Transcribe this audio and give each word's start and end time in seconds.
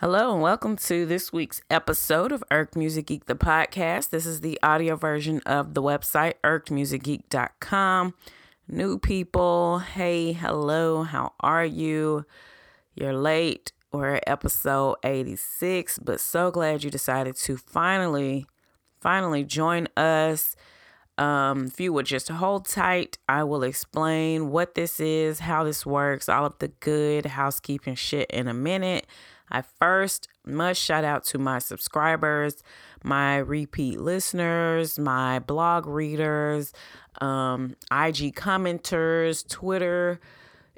Hello 0.00 0.32
and 0.32 0.40
welcome 0.40 0.76
to 0.76 1.04
this 1.04 1.30
week's 1.30 1.60
episode 1.68 2.32
of 2.32 2.42
Irked 2.50 2.74
Music 2.74 3.04
Geek, 3.04 3.26
the 3.26 3.34
podcast. 3.34 4.08
This 4.08 4.24
is 4.24 4.40
the 4.40 4.58
audio 4.62 4.96
version 4.96 5.40
of 5.44 5.74
the 5.74 5.82
website, 5.82 6.36
irkedmusicgeek.com. 6.42 8.14
New 8.66 8.98
people, 8.98 9.80
hey, 9.80 10.32
hello, 10.32 11.02
how 11.02 11.34
are 11.40 11.66
you? 11.66 12.24
You're 12.94 13.12
late. 13.12 13.72
We're 13.92 14.14
at 14.14 14.24
episode 14.26 14.96
86, 15.04 15.98
but 15.98 16.18
so 16.18 16.50
glad 16.50 16.82
you 16.82 16.90
decided 16.90 17.36
to 17.36 17.58
finally, 17.58 18.46
finally 19.02 19.44
join 19.44 19.86
us. 19.98 20.56
Um, 21.18 21.66
if 21.66 21.78
you 21.78 21.92
would 21.92 22.06
just 22.06 22.28
hold 22.30 22.66
tight, 22.66 23.18
I 23.28 23.44
will 23.44 23.62
explain 23.62 24.48
what 24.48 24.74
this 24.74 24.98
is, 24.98 25.40
how 25.40 25.62
this 25.62 25.84
works, 25.84 26.30
all 26.30 26.46
of 26.46 26.58
the 26.58 26.68
good 26.68 27.26
housekeeping 27.26 27.96
shit 27.96 28.30
in 28.30 28.48
a 28.48 28.54
minute. 28.54 29.06
I 29.50 29.62
first 29.62 30.28
must 30.44 30.80
shout 30.80 31.04
out 31.04 31.24
to 31.26 31.38
my 31.38 31.58
subscribers, 31.58 32.62
my 33.02 33.38
repeat 33.38 34.00
listeners, 34.00 34.98
my 34.98 35.38
blog 35.38 35.86
readers, 35.86 36.72
um, 37.20 37.76
IG 37.90 38.34
commenters, 38.34 39.46
Twitter 39.48 40.20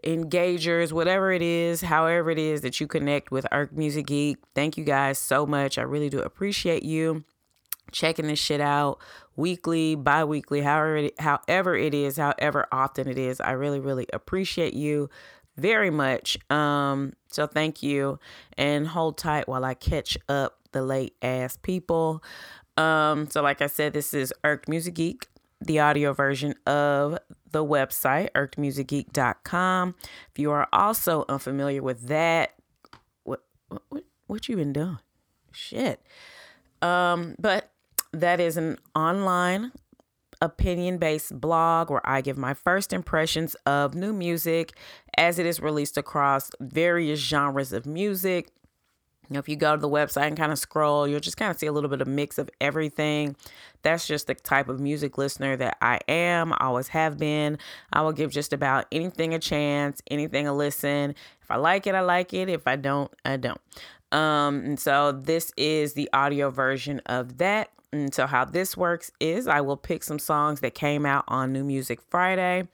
engagers, 0.05 0.93
whatever 0.93 1.33
it 1.33 1.43
is, 1.43 1.83
however 1.83 2.31
it 2.31 2.39
is 2.39 2.63
that 2.63 2.81
you 2.81 2.87
connect 2.87 3.31
with 3.31 3.47
Irked 3.53 3.73
Music 3.73 4.07
Geek. 4.07 4.39
Thank 4.55 4.77
you 4.77 4.85
guys 4.85 5.19
so 5.19 5.47
much. 5.47 5.79
I 5.79 5.83
really 5.83 6.09
do 6.09 6.21
appreciate 6.21 6.83
you 6.83 7.25
checking 7.93 8.27
this 8.27 8.39
shit 8.39 8.61
out 8.61 8.99
weekly, 9.37 9.95
bi-weekly, 9.95 10.63
however 10.63 10.97
it, 10.97 11.21
however 11.21 11.77
it 11.77 11.95
is, 11.95 12.17
however 12.17 12.67
often 12.73 13.09
it 13.09 13.19
is. 13.19 13.41
I 13.41 13.53
really, 13.53 13.81
really 13.81 14.07
appreciate 14.13 14.75
you 14.75 15.09
very 15.63 15.91
much. 15.91 16.37
Um, 16.51 17.13
so 17.29 17.47
thank 17.47 17.83
you 17.83 18.19
and 18.59 18.89
hold 18.89 19.17
tight 19.17 19.49
while 19.49 19.65
I 19.65 19.75
catch 19.75 20.19
up 20.29 20.59
the 20.73 20.83
late 20.83 21.15
ass 21.23 21.57
people. 21.57 22.23
Um, 22.77 23.31
so 23.31 23.43
like 23.43 23.63
I 23.63 23.69
said, 23.69 23.93
this 23.93 24.13
is 24.13 24.35
Irked 24.45 24.69
Music 24.69 24.95
Geek, 24.95 25.29
the 25.61 25.79
audio 25.79 26.13
version 26.13 26.55
of 26.67 27.19
the 27.51 27.65
website, 27.65 28.31
irkedmusicgeek.com. 28.33 29.95
If 30.31 30.39
you 30.39 30.51
are 30.51 30.69
also 30.73 31.25
unfamiliar 31.29 31.83
with 31.83 32.09
that, 32.09 32.55
what 33.23 33.45
what 33.69 34.05
what 34.27 34.49
you 34.49 34.57
been 34.57 34.73
doing? 34.73 34.99
Shit. 35.53 36.03
Um, 36.81 37.37
but 37.39 37.71
that 38.13 38.41
is 38.41 38.57
an 38.57 38.79
online 38.95 39.73
opinion 40.43 40.99
based 40.99 41.41
blog 41.41 41.89
where 41.89 42.07
I 42.07 42.21
give 42.21 42.37
my 42.37 42.53
first 42.53 42.93
impressions 42.93 43.55
of 43.65 43.95
new 43.95 44.13
music 44.13 44.73
as 45.17 45.39
it 45.39 45.47
is 45.47 45.61
released 45.61 45.97
across 45.97 46.51
various 46.61 47.21
genres 47.21 47.73
of 47.73 47.87
music. 47.87 48.51
You 49.29 49.35
know, 49.35 49.39
if 49.39 49.49
you 49.49 49.57
go 49.57 49.77
to 49.77 49.81
the 49.81 49.89
website 49.89 50.27
and 50.27 50.37
kind 50.37 50.53
of 50.53 50.59
scroll, 50.59 51.07
you'll 51.07 51.21
just 51.21 51.37
kind 51.37 51.51
of 51.51 51.57
see 51.57 51.67
a 51.67 51.73
little 51.73 51.89
bit 51.89 52.03
of 52.03 52.09
mix 52.09 52.39
of 52.39 52.51
everything. 52.61 53.37
That's 53.83 54.07
just 54.07 54.27
the 54.27 54.35
type 54.35 54.69
of 54.69 54.81
music 54.81 55.17
listener 55.17 55.57
that 55.57 55.79
I 55.81 56.01
am, 56.09 56.53
always 56.55 56.89
have 56.89 57.19
been. 57.19 57.57
I 57.93 58.03
will 58.03 58.13
give 58.13 58.33
just 58.33 58.53
about 58.53 58.87
anything 58.91 59.33
a 59.33 59.39
chance, 59.39 60.03
anything 60.11 60.49
a 60.49 60.55
listen. 60.55 61.15
If 61.41 61.51
I 61.51 61.57
like 61.57 61.87
it, 61.87 61.95
I 61.95 62.01
like 62.01 62.35
it. 62.35 62.49
If 62.49 62.67
I 62.67 62.77
don't, 62.77 63.11
I 63.25 63.37
don't. 63.37 63.61
Um, 64.11 64.57
and 64.65 64.81
so 64.81 65.13
this 65.13 65.53
is 65.57 65.95
the 65.95 66.11
audio 66.13 66.51
version 66.51 67.01
of 67.07 67.39
that. 67.39 67.71
And 67.93 68.15
so, 68.15 68.27
how 68.27 68.45
this 68.47 68.77
works 68.77 69.13
is 69.21 69.47
I 69.47 69.61
will 69.61 69.77
pick 69.77 70.03
some 70.03 70.19
songs 70.19 70.61
that 70.61 70.75
came 70.75 71.05
out 71.05 71.25
on 71.29 71.53
New 71.53 71.63
Music 71.63 72.01
Friday, 72.09 72.67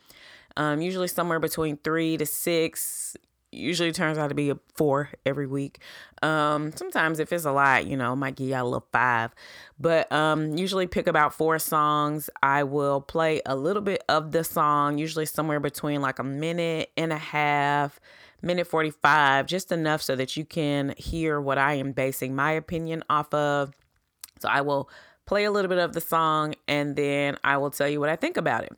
um, 0.57 0.81
usually 0.81 1.09
somewhere 1.09 1.41
between 1.41 1.77
three 1.79 2.17
to 2.17 2.27
six. 2.27 3.17
Usually 3.51 3.93
turns 3.93 4.19
out 4.19 4.29
to 4.29 4.35
be 4.35 4.51
a 4.51 4.59
four 4.75 5.09
every 5.25 5.47
week. 5.47 5.81
Um, 6.21 6.71
sometimes 6.73 7.19
if 7.19 7.33
it's 7.33 7.47
a 7.47 7.51
lot, 7.51 7.87
you 7.87 7.97
know, 7.97 8.13
I 8.13 8.15
might 8.15 8.37
give 8.37 8.49
you 8.49 8.55
a 8.55 8.63
little 8.63 8.87
five. 8.93 9.35
But 9.81 10.13
um, 10.13 10.59
usually 10.59 10.87
pick 10.87 11.07
about 11.07 11.33
four 11.33 11.59
songs. 11.59 12.29
I 12.43 12.65
will 12.65 13.01
play 13.01 13.41
a 13.47 13.57
little 13.57 13.81
bit 13.81 14.05
of 14.07 14.33
the 14.33 14.45
song, 14.45 14.99
usually 14.99 15.25
somewhere 15.25 15.61
between 15.61 16.03
like 16.03 16.19
a 16.19 16.25
minute 16.25 16.91
and 16.99 17.11
a 17.11 17.17
half, 17.17 17.99
minute 18.43 18.67
45, 18.67 19.47
just 19.47 19.73
enough 19.73 20.03
so 20.03 20.15
that 20.15 20.37
you 20.37 20.45
can 20.45 20.95
hear 20.99 21.41
what 21.41 21.57
I 21.57 21.75
am 21.75 21.93
basing 21.93 22.37
my 22.37 22.53
opinion 22.53 23.03
off 23.09 23.33
of. 23.33 23.73
So 24.41 24.49
I 24.49 24.61
will 24.61 24.91
play 25.29 25.45
a 25.45 25.51
little 25.51 25.69
bit 25.69 25.79
of 25.79 25.93
the 25.93 26.01
song, 26.01 26.55
and 26.67 26.97
then 26.97 27.37
I 27.45 27.59
will 27.59 27.71
tell 27.71 27.87
you 27.87 28.01
what 28.01 28.09
I 28.09 28.17
think 28.17 28.39
about 28.39 28.65
it. 28.65 28.73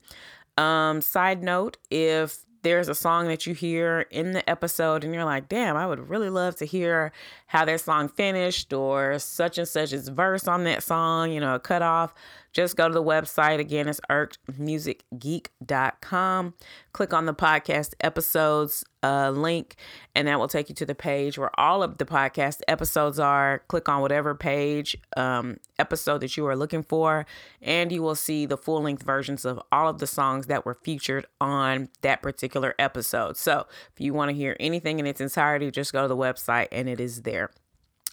Um, 0.59 1.01
side 1.01 1.45
note 1.45 1.77
if 1.91 2.45
there's 2.63 2.89
a 2.89 2.95
song 2.95 3.29
that 3.29 3.47
you 3.47 3.55
hear 3.55 4.01
in 4.11 4.33
the 4.33 4.51
episode 4.51 5.05
and 5.05 5.15
you're 5.15 5.25
like, 5.25 5.49
damn, 5.49 5.77
I 5.77 5.87
would 5.87 6.11
really 6.11 6.29
love 6.29 6.57
to 6.57 6.67
hear 6.67 7.13
how 7.47 7.65
that 7.65 7.81
song 7.81 8.09
finished 8.09 8.73
or 8.73 9.19
such 9.21 9.59
and 9.59 9.67
such's 9.67 10.09
verse 10.09 10.49
on 10.49 10.65
that 10.65 10.83
song, 10.83 11.31
you 11.31 11.41
know, 11.41 11.55
a 11.55 11.61
cut 11.61 11.83
off, 11.83 12.13
just 12.53 12.77
go 12.77 12.89
to 12.89 12.95
the 12.95 13.03
website. 13.03 13.59
Again, 13.59 13.89
it's 13.89 14.01
irkedmusicgeek.com. 14.11 16.55
Click 16.93 17.15
on 17.15 17.27
the 17.27 17.35
podcast 17.35 17.95
episodes 18.01 18.85
uh, 19.03 19.31
link, 19.31 19.77
and 20.15 20.29
that 20.29 20.39
will 20.39 20.49
take 20.49 20.69
you 20.69 20.75
to 20.75 20.85
the 20.85 20.95
page 20.95 21.39
where 21.39 21.59
all 21.59 21.83
of 21.83 21.97
the 21.99 22.05
podcast 22.05 22.61
episodes 22.69 23.19
are. 23.19 23.63
Click 23.69 23.89
on 23.89 24.03
whatever 24.03 24.35
page 24.35 24.97
um, 25.17 25.57
episode 25.79 26.19
that 26.19 26.37
you 26.37 26.47
are 26.47 26.57
looking 26.57 26.83
for, 26.83 27.25
and 27.63 27.93
you 27.93 28.03
will 28.03 28.15
see 28.15 28.47
the 28.47 28.57
full 28.57 28.83
length 28.83 29.03
versions 29.03 29.45
of 29.45 29.61
all 29.73 29.89
of 29.89 29.99
the 29.99 30.07
songs 30.07 30.47
that 30.47 30.67
were 30.67 30.79
featured 30.83 31.27
on 31.41 31.89
that 32.03 32.23
particular 32.23 32.75
episode. 32.79 33.37
So 33.37 33.67
if 33.95 34.01
you 34.01 34.13
want 34.13 34.31
to 34.31 34.37
hear 34.37 34.57
anything 34.61 34.99
in 34.99 35.07
its 35.07 35.21
entirety, 35.21 35.71
just 35.71 35.93
go 35.93 36.03
to 36.03 36.09
the 36.09 36.17
website 36.17 36.69
and 36.73 36.89
it 36.89 37.01
is 37.01 37.23
there. 37.23 37.51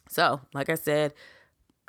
So, 0.10 0.42
like 0.54 0.70
I 0.70 0.76
said, 0.76 1.14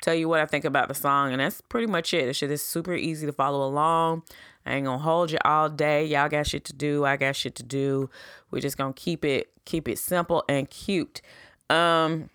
tell 0.01 0.15
you 0.15 0.29
what 0.29 0.39
I 0.39 0.45
think 0.45 0.65
about 0.65 0.87
the 0.87 0.93
song, 0.93 1.31
and 1.31 1.39
that's 1.39 1.61
pretty 1.61 1.87
much 1.87 2.13
it. 2.13 2.25
The 2.25 2.33
shit 2.33 2.51
is 2.51 2.61
super 2.61 2.93
easy 2.93 3.25
to 3.25 3.33
follow 3.33 3.67
along. 3.67 4.23
I 4.65 4.73
ain't 4.73 4.85
gonna 4.85 4.99
hold 4.99 5.31
you 5.31 5.39
all 5.45 5.69
day. 5.69 6.05
Y'all 6.05 6.29
got 6.29 6.47
shit 6.47 6.65
to 6.65 6.73
do. 6.73 7.05
I 7.05 7.17
got 7.17 7.35
shit 7.35 7.55
to 7.55 7.63
do. 7.63 8.09
We're 8.51 8.61
just 8.61 8.77
gonna 8.77 8.93
keep 8.93 9.25
it 9.25 9.49
keep 9.65 9.87
it 9.87 9.97
simple 9.97 10.43
and 10.49 10.69
cute. 10.69 11.21
Um, 11.69 12.29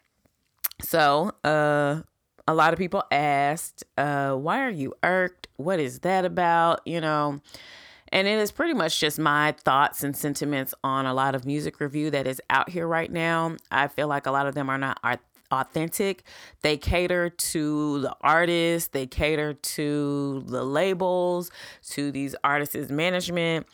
so 0.81 1.33
uh, 1.45 2.03
a 2.47 2.55
lot 2.55 2.73
of 2.73 2.79
people 2.79 3.05
asked, 3.11 3.85
uh, 3.97 4.35
why 4.35 4.63
are 4.63 4.71
you 4.71 4.95
irked? 5.03 5.49
What 5.57 5.81
is 5.81 6.01
that 6.01 6.25
about? 6.25 6.81
You 6.85 7.01
know. 7.01 7.41
And 8.13 8.29
it 8.29 8.39
is 8.39 8.53
pretty 8.53 8.75
much 8.75 9.01
just 9.01 9.19
my 9.19 9.57
thoughts 9.65 10.05
and 10.05 10.17
sentiments 10.17 10.73
on 10.85 11.05
a 11.05 11.13
lot 11.13 11.35
of 11.35 11.45
music 11.45 11.81
review 11.81 12.13
that 12.13 12.29
is 12.29 12.41
out 12.49 12.71
here 12.71 12.87
right 12.87 13.11
now. 13.11 13.57
I 13.73 13.89
feel 13.89 14.07
like 14.07 14.27
a 14.27 14.31
lot 14.31 14.47
of 14.47 14.55
them 14.55 14.71
are 14.71 14.79
not 14.79 15.01
authentic. 15.51 16.23
They 16.63 16.77
cater 16.77 17.31
to 17.31 18.01
the 18.01 18.17
artists, 18.21 18.91
they 18.91 19.07
cater 19.07 19.55
to 19.55 20.45
the 20.47 20.65
labels, 20.65 21.51
to 21.91 22.11
these 22.11 22.35
artists' 22.45 22.91
management. 22.91 23.67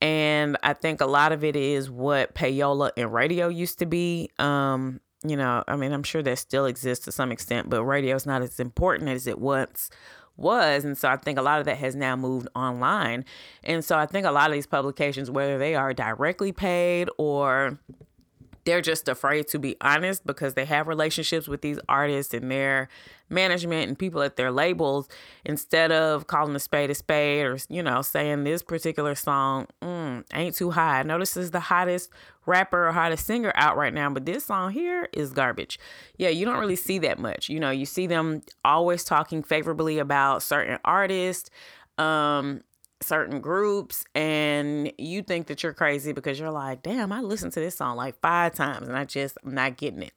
And 0.00 0.56
I 0.62 0.74
think 0.74 1.00
a 1.00 1.06
lot 1.06 1.32
of 1.32 1.42
it 1.42 1.56
is 1.56 1.90
what 1.90 2.34
payola 2.34 2.90
and 2.96 3.12
radio 3.12 3.48
used 3.48 3.78
to 3.80 3.86
be. 3.86 4.30
Um, 4.38 5.00
you 5.24 5.36
know, 5.36 5.64
I 5.66 5.76
mean, 5.76 5.92
I'm 5.92 6.04
sure 6.04 6.22
that 6.22 6.38
still 6.38 6.66
exists 6.66 7.04
to 7.06 7.12
some 7.12 7.32
extent, 7.32 7.68
but 7.68 7.82
radio 7.84 8.14
is 8.14 8.26
not 8.26 8.42
as 8.42 8.60
important 8.60 9.10
as 9.10 9.26
it 9.26 9.40
once 9.40 9.90
was. 10.36 10.84
And 10.84 10.96
so 10.96 11.08
I 11.08 11.16
think 11.16 11.38
a 11.38 11.42
lot 11.42 11.58
of 11.58 11.66
that 11.66 11.78
has 11.78 11.96
now 11.96 12.14
moved 12.14 12.48
online. 12.54 13.24
And 13.64 13.84
so 13.84 13.98
I 13.98 14.06
think 14.06 14.24
a 14.24 14.30
lot 14.30 14.48
of 14.48 14.54
these 14.54 14.66
publications, 14.66 15.30
whether 15.30 15.58
they 15.58 15.74
are 15.74 15.92
directly 15.92 16.52
paid 16.52 17.10
or 17.18 17.80
they're 18.68 18.82
just 18.82 19.08
afraid 19.08 19.48
to 19.48 19.58
be 19.58 19.76
honest 19.80 20.26
because 20.26 20.52
they 20.52 20.66
have 20.66 20.88
relationships 20.88 21.48
with 21.48 21.62
these 21.62 21.78
artists 21.88 22.34
and 22.34 22.50
their 22.50 22.90
management 23.30 23.88
and 23.88 23.98
people 23.98 24.20
at 24.20 24.36
their 24.36 24.52
labels 24.52 25.08
instead 25.42 25.90
of 25.90 26.26
calling 26.26 26.54
a 26.54 26.58
spade 26.58 26.90
a 26.90 26.94
spade 26.94 27.46
or 27.46 27.56
you 27.70 27.82
know 27.82 28.02
saying 28.02 28.44
this 28.44 28.62
particular 28.62 29.14
song 29.14 29.66
mm, 29.80 30.22
ain't 30.34 30.54
too 30.54 30.70
high. 30.70 31.00
I 31.00 31.02
know 31.02 31.18
this 31.18 31.34
is 31.34 31.50
the 31.50 31.60
hottest 31.60 32.10
rapper 32.44 32.88
or 32.88 32.92
hottest 32.92 33.24
singer 33.24 33.52
out 33.54 33.78
right 33.78 33.94
now 33.94 34.10
but 34.10 34.26
this 34.26 34.44
song 34.44 34.70
here 34.72 35.08
is 35.14 35.32
garbage. 35.32 35.80
Yeah 36.18 36.28
you 36.28 36.44
don't 36.44 36.58
really 36.58 36.76
see 36.76 36.98
that 36.98 37.18
much. 37.18 37.48
You 37.48 37.60
know 37.60 37.70
you 37.70 37.86
see 37.86 38.06
them 38.06 38.42
always 38.66 39.02
talking 39.02 39.42
favorably 39.42 39.98
about 39.98 40.42
certain 40.42 40.78
artists 40.84 41.48
um 41.96 42.60
certain 43.00 43.40
groups 43.40 44.04
and 44.14 44.92
you 44.98 45.22
think 45.22 45.46
that 45.46 45.62
you're 45.62 45.72
crazy 45.72 46.12
because 46.12 46.38
you're 46.38 46.50
like, 46.50 46.82
damn, 46.82 47.12
I 47.12 47.20
listened 47.20 47.52
to 47.52 47.60
this 47.60 47.76
song 47.76 47.96
like 47.96 48.18
five 48.20 48.54
times 48.54 48.88
and 48.88 48.96
I 48.96 49.04
just 49.04 49.38
I'm 49.44 49.54
not 49.54 49.76
getting 49.76 50.02
it. 50.02 50.12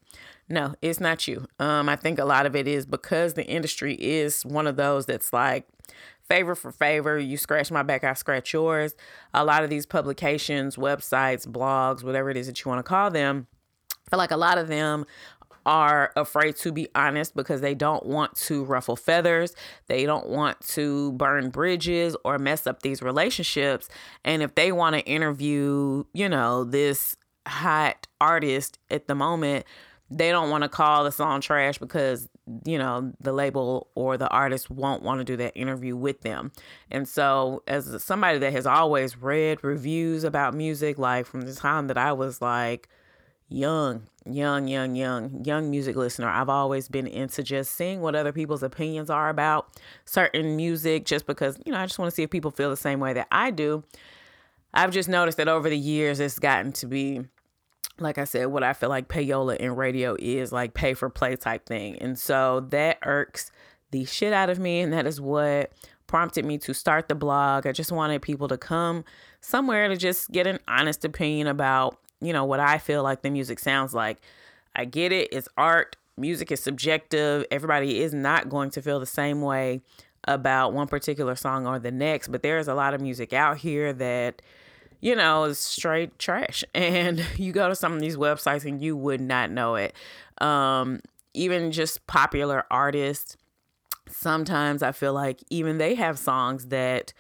No, 0.50 0.76
it's 0.82 1.00
not 1.00 1.28
you. 1.28 1.48
Um, 1.60 1.88
I 1.88 1.96
think 1.96 2.20
a 2.20 2.26
lot 2.26 2.46
of 2.46 2.56
it 2.56 2.68
is 2.68 2.86
because 2.86 3.36
the 3.36 3.46
industry 3.46 3.96
is 3.96 4.46
one 4.46 4.68
of 4.68 4.76
those 4.76 5.06
that's 5.06 5.32
like 5.32 5.66
favor 6.28 6.56
for 6.56 6.72
favor. 6.72 7.18
You 7.18 7.38
scratch 7.38 7.72
my 7.72 7.84
back, 7.84 8.04
I 8.04 8.14
scratch 8.14 8.54
yours. 8.54 8.96
A 9.34 9.46
lot 9.46 9.64
of 9.64 9.70
these 9.70 9.86
publications, 9.86 10.76
websites, 10.76 11.48
blogs, 11.48 12.04
whatever 12.04 12.30
it 12.30 12.38
is 12.38 12.48
that 12.48 12.64
you 12.64 12.70
want 12.70 12.80
to 12.80 12.84
call 12.84 13.12
them, 13.12 13.48
I 14.08 14.10
feel 14.10 14.18
like 14.18 14.32
a 14.32 14.38
lot 14.38 14.58
of 14.58 14.68
them 14.68 15.06
are 15.66 16.12
afraid 16.16 16.56
to 16.58 16.72
be 16.72 16.88
honest 16.96 17.36
because 17.36 17.62
they 17.62 17.74
don't 17.74 18.06
want 18.06 18.36
to 18.36 18.64
ruffle 18.64 18.96
feathers. 18.96 19.56
They 19.88 20.06
don't 20.06 20.28
want 20.28 20.60
to 20.70 21.12
burn 21.14 21.50
bridges 21.50 22.16
or 22.24 22.38
mess 22.40 22.68
up 22.68 22.82
these 22.82 23.02
relationships. 23.02 23.90
And 24.24 24.42
if 24.42 24.56
they 24.56 24.72
want 24.72 24.96
to 24.96 25.02
interview, 25.02 26.04
you 26.14 26.30
know, 26.30 26.64
this 26.64 27.16
hot 27.48 28.08
artist 28.20 28.78
at 28.90 29.08
the 29.08 29.16
moment, 29.16 29.66
they 30.12 30.30
don't 30.30 30.50
want 30.50 30.64
to 30.64 30.70
call 30.70 31.06
the 31.06 31.12
song 31.12 31.40
trash 31.40 31.78
because 31.78 32.28
you 32.66 32.78
know 32.78 33.14
the 33.22 33.32
label 33.32 33.88
or 33.96 34.18
the 34.18 34.28
artist 34.28 34.70
won't 34.70 35.02
want 35.04 35.20
to 35.20 35.24
do 35.24 35.38
that 35.38 35.56
interview 35.56 35.96
with 35.96 36.22
them 36.22 36.52
and 36.90 37.08
so 37.08 37.64
as 37.66 38.04
somebody 38.04 38.38
that 38.38 38.52
has 38.52 38.66
always 38.66 39.18
read 39.18 39.64
reviews 39.64 40.24
about 40.24 40.54
music 40.54 40.98
like 40.98 41.26
from 41.26 41.42
the 41.42 41.54
time 41.54 41.88
that 41.88 41.98
i 41.98 42.12
was 42.12 42.42
like 42.42 42.90
young 43.52 44.04
young 44.26 44.68
young 44.68 44.96
young 44.96 45.44
young 45.44 45.70
music 45.72 45.96
listener 45.96 46.30
i've 46.30 46.50
always 46.50 46.88
been 46.88 47.08
into 47.08 47.42
just 47.42 47.76
seeing 47.76 48.02
what 48.02 48.16
other 48.16 48.32
people's 48.32 48.62
opinions 48.62 49.10
are 49.10 49.30
about 49.30 49.68
certain 50.06 50.56
music 50.56 51.06
just 51.06 51.26
because 51.26 51.58
you 51.66 51.72
know 51.72 51.80
i 51.80 51.86
just 51.86 51.98
want 51.98 52.10
to 52.10 52.16
see 52.16 52.24
if 52.24 52.30
people 52.30 52.52
feel 52.52 52.70
the 52.70 52.78
same 52.78 53.00
way 53.00 53.14
that 53.14 53.28
i 53.32 53.50
do 53.50 53.84
i've 54.74 54.92
just 54.92 55.10
noticed 55.10 55.38
that 55.38 55.48
over 55.48 55.70
the 55.70 55.78
years 55.78 56.20
it's 56.20 56.38
gotten 56.40 56.72
to 56.72 56.86
be 56.86 57.22
like 58.00 58.18
I 58.18 58.24
said, 58.24 58.48
what 58.48 58.64
I 58.64 58.74
feel 58.74 58.90
like 58.90 59.08
payola 59.08 59.58
in 59.58 59.76
radio 59.76 60.16
is 60.20 60.52
like 60.52 60.74
pay 60.74 60.94
for 60.94 61.10
play 61.10 61.36
type 61.36 61.66
thing. 61.66 61.98
And 62.00 62.18
so 62.18 62.66
that 62.70 62.98
irks 63.04 63.52
the 63.92 64.06
shit 64.06 64.34
out 64.34 64.50
of 64.50 64.60
me. 64.60 64.80
And 64.80 64.92
that 64.92 65.06
is 65.06 65.22
what 65.22 65.72
prompted 66.08 66.46
me 66.46 66.58
to 66.60 66.74
start 66.74 67.08
the 67.08 67.16
blog. 67.16 67.68
I 67.68 67.72
just 67.72 67.92
wanted 67.92 68.22
people 68.22 68.48
to 68.48 68.58
come 68.58 69.06
somewhere 69.40 69.88
to 69.88 69.96
just 69.96 70.32
get 70.32 70.48
an 70.48 70.60
honest 70.68 71.06
opinion 71.06 71.48
about, 71.48 71.98
you 72.22 72.34
know, 72.34 72.46
what 72.46 72.60
I 72.60 72.78
feel 72.78 73.04
like 73.04 73.22
the 73.22 73.30
music 73.30 73.60
sounds 73.60 73.94
like. 73.94 74.18
I 74.76 74.86
get 74.86 75.12
it, 75.12 75.30
it's 75.32 75.50
art, 75.58 75.98
music 76.18 76.52
is 76.52 76.62
subjective. 76.62 77.46
Everybody 77.52 78.02
is 78.02 78.14
not 78.14 78.50
going 78.50 78.70
to 78.72 78.82
feel 78.82 79.00
the 79.00 79.06
same 79.06 79.42
way 79.42 79.82
about 80.26 80.72
one 80.74 80.88
particular 80.88 81.36
song 81.36 81.68
or 81.68 81.80
the 81.80 81.92
next, 81.92 82.30
but 82.30 82.44
there's 82.44 82.68
a 82.68 82.74
lot 82.74 82.94
of 82.94 83.02
music 83.02 83.34
out 83.34 83.58
here 83.58 83.92
that 83.94 84.42
you 85.02 85.16
know, 85.16 85.44
is 85.46 85.60
straight 85.60 86.18
trash. 86.20 86.64
And 86.74 87.26
you 87.38 87.52
go 87.52 87.68
to 87.68 87.76
some 87.76 87.94
of 87.94 88.00
these 88.00 88.16
websites 88.16 88.66
and 88.66 88.82
you 88.82 88.96
would 88.96 89.20
not 89.20 89.52
know 89.52 89.76
it. 89.76 89.94
Um, 90.40 91.02
even 91.34 91.72
just 91.72 92.06
popular 92.08 92.66
artists, 92.72 93.36
sometimes 94.08 94.84
I 94.84 94.92
feel 94.92 95.14
like 95.14 95.44
even 95.50 95.78
they 95.78 95.96
have 95.96 96.18
songs 96.18 96.68
that 96.68 97.14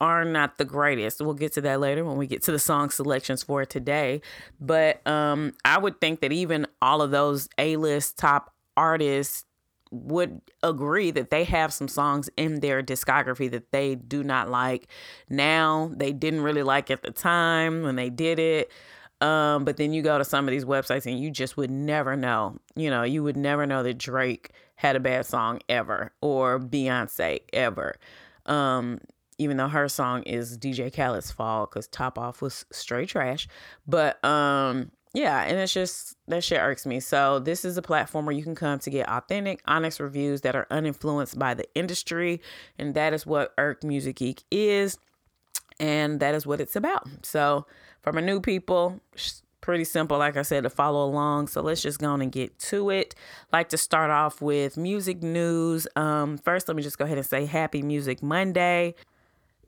are 0.00 0.24
not 0.24 0.58
the 0.58 0.64
greatest. 0.64 1.20
We'll 1.20 1.34
get 1.34 1.52
to 1.54 1.60
that 1.62 1.80
later 1.80 2.04
when 2.04 2.16
we 2.16 2.26
get 2.26 2.42
to 2.42 2.52
the 2.52 2.58
song 2.58 2.90
selections 2.90 3.42
for 3.42 3.64
today. 3.64 4.20
But 4.60 5.06
um, 5.06 5.54
I 5.64 5.78
would 5.78 6.00
think 6.00 6.20
that 6.20 6.32
even 6.32 6.66
all 6.82 7.02
of 7.02 7.10
those 7.10 7.48
A 7.58 7.76
list 7.76 8.18
top 8.18 8.52
artists 8.76 9.44
would 9.90 10.40
agree 10.62 11.10
that 11.10 11.30
they 11.30 11.44
have 11.44 11.72
some 11.72 11.88
songs 11.88 12.28
in 12.36 12.60
their 12.60 12.82
discography 12.82 13.50
that 13.50 13.70
they 13.70 13.94
do 13.94 14.22
not 14.22 14.50
like 14.50 14.88
now 15.28 15.90
they 15.96 16.12
didn't 16.12 16.42
really 16.42 16.62
like 16.62 16.90
at 16.90 17.02
the 17.02 17.10
time 17.10 17.82
when 17.82 17.96
they 17.96 18.10
did 18.10 18.38
it 18.38 18.70
um, 19.20 19.64
but 19.64 19.76
then 19.76 19.92
you 19.92 20.02
go 20.02 20.18
to 20.18 20.24
some 20.24 20.46
of 20.46 20.52
these 20.52 20.64
websites 20.64 21.06
and 21.06 21.18
you 21.20 21.30
just 21.30 21.56
would 21.56 21.70
never 21.70 22.16
know 22.16 22.56
you 22.74 22.90
know 22.90 23.04
you 23.04 23.22
would 23.22 23.36
never 23.36 23.64
know 23.64 23.82
that 23.82 23.96
drake 23.96 24.50
had 24.74 24.96
a 24.96 25.00
bad 25.00 25.24
song 25.24 25.60
ever 25.68 26.12
or 26.20 26.58
beyonce 26.58 27.38
ever 27.52 27.94
um, 28.46 28.98
even 29.38 29.56
though 29.56 29.68
her 29.68 29.88
song 29.88 30.22
is 30.22 30.56
dj 30.58 30.92
khaled's 30.92 31.30
fault 31.30 31.70
because 31.70 31.86
top 31.88 32.18
off 32.18 32.40
was 32.40 32.64
straight 32.70 33.08
trash 33.08 33.48
but 33.86 34.22
um 34.24 34.90
yeah, 35.16 35.44
and 35.44 35.58
it's 35.58 35.72
just 35.72 36.14
that 36.28 36.44
shit 36.44 36.60
irks 36.60 36.84
me. 36.84 37.00
So 37.00 37.38
this 37.38 37.64
is 37.64 37.78
a 37.78 37.82
platform 37.82 38.26
where 38.26 38.34
you 38.34 38.42
can 38.42 38.54
come 38.54 38.78
to 38.80 38.90
get 38.90 39.08
authentic, 39.08 39.62
honest 39.66 39.98
reviews 39.98 40.42
that 40.42 40.54
are 40.54 40.66
uninfluenced 40.70 41.38
by 41.38 41.54
the 41.54 41.66
industry, 41.74 42.42
and 42.78 42.94
that 42.94 43.14
is 43.14 43.24
what 43.24 43.54
Irked 43.56 43.82
Music 43.82 44.16
Geek 44.16 44.42
is, 44.50 44.98
and 45.80 46.20
that 46.20 46.34
is 46.34 46.46
what 46.46 46.60
it's 46.60 46.76
about. 46.76 47.08
So 47.22 47.64
for 48.02 48.12
my 48.12 48.20
new 48.20 48.42
people, 48.42 49.00
pretty 49.62 49.84
simple, 49.84 50.18
like 50.18 50.36
I 50.36 50.42
said, 50.42 50.64
to 50.64 50.70
follow 50.70 51.08
along. 51.08 51.48
So 51.48 51.62
let's 51.62 51.80
just 51.80 51.98
go 51.98 52.08
on 52.10 52.20
and 52.20 52.30
get 52.30 52.58
to 52.58 52.90
it. 52.90 53.14
Like 53.54 53.70
to 53.70 53.78
start 53.78 54.10
off 54.10 54.42
with 54.42 54.76
music 54.76 55.22
news. 55.22 55.86
Um, 55.96 56.36
first, 56.36 56.68
let 56.68 56.76
me 56.76 56.82
just 56.82 56.98
go 56.98 57.06
ahead 57.06 57.16
and 57.16 57.26
say 57.26 57.46
Happy 57.46 57.80
Music 57.80 58.22
Monday. 58.22 58.94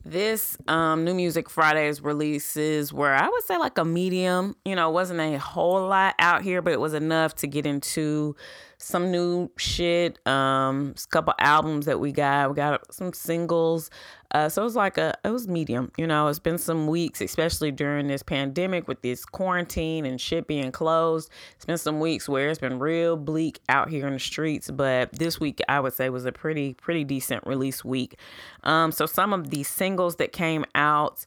This 0.08 0.56
um, 0.68 1.04
New 1.04 1.12
Music 1.12 1.50
Fridays 1.50 2.00
releases 2.00 2.94
were, 2.94 3.12
I 3.12 3.28
would 3.28 3.44
say, 3.44 3.58
like 3.58 3.76
a 3.76 3.84
medium. 3.84 4.56
You 4.64 4.74
know, 4.74 4.88
wasn't 4.88 5.20
a 5.20 5.38
whole 5.38 5.86
lot 5.86 6.14
out 6.18 6.40
here, 6.40 6.62
but 6.62 6.72
it 6.72 6.80
was 6.80 6.94
enough 6.94 7.34
to 7.36 7.46
get 7.46 7.66
into 7.66 8.34
some 8.78 9.10
new 9.10 9.50
shit. 9.56 10.24
Um, 10.26 10.94
a 10.96 11.08
couple 11.08 11.34
albums 11.38 11.86
that 11.86 11.98
we 12.00 12.12
got. 12.12 12.50
We 12.50 12.56
got 12.56 12.92
some 12.94 13.12
singles. 13.12 13.90
Uh, 14.30 14.48
so 14.48 14.62
it 14.62 14.64
was 14.64 14.76
like 14.76 14.98
a, 14.98 15.14
it 15.24 15.30
was 15.30 15.48
medium. 15.48 15.90
You 15.96 16.06
know, 16.06 16.28
it's 16.28 16.38
been 16.38 16.58
some 16.58 16.86
weeks, 16.86 17.20
especially 17.20 17.72
during 17.72 18.06
this 18.06 18.22
pandemic 18.22 18.86
with 18.86 19.02
this 19.02 19.24
quarantine 19.24 20.04
and 20.06 20.20
shit 20.20 20.46
being 20.46 20.70
closed. 20.70 21.30
It's 21.56 21.64
been 21.64 21.78
some 21.78 21.98
weeks 21.98 22.28
where 22.28 22.48
it's 22.50 22.60
been 22.60 22.78
real 22.78 23.16
bleak 23.16 23.60
out 23.68 23.88
here 23.90 24.06
in 24.06 24.12
the 24.12 24.20
streets. 24.20 24.70
But 24.70 25.12
this 25.12 25.40
week, 25.40 25.60
I 25.68 25.80
would 25.80 25.94
say, 25.94 26.08
was 26.10 26.24
a 26.24 26.32
pretty, 26.32 26.74
pretty 26.74 27.04
decent 27.04 27.46
release 27.46 27.84
week. 27.84 28.16
Um, 28.62 28.92
so 28.92 29.06
some 29.06 29.32
of 29.32 29.50
the 29.50 29.62
singles 29.64 30.16
that 30.16 30.32
came 30.32 30.64
out. 30.74 31.24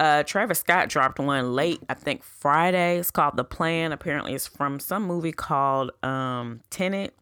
Uh, 0.00 0.22
Travis 0.22 0.60
Scott 0.60 0.88
dropped 0.88 1.18
one 1.18 1.54
late, 1.54 1.82
I 1.90 1.92
think 1.92 2.24
Friday. 2.24 2.98
It's 2.98 3.10
called 3.10 3.36
The 3.36 3.44
Plan. 3.44 3.92
Apparently, 3.92 4.32
it's 4.32 4.46
from 4.46 4.80
some 4.80 5.02
movie 5.02 5.30
called 5.30 5.90
um, 6.02 6.62
Tenet. 6.70 7.14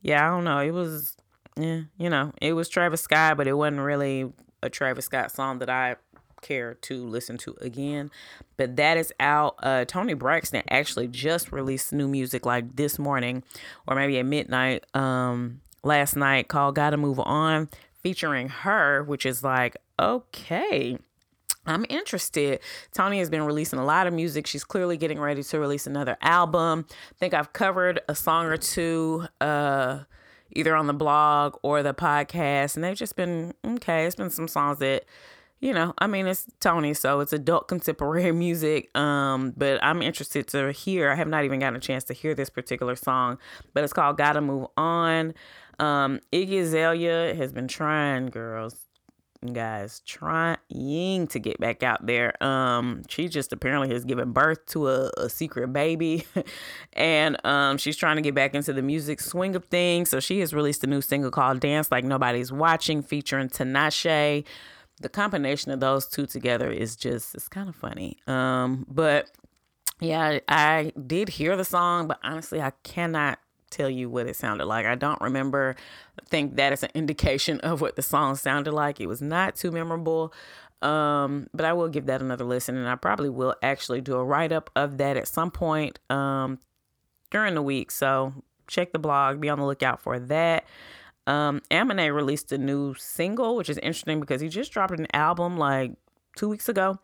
Yeah, 0.00 0.26
I 0.26 0.30
don't 0.30 0.44
know. 0.44 0.58
It 0.60 0.70
was, 0.70 1.18
yeah, 1.58 1.82
you 1.98 2.08
know, 2.08 2.32
it 2.40 2.54
was 2.54 2.70
Travis 2.70 3.02
Scott, 3.02 3.36
but 3.36 3.46
it 3.46 3.52
wasn't 3.52 3.82
really 3.82 4.32
a 4.62 4.70
Travis 4.70 5.04
Scott 5.04 5.32
song 5.32 5.58
that 5.58 5.68
I 5.68 5.96
care 6.40 6.74
to 6.74 7.06
listen 7.06 7.36
to 7.38 7.56
again. 7.60 8.10
But 8.56 8.76
that 8.76 8.96
is 8.96 9.12
out. 9.20 9.56
Uh, 9.62 9.84
Toni 9.84 10.14
Braxton 10.14 10.62
actually 10.70 11.08
just 11.08 11.52
released 11.52 11.92
new 11.92 12.08
music 12.08 12.46
like 12.46 12.76
this 12.76 12.98
morning, 12.98 13.42
or 13.86 13.96
maybe 13.96 14.18
at 14.18 14.24
midnight 14.24 14.86
um, 14.96 15.60
last 15.82 16.16
night, 16.16 16.48
called 16.48 16.74
"Gotta 16.74 16.96
Move 16.96 17.20
On," 17.20 17.68
featuring 18.02 18.48
her, 18.48 19.02
which 19.02 19.26
is 19.26 19.44
like 19.44 19.76
okay 20.00 20.96
I'm 21.66 21.86
interested. 21.88 22.60
Toni 22.92 23.18
has 23.18 23.30
been 23.30 23.42
releasing 23.42 23.78
a 23.78 23.84
lot 23.84 24.06
of 24.06 24.12
music. 24.12 24.46
She's 24.46 24.64
clearly 24.64 24.96
getting 24.96 25.18
ready 25.18 25.42
to 25.42 25.58
release 25.58 25.86
another 25.86 26.16
album. 26.20 26.86
I 26.90 27.14
think 27.18 27.34
I've 27.34 27.52
covered 27.52 28.00
a 28.08 28.14
song 28.14 28.46
or 28.46 28.56
two 28.56 29.26
uh 29.40 30.00
either 30.56 30.76
on 30.76 30.86
the 30.86 30.94
blog 30.94 31.56
or 31.62 31.82
the 31.82 31.94
podcast 31.94 32.76
and 32.76 32.84
they've 32.84 32.96
just 32.96 33.16
been 33.16 33.54
okay. 33.66 34.04
It's 34.06 34.16
been 34.16 34.30
some 34.30 34.48
songs 34.48 34.78
that 34.78 35.04
you 35.60 35.72
know, 35.72 35.94
I 35.98 36.06
mean 36.06 36.26
it's 36.26 36.46
Toni, 36.60 36.92
so 36.92 37.20
it's 37.20 37.32
adult 37.32 37.68
contemporary 37.68 38.32
music. 38.32 38.96
Um, 38.96 39.54
but 39.56 39.82
I'm 39.82 40.02
interested 40.02 40.46
to 40.48 40.72
hear. 40.72 41.10
I 41.10 41.14
have 41.14 41.28
not 41.28 41.44
even 41.44 41.60
gotten 41.60 41.76
a 41.76 41.80
chance 41.80 42.04
to 42.04 42.14
hear 42.14 42.34
this 42.34 42.50
particular 42.50 42.96
song, 42.96 43.38
but 43.72 43.82
it's 43.82 43.92
called 43.92 44.18
Gotta 44.18 44.42
Move 44.42 44.66
On. 44.76 45.32
Um, 45.78 46.20
Iggy 46.32 46.60
Azalea 46.60 47.34
has 47.34 47.52
been 47.52 47.66
trying, 47.66 48.26
girls 48.26 48.84
guys 49.52 50.00
trying 50.06 51.26
to 51.28 51.38
get 51.38 51.58
back 51.60 51.82
out 51.82 52.06
there. 52.06 52.42
Um 52.42 53.02
she 53.08 53.28
just 53.28 53.52
apparently 53.52 53.92
has 53.92 54.04
given 54.04 54.32
birth 54.32 54.64
to 54.66 54.88
a, 54.88 55.10
a 55.16 55.28
secret 55.28 55.72
baby 55.72 56.26
and 56.92 57.36
um 57.44 57.78
she's 57.78 57.96
trying 57.96 58.16
to 58.16 58.22
get 58.22 58.34
back 58.34 58.54
into 58.54 58.72
the 58.72 58.82
music 58.82 59.20
swing 59.20 59.54
of 59.54 59.64
things. 59.66 60.10
So 60.10 60.20
she 60.20 60.40
has 60.40 60.54
released 60.54 60.82
a 60.84 60.86
new 60.86 61.00
single 61.00 61.30
called 61.30 61.60
dance 61.60 61.90
like 61.90 62.04
nobody's 62.04 62.52
watching 62.52 63.02
featuring 63.02 63.48
tinashe 63.48 64.44
the 65.00 65.08
combination 65.08 65.72
of 65.72 65.80
those 65.80 66.06
two 66.06 66.24
together 66.24 66.70
is 66.70 66.94
just 66.96 67.34
it's 67.34 67.48
kind 67.48 67.68
of 67.68 67.76
funny. 67.76 68.18
Um 68.26 68.86
but 68.88 69.30
yeah 70.00 70.40
i 70.48 70.92
did 71.06 71.28
hear 71.28 71.56
the 71.56 71.64
song 71.64 72.08
but 72.08 72.18
honestly 72.22 72.60
i 72.60 72.72
cannot 72.82 73.38
tell 73.74 73.90
you 73.90 74.08
what 74.08 74.26
it 74.26 74.36
sounded 74.36 74.66
like. 74.66 74.86
I 74.86 74.94
don't 74.94 75.20
remember. 75.20 75.76
Think 76.28 76.56
that 76.56 76.72
is 76.72 76.82
an 76.82 76.90
indication 76.94 77.60
of 77.60 77.80
what 77.80 77.96
the 77.96 78.02
song 78.02 78.36
sounded 78.36 78.72
like. 78.72 79.00
It 79.00 79.06
was 79.06 79.22
not 79.22 79.56
too 79.56 79.70
memorable. 79.70 80.32
Um, 80.82 81.48
but 81.54 81.64
I 81.64 81.72
will 81.72 81.88
give 81.88 82.06
that 82.06 82.20
another 82.20 82.44
listen 82.44 82.76
and 82.76 82.86
I 82.86 82.94
probably 82.96 83.30
will 83.30 83.54
actually 83.62 84.02
do 84.02 84.16
a 84.16 84.24
write 84.24 84.52
up 84.52 84.68
of 84.76 84.98
that 84.98 85.16
at 85.16 85.26
some 85.26 85.50
point 85.50 85.98
um, 86.10 86.58
during 87.30 87.54
the 87.54 87.62
week. 87.62 87.90
So 87.90 88.34
check 88.68 88.92
the 88.92 88.98
blog, 88.98 89.40
be 89.40 89.48
on 89.48 89.58
the 89.58 89.64
lookout 89.64 90.00
for 90.00 90.18
that. 90.18 90.64
Um, 91.26 91.62
Aminé 91.70 92.14
released 92.14 92.52
a 92.52 92.58
new 92.58 92.94
single, 92.94 93.56
which 93.56 93.70
is 93.70 93.78
interesting 93.78 94.20
because 94.20 94.42
he 94.42 94.48
just 94.48 94.72
dropped 94.72 94.98
an 94.98 95.06
album 95.14 95.56
like 95.56 95.92
two 96.36 96.48
weeks 96.48 96.68
ago. 96.68 96.98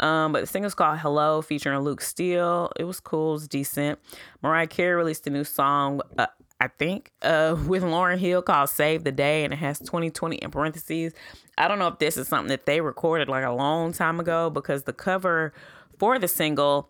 Um, 0.00 0.32
but 0.32 0.40
the 0.40 0.46
single's 0.46 0.74
called 0.74 0.98
Hello, 0.98 1.42
featuring 1.42 1.78
Luke 1.80 2.00
Steele. 2.00 2.72
It 2.76 2.84
was 2.84 3.00
cool, 3.00 3.30
it 3.30 3.34
was 3.34 3.48
decent. 3.48 3.98
Mariah 4.42 4.66
Carey 4.66 4.94
released 4.94 5.26
a 5.26 5.30
new 5.30 5.44
song, 5.44 6.00
uh, 6.18 6.26
I 6.58 6.68
think, 6.68 7.12
uh, 7.22 7.56
with 7.66 7.82
Lauryn 7.82 8.18
Hill 8.18 8.42
called 8.42 8.70
Save 8.70 9.04
the 9.04 9.12
Day, 9.12 9.44
and 9.44 9.52
it 9.52 9.58
has 9.58 9.78
2020 9.78 10.36
in 10.36 10.50
parentheses. 10.50 11.12
I 11.58 11.68
don't 11.68 11.78
know 11.78 11.88
if 11.88 11.98
this 11.98 12.16
is 12.16 12.28
something 12.28 12.48
that 12.48 12.66
they 12.66 12.80
recorded 12.80 13.28
like 13.28 13.44
a 13.44 13.52
long 13.52 13.92
time 13.92 14.18
ago 14.18 14.48
because 14.50 14.84
the 14.84 14.94
cover 14.94 15.52
for 15.98 16.18
the 16.18 16.28
single 16.28 16.88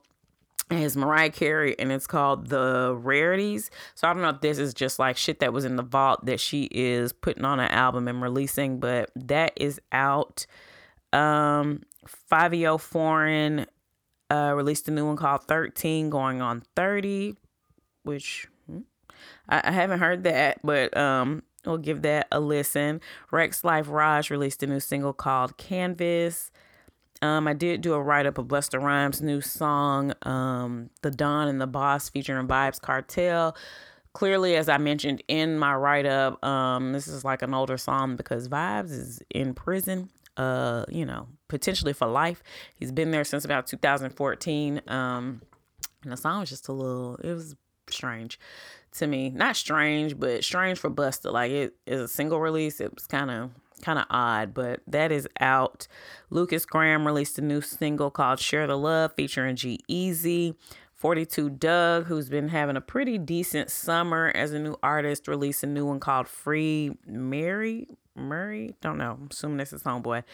is 0.71 0.97
Mariah 0.97 1.31
Carey 1.31 1.77
and 1.79 1.91
it's 1.91 2.07
called 2.07 2.49
The 2.49 2.97
Rarities. 2.97 3.71
So 3.97 4.07
I 4.07 4.13
don't 4.13 4.23
know 4.23 4.29
if 4.29 4.41
this 4.41 4.59
is 4.59 4.73
just 4.73 5.01
like 5.01 5.17
shit 5.17 5.41
that 5.41 5.53
was 5.53 5.65
in 5.65 5.75
the 5.77 5.83
vault 5.83 6.27
that 6.27 6.39
she 6.39 6.69
is 6.71 7.13
putting 7.13 7.45
on 7.45 7.59
an 7.59 7.71
album 7.71 8.07
and 8.07 8.23
releasing, 8.23 8.79
but 8.79 9.11
that 9.17 9.53
is 9.57 9.81
out. 9.91 10.47
Um, 11.13 11.83
Fivio 12.31 12.79
Foreign 12.81 13.67
uh, 14.31 14.53
released 14.55 14.89
a 14.89 14.91
new 14.91 15.07
one 15.07 15.17
called 15.17 15.45
13 15.45 16.11
going 16.11 16.41
on 16.41 16.63
30. 16.77 17.37
which 18.05 18.49
hmm, 18.67 18.81
I, 19.49 19.61
I 19.65 19.73
haven't 19.73 20.01
heard 20.01 20.25
that, 20.25 20.61
but 20.63 20.97
um, 20.97 21.43
we'll 21.67 21.79
give 21.79 22.03
that 22.03 22.29
a 22.33 22.41
listen. 22.41 23.01
Rexx 23.33 23.65
Life 23.65 23.89
Raj 23.89 24.31
released 24.31 24.63
a 24.63 24.67
new 24.67 24.81
single 24.81 25.13
called 25.13 25.57
Canvas. 25.57 26.51
Um, 27.23 27.47
I 27.47 27.53
did 27.53 27.83
do 27.83 27.93
a 27.93 28.01
write 28.01 28.25
up 28.25 28.39
of 28.39 28.47
Busta 28.47 28.81
Rhymes' 28.81 29.21
new 29.21 29.43
song, 29.43 30.15
um, 30.23 30.89
The 31.03 31.11
Don 31.11 31.49
and 31.49 31.61
the 31.61 31.67
Boss, 31.67 32.09
featuring 32.09 32.47
Vybz 32.47 32.81
Kartel. 32.81 33.55
Clearly, 34.15 34.57
as 34.57 34.69
I 34.69 34.79
mentioned 34.79 35.23
in 35.29 35.59
my 35.59 35.75
write 35.75 36.07
up, 36.07 36.43
um, 36.45 36.93
this 36.93 37.07
is 37.07 37.25
like 37.25 37.43
an 37.43 37.53
older 37.53 37.77
song 37.77 38.17
because 38.17 38.49
Vybz 38.49 38.91
is 38.91 39.23
in 39.31 39.53
prison, 39.53 40.09
uh, 40.41 40.87
you 40.89 41.05
know, 41.05 41.29
potentially 41.49 41.93
for 41.93 42.07
life. 42.07 42.43
He's 42.75 42.91
been 42.91 43.11
there 43.11 43.25
since 43.25 43.45
about 43.45 43.67
2014. 43.67 44.81
Um, 44.87 45.43
and 46.03 46.13
the 46.13 46.17
song 46.17 46.41
was 46.41 46.49
just 46.49 46.69
a 46.69 46.73
little, 46.73 47.17
it 47.17 47.33
was 47.33 47.57
strange 47.91 48.39
to 48.93 49.07
me. 49.07 49.29
Not 49.29 49.57
strange, 49.57 50.19
but 50.19 50.43
strange 50.43 50.79
for 50.79 50.91
Busta. 50.91 51.31
Like 51.31 51.51
it 51.51 51.75
is 51.87 52.01
a 52.01 52.09
single 52.09 52.41
release. 52.41 52.81
It 52.81 52.95
was 52.95 53.07
kind 53.07 53.31
of 53.31 53.51
kind 53.83 53.99
of 53.99 54.07
odd, 54.11 54.53
but 54.55 54.81
that 54.87 55.13
is 55.13 55.29
out. 55.41 55.87
Lukas 56.31 56.65
Graham 56.67 57.07
released 57.07 57.39
a 57.39 57.43
new 57.43 57.61
single 57.61 58.11
called 58.11 58.39
Share 58.39 58.67
the 58.67 58.77
Love 58.77 59.13
featuring 59.15 59.57
G-Eazy. 59.57 60.55
42 61.01 61.49
Dugg, 61.49 62.05
who's 62.05 62.29
been 62.29 62.49
having 62.49 62.77
a 62.77 62.81
pretty 62.83 63.17
decent 63.17 63.71
summer 63.71 64.31
as 64.35 64.53
a 64.53 64.59
new 64.59 64.77
artist, 64.83 65.29
released 65.29 65.63
a 65.65 65.67
new 65.67 65.87
one 65.87 65.99
called 65.99 66.29
Free 66.29 66.93
Mary. 67.07 67.89
Murray? 68.15 68.75
Don't 68.83 68.99
know. 68.99 69.13
I'm 69.13 69.29
assuming 69.31 69.57
this 69.57 69.73
is 69.73 69.83
Homeboy. 69.83 70.25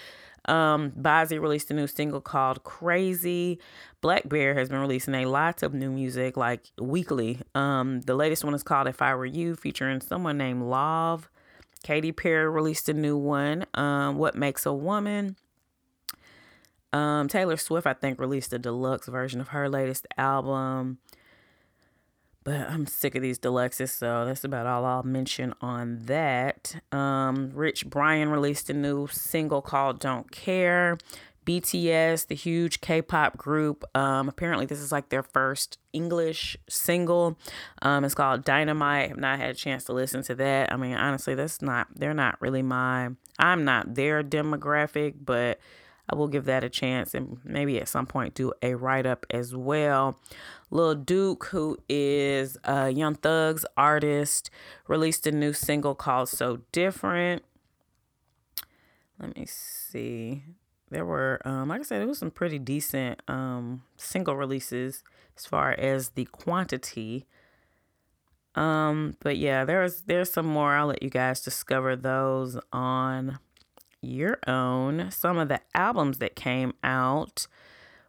Um, 0.46 0.90
Bazzi 0.90 1.40
released 1.40 1.70
a 1.70 1.74
new 1.74 1.86
single 1.86 2.20
called 2.20 2.64
Crazy. 2.64 3.60
blackbear 4.02 4.56
has 4.56 4.68
been 4.68 4.80
releasing 4.80 5.14
a 5.14 5.26
lot 5.26 5.62
of 5.62 5.72
new 5.72 5.92
music 5.92 6.36
like 6.36 6.64
weekly. 6.80 7.40
Um, 7.54 8.00
the 8.00 8.16
latest 8.16 8.44
one 8.44 8.54
is 8.54 8.64
called 8.64 8.88
If 8.88 9.00
I 9.00 9.14
Were 9.14 9.24
You, 9.24 9.54
featuring 9.54 10.00
someone 10.00 10.36
named 10.36 10.64
Love. 10.64 11.30
Katy 11.84 12.10
Perry 12.10 12.48
released 12.48 12.88
a 12.88 12.94
new 12.94 13.16
one, 13.16 13.66
um, 13.74 14.18
What 14.18 14.34
Makes 14.34 14.66
a 14.66 14.72
Woman. 14.72 15.36
Um, 16.92 17.28
Taylor 17.28 17.56
Swift, 17.56 17.86
I 17.86 17.94
think, 17.94 18.18
released 18.18 18.52
a 18.52 18.58
deluxe 18.58 19.08
version 19.08 19.40
of 19.40 19.48
her 19.48 19.68
latest 19.68 20.06
album. 20.16 20.98
But 22.44 22.70
I'm 22.70 22.86
sick 22.86 23.16
of 23.16 23.22
these 23.22 23.40
deluxes, 23.40 23.90
so 23.90 24.24
that's 24.24 24.44
about 24.44 24.66
all 24.66 24.84
I'll 24.84 25.02
mention 25.02 25.52
on 25.60 25.98
that. 26.04 26.76
Um, 26.92 27.50
Rich 27.52 27.90
Brian 27.90 28.28
released 28.28 28.70
a 28.70 28.72
new 28.72 29.08
single 29.08 29.60
called 29.60 29.98
Don't 29.98 30.30
Care. 30.30 30.96
BTS, 31.46 32.26
the 32.26 32.34
huge 32.34 32.80
K 32.80 33.00
pop 33.00 33.36
group, 33.36 33.84
um, 33.96 34.28
apparently 34.28 34.66
this 34.66 34.80
is 34.80 34.90
like 34.90 35.08
their 35.08 35.22
first 35.22 35.78
English 35.92 36.56
single. 36.68 37.38
Um, 37.82 38.04
it's 38.04 38.14
called 38.14 38.44
Dynamite. 38.44 39.10
I've 39.10 39.16
not 39.16 39.38
had 39.38 39.50
a 39.50 39.54
chance 39.54 39.84
to 39.84 39.92
listen 39.92 40.22
to 40.24 40.34
that. 40.34 40.72
I 40.72 40.76
mean, 40.76 40.94
honestly, 40.94 41.36
that's 41.36 41.62
not, 41.62 41.86
they're 41.94 42.14
not 42.14 42.40
really 42.40 42.62
my, 42.62 43.10
I'm 43.38 43.64
not 43.64 43.94
their 43.94 44.24
demographic, 44.24 45.14
but 45.24 45.60
I 46.08 46.14
will 46.14 46.28
give 46.28 46.44
that 46.44 46.64
a 46.64 46.68
chance 46.68 47.14
and 47.14 47.38
maybe 47.44 47.80
at 47.80 47.88
some 47.88 48.06
point 48.06 48.34
do 48.34 48.52
a 48.62 48.74
write 48.74 49.06
up 49.06 49.26
as 49.30 49.54
well. 49.54 50.20
Lil 50.70 50.94
Duke, 50.94 51.46
who 51.46 51.78
is 51.88 52.56
a 52.64 52.90
Young 52.90 53.14
Thug's 53.16 53.64
artist, 53.76 54.50
released 54.88 55.26
a 55.26 55.32
new 55.32 55.52
single 55.52 55.94
called 55.94 56.28
So 56.28 56.60
Different. 56.72 57.42
Let 59.18 59.36
me 59.36 59.46
see. 59.46 60.44
There 60.90 61.04
were, 61.04 61.40
um, 61.44 61.68
like 61.68 61.80
I 61.80 61.84
said, 61.84 62.02
it 62.02 62.06
was 62.06 62.18
some 62.18 62.30
pretty 62.30 62.58
decent 62.58 63.20
um, 63.26 63.82
single 63.96 64.36
releases 64.36 65.02
as 65.36 65.46
far 65.46 65.72
as 65.72 66.10
the 66.10 66.26
quantity. 66.26 67.26
Um, 68.54 69.16
but 69.20 69.36
yeah, 69.36 69.64
there's 69.64 70.02
there's 70.02 70.32
some 70.32 70.46
more. 70.46 70.74
I'll 70.74 70.86
let 70.86 71.02
you 71.02 71.10
guys 71.10 71.42
discover 71.42 71.96
those 71.96 72.58
on 72.72 73.38
your 74.06 74.38
own. 74.46 75.10
Some 75.10 75.38
of 75.38 75.48
the 75.48 75.60
albums 75.74 76.18
that 76.18 76.36
came 76.36 76.72
out. 76.82 77.46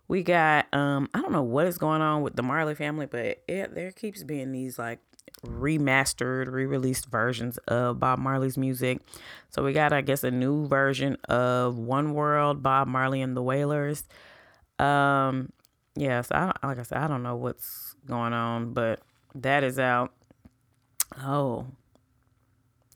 We 0.07 0.23
got 0.23 0.73
um 0.73 1.09
I 1.13 1.21
don't 1.21 1.33
know 1.33 1.43
what 1.43 1.67
is 1.67 1.77
going 1.77 2.01
on 2.01 2.21
with 2.21 2.35
the 2.35 2.43
Marley 2.43 2.75
family, 2.75 3.05
but 3.05 3.43
it 3.47 3.75
there 3.75 3.91
keeps 3.91 4.23
being 4.23 4.51
these 4.51 4.79
like 4.79 4.99
remastered, 5.45 6.51
re-released 6.51 7.07
versions 7.07 7.57
of 7.67 7.99
Bob 7.99 8.19
Marley's 8.19 8.57
music. 8.57 8.99
So 9.49 9.63
we 9.63 9.73
got 9.73 9.91
I 9.91 10.01
guess 10.01 10.23
a 10.23 10.31
new 10.31 10.67
version 10.67 11.17
of 11.27 11.77
One 11.77 12.13
World, 12.13 12.63
Bob 12.63 12.87
Marley 12.87 13.21
and 13.21 13.35
the 13.35 13.43
Wailers. 13.43 14.05
Um 14.79 15.51
yes, 15.95 16.31
I 16.31 16.53
like 16.63 16.79
I 16.79 16.83
said 16.83 16.99
I 16.99 17.07
don't 17.07 17.23
know 17.23 17.35
what's 17.35 17.95
going 18.05 18.33
on, 18.33 18.73
but 18.73 19.01
that 19.35 19.63
is 19.63 19.77
out. 19.77 20.13
Oh. 21.21 21.67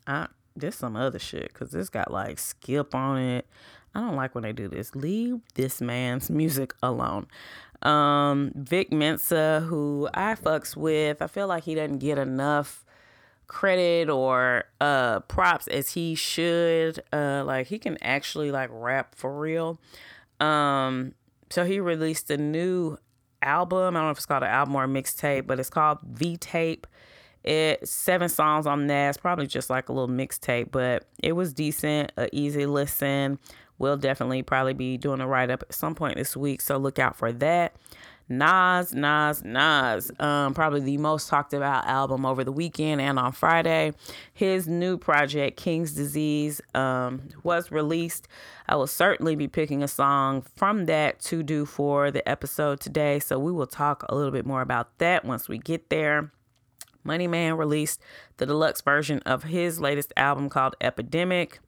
I 0.07 0.27
this 0.55 0.77
some 0.77 0.95
other 0.95 1.19
shit 1.19 1.53
because 1.53 1.71
this 1.71 1.89
got 1.89 2.11
like 2.11 2.39
skip 2.39 2.93
on 2.93 3.17
it. 3.17 3.47
I 3.93 4.01
don't 4.01 4.15
like 4.15 4.35
when 4.35 4.43
they 4.43 4.53
do 4.53 4.67
this. 4.67 4.95
Leave 4.95 5.41
this 5.55 5.81
man's 5.81 6.29
music 6.29 6.73
alone. 6.81 7.27
Um, 7.81 8.51
Vic 8.55 8.91
Mensa, 8.91 9.65
who 9.67 10.07
I 10.13 10.35
fucks 10.35 10.77
with, 10.77 11.21
I 11.21 11.27
feel 11.27 11.47
like 11.47 11.63
he 11.63 11.75
doesn't 11.75 11.97
get 11.97 12.17
enough 12.17 12.85
credit 13.47 14.09
or 14.09 14.63
uh 14.79 15.19
props 15.21 15.67
as 15.67 15.91
he 15.91 16.15
should. 16.15 17.03
Uh 17.11 17.43
like 17.45 17.67
he 17.67 17.77
can 17.77 17.97
actually 18.01 18.49
like 18.49 18.69
rap 18.71 19.13
for 19.13 19.37
real. 19.37 19.77
Um 20.39 21.15
so 21.49 21.65
he 21.65 21.81
released 21.81 22.31
a 22.31 22.37
new 22.37 22.97
album. 23.41 23.97
I 23.97 23.99
don't 23.99 24.07
know 24.07 24.11
if 24.11 24.17
it's 24.17 24.25
called 24.25 24.43
an 24.43 24.49
album 24.49 24.75
or 24.75 24.87
mixtape, 24.87 25.47
but 25.47 25.59
it's 25.59 25.69
called 25.69 25.97
V 26.05 26.37
Tape. 26.37 26.87
It 27.43 27.87
seven 27.87 28.29
songs 28.29 28.67
on 28.67 28.87
that. 28.87 29.09
It's 29.09 29.17
probably 29.17 29.47
just 29.47 29.69
like 29.69 29.89
a 29.89 29.93
little 29.93 30.13
mixtape, 30.13 30.71
but 30.71 31.05
it 31.21 31.33
was 31.33 31.53
decent, 31.53 32.11
a 32.17 32.29
easy 32.35 32.65
listen. 32.65 33.39
We'll 33.79 33.97
definitely 33.97 34.43
probably 34.43 34.73
be 34.73 34.97
doing 34.97 35.21
a 35.21 35.27
write 35.27 35.49
up 35.49 35.63
at 35.63 35.73
some 35.73 35.95
point 35.95 36.15
this 36.15 36.37
week, 36.37 36.61
so 36.61 36.77
look 36.77 36.99
out 36.99 37.15
for 37.15 37.31
that. 37.31 37.75
Nas, 38.29 38.93
Nas, 38.93 39.43
Nas, 39.43 40.09
um, 40.19 40.53
probably 40.53 40.79
the 40.79 40.97
most 40.97 41.27
talked 41.27 41.53
about 41.53 41.85
album 41.85 42.25
over 42.25 42.45
the 42.45 42.51
weekend 42.51 43.01
and 43.01 43.19
on 43.19 43.33
Friday. 43.33 43.93
His 44.33 44.67
new 44.69 44.97
project, 44.97 45.57
King's 45.57 45.91
Disease, 45.93 46.61
um, 46.73 47.23
was 47.43 47.71
released. 47.71 48.29
I 48.69 48.75
will 48.77 48.87
certainly 48.87 49.35
be 49.35 49.49
picking 49.49 49.83
a 49.83 49.87
song 49.87 50.43
from 50.55 50.85
that 50.85 51.19
to 51.23 51.43
do 51.43 51.65
for 51.65 52.09
the 52.09 52.27
episode 52.29 52.79
today, 52.79 53.19
so 53.19 53.37
we 53.37 53.51
will 53.51 53.67
talk 53.67 54.05
a 54.07 54.15
little 54.15 54.31
bit 54.31 54.45
more 54.45 54.61
about 54.61 54.97
that 54.99 55.25
once 55.25 55.49
we 55.49 55.57
get 55.57 55.89
there. 55.89 56.31
Money 57.03 57.27
Man 57.27 57.57
released 57.57 58.01
the 58.37 58.45
deluxe 58.45 58.81
version 58.81 59.19
of 59.25 59.43
his 59.43 59.79
latest 59.79 60.13
album 60.17 60.49
called 60.49 60.75
Epidemic. 60.81 61.59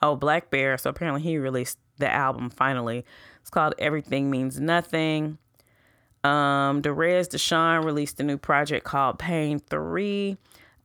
Oh, 0.00 0.16
blackbear. 0.16 0.78
So 0.78 0.90
apparently 0.90 1.22
he 1.22 1.38
released 1.38 1.78
the 1.98 2.12
album 2.12 2.50
finally. 2.50 3.04
It's 3.40 3.50
called 3.50 3.74
Everything 3.78 4.30
Means 4.30 4.60
Nothing. 4.60 5.38
Um, 6.24 6.82
Derez 6.82 7.28
De'Shon 7.28 7.84
released 7.84 8.20
a 8.20 8.22
new 8.22 8.38
project 8.38 8.84
called 8.84 9.18
Pain 9.18 9.58
3. 9.58 10.36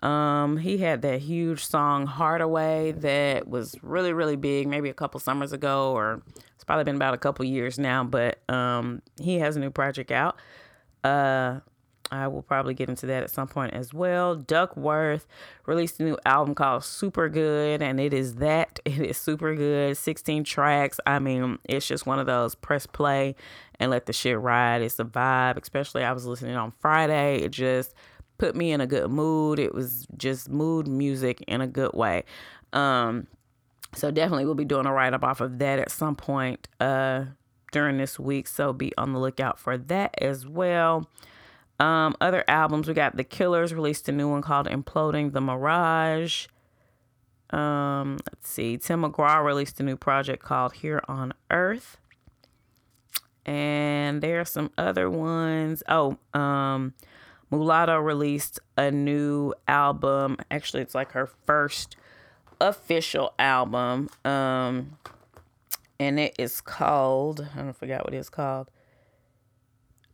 Um, 0.02 0.58
he 0.58 0.78
had 0.78 1.02
that 1.02 1.22
huge 1.22 1.66
song 1.66 2.06
Hardaway 2.06 2.92
that 2.94 3.48
was 3.48 3.76
really, 3.82 4.14
really 4.14 4.36
big, 4.36 4.68
maybe 4.68 4.90
a 4.90 4.94
couple 4.94 5.20
summers 5.20 5.54
ago, 5.54 5.92
or 5.94 6.22
it's 6.56 6.64
probably 6.64 6.84
been 6.84 6.96
about 6.96 7.14
a 7.14 7.18
couple 7.18 7.46
years 7.46 7.80
now, 7.80 8.04
but 8.04 8.40
um, 8.50 9.02
he 9.20 9.40
has 9.40 9.56
a 9.56 9.60
new 9.60 9.72
project 9.72 10.12
out. 10.12 10.38
Uh, 11.04 11.60
I 12.12 12.28
will 12.28 12.42
probably 12.42 12.74
get 12.74 12.90
into 12.90 13.06
that 13.08 13.24
at 13.24 13.30
some 13.30 13.48
point 13.48 13.74
as 13.74 13.94
well. 13.94 14.38
Duckwrth 14.38 15.26
released 15.66 16.00
a 16.00 16.04
new 16.04 16.18
album 16.26 16.56
called 16.56 16.84
Super 16.84 17.30
Good, 17.30 17.82
and 17.82 18.00
it 18.00 18.14
is 18.14 18.36
that. 18.36 18.80
It 18.88 19.02
is 19.02 19.18
super 19.18 19.54
good. 19.54 19.98
16 19.98 20.44
tracks. 20.44 21.00
I 21.06 21.20
mean, 21.20 21.60
it's 21.66 21.88
just 21.88 22.06
one 22.06 22.20
of 22.20 22.26
those 22.26 22.56
press 22.56 22.88
play 22.88 23.36
and 23.80 23.92
let 23.92 24.06
the 24.06 24.14
shit 24.14 24.40
ride. 24.40 24.82
It's 24.82 25.00
a 25.00 25.04
vibe, 25.04 25.62
especially 25.62 26.04
I 26.04 26.14
was 26.14 26.26
listening 26.26 26.56
on 26.56 26.72
Friday. 26.80 27.42
It 27.42 27.52
just 27.52 27.94
put 28.38 28.56
me 28.56 28.72
in 28.72 28.82
a 28.82 28.88
good 28.88 29.12
mood. 29.12 29.60
It 29.60 29.74
was 29.76 30.08
just 30.18 30.50
mood 30.50 30.88
music 30.88 31.44
in 31.48 31.62
a 31.62 31.68
good 31.68 31.94
way. 31.94 32.24
Um, 32.74 33.28
so 33.94 34.10
definitely 34.12 34.46
we'll 34.46 34.56
be 34.56 34.66
doing 34.66 34.86
a 34.86 34.94
write 34.94 35.14
up 35.14 35.24
off 35.24 35.42
of 35.42 35.60
that 35.60 35.80
at 35.80 35.92
some 35.92 36.16
point 36.16 36.68
uh 36.80 37.26
during 37.72 37.98
this 37.98 38.20
week. 38.20 38.48
So 38.48 38.74
be 38.74 38.92
on 38.98 39.14
the 39.14 39.20
lookout 39.20 39.60
for 39.60 39.78
that 39.78 40.16
as 40.22 40.48
well. 40.48 41.10
Um, 41.80 42.16
other 42.20 42.44
albums, 42.48 42.88
we 42.88 42.94
got 42.94 43.18
The 43.18 43.24
Killers 43.24 43.74
released 43.74 44.10
a 44.10 44.12
new 44.12 44.30
one 44.30 44.42
called 44.42 44.68
Imploding 44.68 45.34
the 45.34 45.42
Mirage. 45.42 46.48
Um, 47.52 48.18
let's 48.30 48.50
see, 48.50 48.78
Tim 48.78 49.04
McGraw 49.04 49.44
released 49.44 49.80
a 49.80 49.84
new 49.84 49.96
project 49.96 50.44
called 50.44 50.74
Here 50.74 51.02
on 51.08 51.34
Earth. 51.52 51.98
And 53.46 54.22
there 54.22 54.42
are 54.42 54.46
some 54.46 54.72
other 54.78 55.10
ones. 55.10 55.82
Oh, 55.88 56.18
um, 56.34 56.94
Mulatto 57.50 57.98
released 57.98 58.60
a 58.76 58.92
new 58.92 59.54
album. 59.68 60.38
Actually, 60.52 60.84
it's 60.84 60.96
like 60.96 61.14
her 61.14 61.30
first 61.46 61.96
official 62.60 63.34
album. 63.40 64.10
Um, 64.26 64.98
and 66.00 66.20
it 66.20 66.36
is 66.38 66.60
called, 66.60 67.48
I 67.56 67.62
don't 67.62 67.78
forget 67.78 68.04
what 68.04 68.14
it's 68.14 68.30
called. 68.30 68.70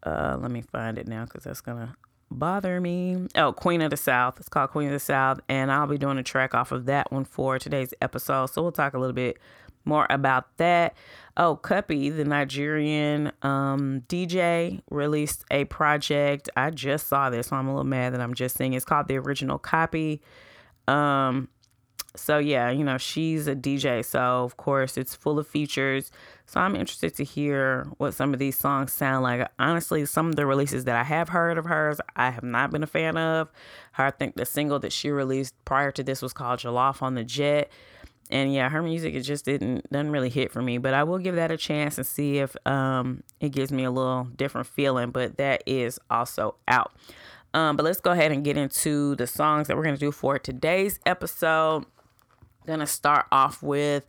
Uh, 0.06 0.38
let 0.40 0.52
me 0.52 0.62
find 0.62 0.98
it 0.98 1.08
now 1.08 1.26
because 1.26 1.44
that's 1.44 1.62
gonna 1.62 1.96
bother 2.30 2.82
me. 2.82 3.28
Oh, 3.36 3.54
Queen 3.54 3.82
of 3.82 3.92
the 3.92 3.98
South. 3.98 4.40
It's 4.40 4.50
called 4.50 4.72
Queen 4.72 4.88
of 4.88 4.94
the 4.94 5.00
South. 5.00 5.40
And 5.48 5.72
I'll 5.72 5.88
be 5.88 5.98
doing 5.98 6.18
a 6.18 6.24
track 6.24 6.54
off 6.54 6.72
of 6.72 6.86
that 6.86 7.12
one 7.12 7.26
for 7.26 7.60
today's 7.60 7.94
episode. 8.02 8.48
So 8.48 8.62
we'll 8.62 8.72
talk 8.72 8.94
a 8.94 9.00
little 9.00 9.14
bit 9.14 9.38
more 9.86 10.08
about 10.10 10.58
that. 10.58 10.96
Oh, 11.36 11.60
Cuppy, 11.62 12.16
the 12.16 12.26
Nigerian 12.26 13.32
um, 13.42 14.04
DJ, 14.08 14.82
released 14.90 15.44
a 15.52 15.66
project. 15.66 16.50
I 16.56 16.70
just 16.70 17.08
saw 17.08 17.30
this, 17.30 17.48
so 17.48 17.56
I'm 17.56 17.68
a 17.68 17.72
little 17.72 17.84
mad 17.84 18.14
that 18.14 18.22
I'm 18.22 18.34
just 18.34 18.58
seeing. 18.58 18.74
It's 18.74 18.86
called 18.86 19.08
The 19.08 19.18
Original 19.18 19.58
Copy. 19.58 20.22
Um, 20.88 21.50
so 22.16 22.38
yeah, 22.38 22.70
you 22.70 22.84
know, 22.84 22.98
she's 22.98 23.48
a 23.48 23.56
DJ, 23.56 24.06
so 24.06 24.44
of 24.44 24.58
course 24.58 24.98
it's 24.98 25.16
full 25.16 25.40
of 25.40 25.48
features. 25.48 26.12
So 26.46 26.60
I'm 26.60 26.76
interested 26.76 27.16
to 27.16 27.24
hear 27.24 27.88
what 27.98 28.14
some 28.14 28.34
of 28.34 28.40
these 28.40 28.58
songs 28.58 28.94
sound 28.94 29.24
like. 29.24 29.50
Honestly, 29.58 30.06
some 30.06 30.30
of 30.30 30.36
the 30.36 30.46
releases 30.46 30.86
that 30.86 30.96
I 30.96 31.04
have 31.04 31.30
heard 31.30 31.58
of 31.58 31.66
hers, 31.66 32.00
I 32.16 32.30
have 32.30 32.44
not 32.44 32.70
been 32.72 32.84
a 32.84 32.88
fan 32.88 33.18
of. 33.18 33.52
Her, 33.94 34.06
I 34.06 34.12
think 34.12 34.36
the 34.36 34.46
single 34.46 34.80
that 34.80 34.94
she 34.94 35.10
released 35.10 35.56
prior 35.66 35.92
to 35.92 36.04
this 36.04 36.22
was 36.22 36.34
called 36.34 36.60
Jollof 36.60 37.02
on 37.02 37.16
the 37.16 37.24
Jet. 37.24 37.72
And 38.30 38.54
yeah, 38.54 38.70
her 38.70 38.82
music 38.82 39.16
it 39.16 39.22
just 39.22 39.46
didn't 39.46 39.90
doesn't 39.92 40.12
really 40.12 40.30
hit 40.30 40.52
for 40.52 40.62
me, 40.62 40.78
but 40.78 40.94
I 40.94 41.04
will 41.04 41.20
give 41.20 41.36
that 41.36 41.52
a 41.52 41.58
chance 41.58 41.98
and 41.98 42.06
see 42.06 42.38
if 42.38 42.56
um 42.68 43.24
it 43.40 43.50
gives 43.50 43.72
me 43.72 43.84
a 43.84 43.92
little 43.92 44.26
different 44.36 44.68
feeling, 44.68 45.12
but 45.12 45.38
that 45.38 45.64
is 45.66 46.00
also 46.10 46.56
out. 46.68 46.92
Um, 47.54 47.76
but 47.76 47.84
let's 47.84 48.00
go 48.00 48.12
ahead 48.12 48.32
and 48.32 48.44
get 48.44 48.58
into 48.58 49.16
the 49.16 49.28
songs 49.28 49.68
that 49.68 49.78
we're 49.78 49.84
going 49.84 49.96
to 49.96 50.00
do 50.00 50.12
for 50.12 50.40
today's 50.40 51.00
episode. 51.06 51.86
Gonna 52.66 52.88
start 52.88 53.26
off 53.32 53.62
with 53.62 54.06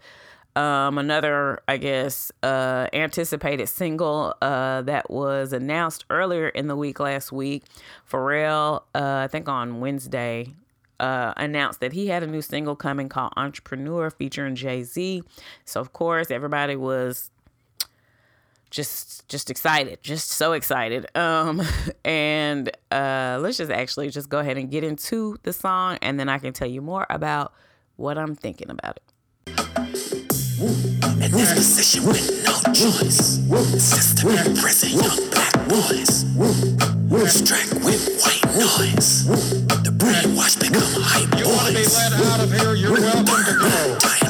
um, 0.57 0.99
another, 0.99 1.63
I 1.67 1.77
guess, 1.79 2.31
uh, 2.43 2.89
anticipated 2.93 3.69
single 3.69 4.35
uh, 4.41 4.83
that 4.83 5.11
was 5.11 5.53
announced 5.53 6.05
earlier 6.11 6.49
in 6.49 6.69
the 6.69 6.77
week 6.77 7.01
last 7.01 7.33
week. 7.33 7.65
Pharrell, 8.09 8.83
uh, 8.95 9.23
I 9.25 9.29
think 9.29 9.49
on 9.49 9.81
Wednesday, 9.81 10.55
uh, 11.01 11.33
announced 11.37 11.81
that 11.81 11.93
he 11.93 12.07
had 12.07 12.23
a 12.23 12.27
new 12.27 12.43
single 12.43 12.77
coming 12.77 13.09
called 13.09 13.33
Entrepreneur 13.37 14.11
featuring 14.11 14.55
Jay 14.55 14.85
Z. 14.85 15.23
So, 15.65 15.81
of 15.81 15.93
course, 15.93 16.31
everybody 16.31 16.77
was 16.77 17.31
just 18.71 19.29
just 19.29 19.51
excited 19.51 20.03
just 20.03 20.31
so 20.33 20.53
excited 20.53 21.07
um 21.17 21.63
and 22.05 22.77
uh 22.91 23.39
let's 23.41 23.57
just 23.57 23.71
actually 23.71 24.11
just 24.11 24.29
go 24.29 24.41
ahead 24.41 24.59
and 24.59 24.69
get 24.69 24.83
into 24.83 25.37
the 25.45 25.53
song 25.53 25.97
and 26.03 26.19
then 26.19 26.29
i 26.29 26.39
can 26.39 26.53
tell 26.53 26.67
you 26.67 26.83
more 26.83 27.07
about 27.09 27.53
what 27.97 28.19
I'm 28.19 28.35
thinking 28.35 28.71
about 28.71 28.97
it. 28.97 29.03
In 30.59 31.31
this 31.33 31.53
position 31.55 32.05
with 32.07 32.45
no 32.45 32.73
choice, 32.73 33.41
system 33.83 34.31
imprison 34.31 34.91
young 35.01 35.31
black 35.31 35.53
boys. 35.69 36.25
Distract 37.09 37.75
with 37.85 38.21
white 38.23 38.45
noise. 38.55 39.27
The 39.27 39.91
brainwash 39.97 40.59
become 40.61 41.03
hype 41.03 41.31
boys. 41.31 41.41
You 41.41 41.49
want 41.49 41.67
to 41.69 41.75
be 41.75 41.85
let 41.87 42.13
out 42.13 42.41
of 42.41 42.53
here? 42.53 42.75
You're 42.75 42.93
welcome 42.93 43.25
to 43.25 43.55
go. 43.59 43.99
Dying. 43.99 44.25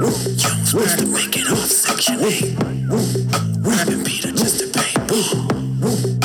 Young 0.00 0.64
supposed 0.64 0.98
to 0.98 1.06
make 1.06 1.36
it 1.36 1.50
off 1.50 1.70
Section 1.70 2.20
8. 2.20 2.56
Rapping 3.60 4.04
Peter 4.04 4.32
just 4.32 4.60
to 4.60 4.66
pay 4.78 4.92
ball. 5.06 6.19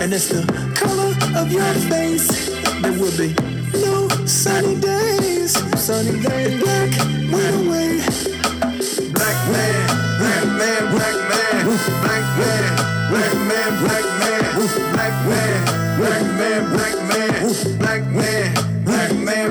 And 0.00 0.12
it's 0.12 0.28
the 0.28 0.44
color 0.74 1.12
of 1.38 1.52
your 1.52 1.74
face. 1.90 2.26
There 2.80 2.92
will 2.92 3.12
be 3.18 3.34
no 3.84 4.08
sunny 4.26 4.80
days. 4.80 5.52
Sunny 5.78 6.20
days. 6.20 6.62
Black 6.62 6.90
went 7.32 7.66
away. 7.66 8.00
Black 9.12 9.38
man, 9.52 9.86
black 10.18 10.46
man, 10.56 10.82
black 10.92 11.16
man, 11.30 11.66
black 12.00 12.24
man, 12.40 12.64
black 13.10 13.34
man, 13.48 13.72
black 13.82 14.04
man, 14.20 14.52
black 14.54 14.72
man, 14.72 14.92
black 14.92 15.14
man, 15.28 15.60
black 15.98 16.24
man, 16.38 16.62
black 16.72 16.96
man, 17.08 17.78
black 17.78 18.04
man, 18.06 18.73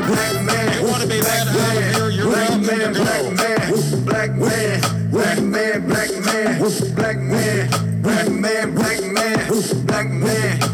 black 0.08 0.36
man. 0.44 0.84
Wanna 0.84 1.08
be 1.08 1.20
black 1.20 1.46
man, 1.54 2.14
black 2.24 2.52
man, 2.62 2.94
black 2.94 3.32
man, 3.36 3.62
black 4.06 4.32
man, 4.36 4.82
black 5.12 5.40
man, 5.42 5.88
black 5.88 6.12
man, 6.24 6.60
black 6.96 7.18
man. 7.18 7.70
Black 8.04 8.28
man, 8.30 8.74
black 8.74 8.74
man, 8.74 8.74
black 8.76 9.02
man, 9.02 9.86
black 9.86 10.10
man, 10.10 10.73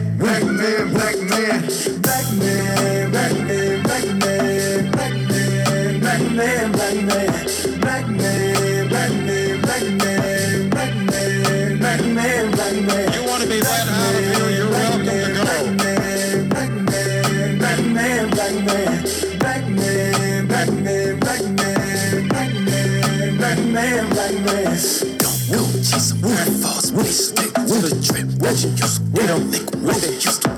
Don't 24.80 25.52
go 25.52 25.60
chasing 25.84 26.22
waterfalls, 26.22 26.79
we 27.00 27.06
stick 27.06 27.54
to 27.54 27.76
the 27.80 27.96
drip 28.04 28.28
that 28.44 28.60
you 28.64 28.70
used. 28.72 29.14
They 29.14 29.26
don't 29.28 29.48
think 29.50 29.70
what 29.84 29.96
they 30.02 30.14
used 30.14 30.42
to. 30.44 30.50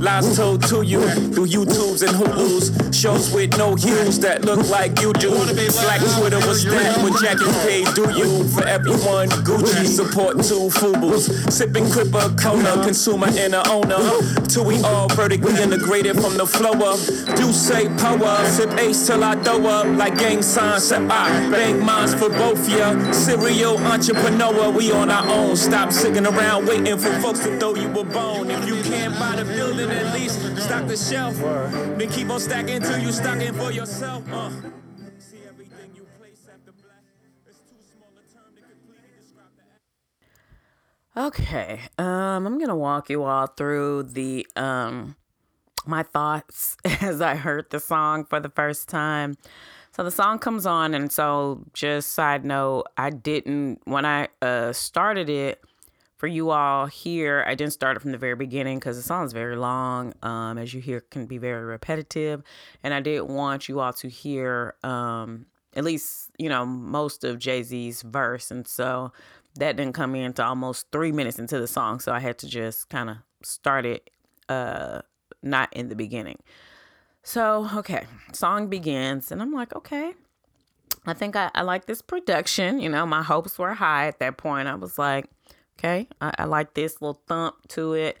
Lies 0.00 0.36
told 0.36 0.62
to 0.68 0.82
you 0.82 1.02
through 1.32 1.46
YouTubes 1.46 2.02
and 2.06 2.16
Hulu's. 2.16 2.70
Shows 2.96 3.32
with 3.32 3.56
no 3.58 3.74
hues 3.74 4.18
that 4.20 4.44
look 4.44 4.68
like 4.70 5.00
you 5.00 5.12
do. 5.14 5.30
Black 5.30 6.00
Twitter 6.16 6.40
was 6.46 6.64
that 6.64 6.96
when 7.02 7.12
Jackie 7.20 7.50
paid 7.66 7.86
do 7.94 8.06
you 8.16 8.44
for 8.48 8.66
everyone. 8.66 9.28
Gucci 9.44 9.86
support 9.86 10.36
two 10.36 10.70
Fubus. 10.70 11.28
Sipping 11.50 11.84
Cripper 11.84 12.38
Kona, 12.40 12.84
consumer 12.84 13.28
and 13.28 13.54
a 13.54 13.68
owner. 13.68 13.98
Till 14.48 14.64
we 14.64 14.80
all 14.82 15.08
vertically 15.08 15.60
integrated 15.60 16.20
from 16.20 16.36
the 16.36 16.46
flow 16.46 16.72
up. 16.72 17.00
Do 17.36 17.52
say 17.52 17.88
power, 17.98 18.44
sip 18.46 18.72
ace 18.78 19.06
till 19.06 19.24
I 19.24 19.34
throw 19.42 19.66
up 19.66 19.86
like 19.96 20.18
gang 20.18 20.42
signs. 20.42 20.92
I 20.92 21.50
bang 21.50 21.84
mines 21.84 22.14
for 22.14 22.28
both 22.30 22.68
ya. 22.68 23.12
Serial 23.12 23.78
entrepreneur, 23.78 24.70
we 24.70 24.92
on 24.92 25.10
our 25.10 25.26
own. 25.28 25.56
Stop 25.80 25.92
sitting 25.92 26.26
around 26.26 26.66
waiting 26.66 26.98
for 26.98 27.10
folks 27.22 27.38
to 27.38 27.58
throw 27.58 27.74
you 27.74 27.88
a 27.98 28.04
bone. 28.04 28.50
If 28.50 28.68
you 28.68 28.82
can't 28.82 29.18
buy 29.18 29.36
the 29.36 29.46
building, 29.46 29.90
at 29.90 30.12
least 30.12 30.38
stock 30.58 30.86
the 30.86 30.94
shelf. 30.94 31.36
Then 31.38 32.06
keep 32.10 32.28
on 32.28 32.38
stacking 32.38 32.82
till 32.82 32.98
you 32.98 33.10
stocking 33.10 33.54
for 33.54 33.72
yourself. 33.72 34.22
Uh. 34.30 34.50
Okay, 41.16 41.80
um, 41.96 42.46
I'm 42.46 42.58
gonna 42.58 42.76
walk 42.76 43.08
you 43.08 43.22
all 43.22 43.46
through 43.46 44.02
the 44.02 44.46
um 44.56 45.16
my 45.86 46.02
thoughts 46.02 46.76
as 47.00 47.22
I 47.22 47.36
heard 47.36 47.70
the 47.70 47.80
song 47.80 48.26
for 48.26 48.38
the 48.38 48.50
first 48.50 48.90
time. 48.90 49.38
So 49.92 50.04
the 50.04 50.10
song 50.10 50.40
comes 50.40 50.66
on, 50.66 50.92
and 50.92 51.10
so 51.10 51.64
just 51.72 52.12
side 52.12 52.44
note, 52.44 52.84
I 52.98 53.08
didn't 53.08 53.80
when 53.86 54.04
I 54.04 54.28
uh 54.42 54.74
started 54.74 55.30
it 55.30 55.58
for 56.20 56.26
you 56.26 56.50
all 56.50 56.84
here. 56.84 57.42
I 57.48 57.54
didn't 57.54 57.72
start 57.72 57.96
it 57.96 58.00
from 58.00 58.12
the 58.12 58.18
very 58.18 58.36
beginning 58.36 58.78
because 58.78 58.98
the 58.98 59.02
song 59.02 59.24
is 59.24 59.32
very 59.32 59.56
long. 59.56 60.12
Um, 60.22 60.58
as 60.58 60.74
you 60.74 60.82
hear, 60.82 61.00
can 61.00 61.24
be 61.24 61.38
very 61.38 61.64
repetitive, 61.64 62.42
and 62.82 62.92
I 62.92 63.00
did 63.00 63.22
want 63.22 63.70
you 63.70 63.80
all 63.80 63.94
to 63.94 64.08
hear 64.08 64.74
um 64.84 65.46
at 65.74 65.82
least 65.82 66.30
you 66.36 66.50
know 66.50 66.66
most 66.66 67.24
of 67.24 67.38
Jay 67.38 67.62
Z's 67.62 68.02
verse, 68.02 68.50
and 68.50 68.68
so 68.68 69.14
that 69.54 69.76
didn't 69.76 69.94
come 69.94 70.14
in 70.14 70.24
until 70.24 70.44
almost 70.44 70.88
three 70.92 71.10
minutes 71.10 71.38
into 71.38 71.58
the 71.58 71.66
song, 71.66 72.00
so 72.00 72.12
I 72.12 72.20
had 72.20 72.36
to 72.40 72.46
just 72.46 72.90
kind 72.90 73.08
of 73.08 73.16
start 73.42 73.86
it 73.86 74.10
uh 74.50 75.00
not 75.42 75.72
in 75.72 75.88
the 75.88 75.96
beginning. 75.96 76.38
So, 77.22 77.66
okay, 77.76 78.04
song 78.34 78.66
begins, 78.68 79.32
and 79.32 79.40
I'm 79.40 79.54
like, 79.54 79.74
okay, 79.74 80.12
I 81.06 81.14
think 81.14 81.34
I, 81.34 81.50
I 81.54 81.62
like 81.62 81.86
this 81.86 82.02
production. 82.02 82.78
You 82.78 82.90
know, 82.90 83.06
my 83.06 83.22
hopes 83.22 83.58
were 83.58 83.72
high 83.72 84.06
at 84.06 84.18
that 84.18 84.36
point. 84.36 84.68
I 84.68 84.74
was 84.74 84.98
like, 84.98 85.30
okay, 85.80 86.08
I, 86.20 86.32
I 86.38 86.44
like 86.44 86.74
this 86.74 87.00
little 87.00 87.20
thump 87.26 87.56
to 87.68 87.94
it. 87.94 88.18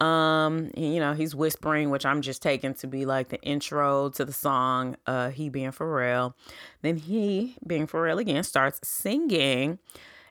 Um, 0.00 0.70
you 0.76 1.00
know, 1.00 1.14
he's 1.14 1.34
whispering, 1.34 1.90
which 1.90 2.04
I'm 2.04 2.20
just 2.20 2.42
taking 2.42 2.74
to 2.74 2.86
be 2.86 3.06
like 3.06 3.28
the 3.28 3.40
intro 3.40 4.10
to 4.10 4.24
the 4.24 4.32
song, 4.32 4.96
uh, 5.06 5.30
he 5.30 5.48
being 5.48 5.70
Pharrell. 5.70 6.34
Then 6.82 6.96
he, 6.96 7.56
being 7.66 7.86
Pharrell 7.86 8.18
again, 8.18 8.42
starts 8.42 8.80
singing. 8.86 9.78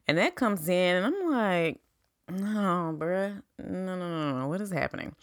And 0.08 0.18
that 0.20 0.36
comes 0.36 0.70
in, 0.70 0.98
and 0.98 1.06
I'm 1.06 1.32
like, 1.32 1.80
no, 2.30 2.96
bruh. 2.98 3.42
No, 3.58 3.96
no, 3.96 4.10
no, 4.10 4.40
no. 4.40 4.48
What 4.48 4.62
is 4.62 4.72
happening? 4.72 5.16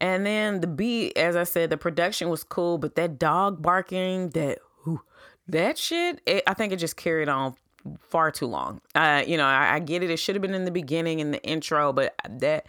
And 0.00 0.24
then 0.24 0.60
the 0.60 0.66
beat, 0.66 1.16
as 1.16 1.36
I 1.36 1.44
said, 1.44 1.70
the 1.70 1.76
production 1.76 2.28
was 2.30 2.42
cool, 2.42 2.78
but 2.78 2.94
that 2.96 3.18
dog 3.18 3.62
barking, 3.62 4.30
that 4.30 4.58
whew, 4.84 5.02
that 5.46 5.78
shit, 5.78 6.20
it, 6.26 6.42
I 6.46 6.54
think 6.54 6.72
it 6.72 6.76
just 6.76 6.96
carried 6.96 7.28
on 7.28 7.54
far 8.00 8.30
too 8.30 8.46
long. 8.46 8.80
Uh, 8.94 9.22
you 9.26 9.36
know, 9.36 9.46
I, 9.46 9.74
I 9.74 9.78
get 9.78 10.02
it. 10.02 10.10
It 10.10 10.18
should 10.18 10.34
have 10.34 10.42
been 10.42 10.54
in 10.54 10.64
the 10.64 10.70
beginning 10.70 11.20
in 11.20 11.30
the 11.30 11.42
intro, 11.42 11.92
but 11.92 12.14
that 12.28 12.66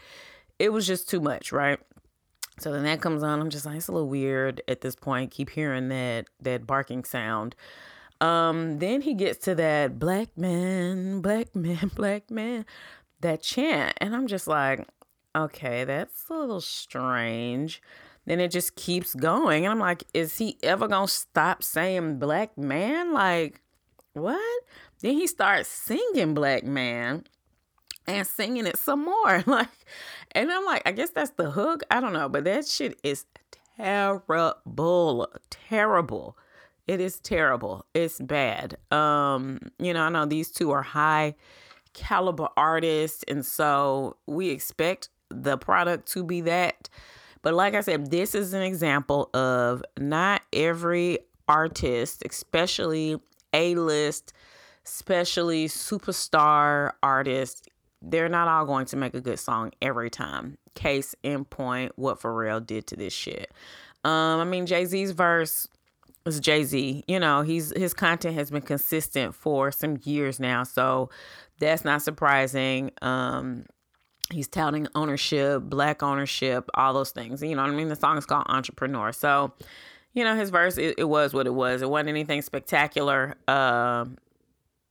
it 0.59 0.71
was 0.71 0.87
just 0.87 1.09
too 1.09 1.19
much, 1.19 1.51
right? 1.51 1.79
So 2.59 2.71
then 2.71 2.83
that 2.83 3.01
comes 3.01 3.23
on. 3.23 3.39
I'm 3.39 3.49
just 3.49 3.65
like, 3.65 3.77
it's 3.77 3.87
a 3.87 3.91
little 3.91 4.07
weird 4.07 4.61
at 4.67 4.81
this 4.81 4.95
point. 4.95 5.31
Keep 5.31 5.49
hearing 5.49 5.89
that 5.89 6.27
that 6.41 6.65
barking 6.65 7.03
sound. 7.03 7.55
Um, 8.21 8.79
then 8.79 9.01
he 9.01 9.13
gets 9.13 9.43
to 9.45 9.55
that 9.55 9.99
black 9.99 10.37
man, 10.37 11.19
black 11.21 11.53
man, 11.55 11.91
black 11.95 12.31
man, 12.31 12.65
that 13.21 13.41
chant, 13.41 13.93
and 13.97 14.15
I'm 14.15 14.27
just 14.27 14.47
like, 14.47 14.87
okay, 15.35 15.83
that's 15.83 16.29
a 16.29 16.33
little 16.33 16.61
strange. 16.61 17.81
Then 18.25 18.39
it 18.39 18.51
just 18.51 18.75
keeps 18.75 19.13
going, 19.13 19.65
and 19.65 19.71
I'm 19.71 19.79
like, 19.79 20.03
is 20.13 20.37
he 20.37 20.57
ever 20.63 20.87
gonna 20.87 21.07
stop 21.07 21.61
saying 21.61 22.19
black 22.19 22.57
man? 22.57 23.13
Like, 23.13 23.61
what? 24.13 24.63
Then 25.01 25.13
he 25.13 25.27
starts 25.27 25.69
singing 25.69 26.33
black 26.33 26.63
man 26.63 27.25
and 28.07 28.25
singing 28.25 28.65
it 28.65 28.77
some 28.77 29.03
more. 29.03 29.43
Like, 29.47 29.69
and 30.31 30.51
I'm 30.51 30.65
like, 30.65 30.81
I 30.85 30.91
guess 30.91 31.11
that's 31.11 31.31
the 31.31 31.51
hook. 31.51 31.83
I 31.89 31.99
don't 31.99 32.13
know, 32.13 32.27
but 32.27 32.43
that 32.43 32.67
shit 32.67 32.99
is 33.03 33.25
terrible. 33.77 35.27
Terrible. 35.49 36.37
It 36.87 36.99
is 36.99 37.19
terrible. 37.19 37.85
It's 37.93 38.19
bad. 38.19 38.77
Um, 38.91 39.59
you 39.79 39.93
know, 39.93 40.01
I 40.01 40.09
know 40.09 40.25
these 40.25 40.51
two 40.51 40.71
are 40.71 40.83
high 40.83 41.35
caliber 41.93 42.49
artists, 42.57 43.23
and 43.27 43.45
so 43.45 44.17
we 44.27 44.49
expect 44.49 45.09
the 45.29 45.57
product 45.57 46.11
to 46.11 46.23
be 46.23 46.41
that. 46.41 46.89
But 47.41 47.53
like 47.53 47.73
I 47.73 47.81
said, 47.81 48.11
this 48.11 48.35
is 48.35 48.53
an 48.53 48.61
example 48.61 49.29
of 49.33 49.83
not 49.99 50.41
every 50.51 51.19
artist, 51.47 52.23
especially 52.29 53.19
A 53.53 53.75
list, 53.75 54.33
especially 54.85 55.67
superstar 55.67 56.91
artists, 57.01 57.67
they're 58.01 58.29
not 58.29 58.47
all 58.47 58.65
going 58.65 58.85
to 58.87 58.97
make 58.97 59.13
a 59.13 59.21
good 59.21 59.39
song 59.39 59.71
every 59.81 60.09
time. 60.09 60.57
Case 60.75 61.15
in 61.23 61.45
point, 61.45 61.93
what 61.95 62.19
Pharrell 62.19 62.65
did 62.65 62.87
to 62.87 62.95
this 62.95 63.13
shit. 63.13 63.51
Um, 64.03 64.39
I 64.39 64.43
mean, 64.43 64.65
Jay 64.65 64.85
Z's 64.85 65.11
verse 65.11 65.67
was 66.25 66.39
Jay 66.39 66.63
Z. 66.63 67.03
You 67.07 67.19
know, 67.19 67.41
he's 67.41 67.75
his 67.75 67.93
content 67.93 68.35
has 68.35 68.51
been 68.51 68.61
consistent 68.61 69.33
for 69.33 69.71
some 69.71 69.97
years 70.03 70.39
now, 70.39 70.63
so 70.63 71.09
that's 71.59 71.83
not 71.83 72.01
surprising. 72.01 72.91
Um, 73.01 73.65
he's 74.31 74.47
touting 74.47 74.87
ownership, 74.93 75.63
black 75.63 76.03
ownership, 76.03 76.69
all 76.75 76.93
those 76.93 77.11
things. 77.11 77.41
You 77.41 77.55
know 77.55 77.63
what 77.63 77.71
I 77.71 77.75
mean? 77.75 77.87
The 77.87 77.95
song 77.95 78.17
is 78.17 78.25
called 78.25 78.45
Entrepreneur, 78.47 79.11
so 79.11 79.53
you 80.13 80.23
know 80.23 80.35
his 80.35 80.49
verse 80.49 80.77
it, 80.77 80.95
it 80.97 81.05
was 81.05 81.33
what 81.33 81.47
it 81.47 81.53
was. 81.53 81.81
It 81.81 81.89
wasn't 81.89 82.09
anything 82.09 82.41
spectacular. 82.41 83.35
Uh, 83.47 84.05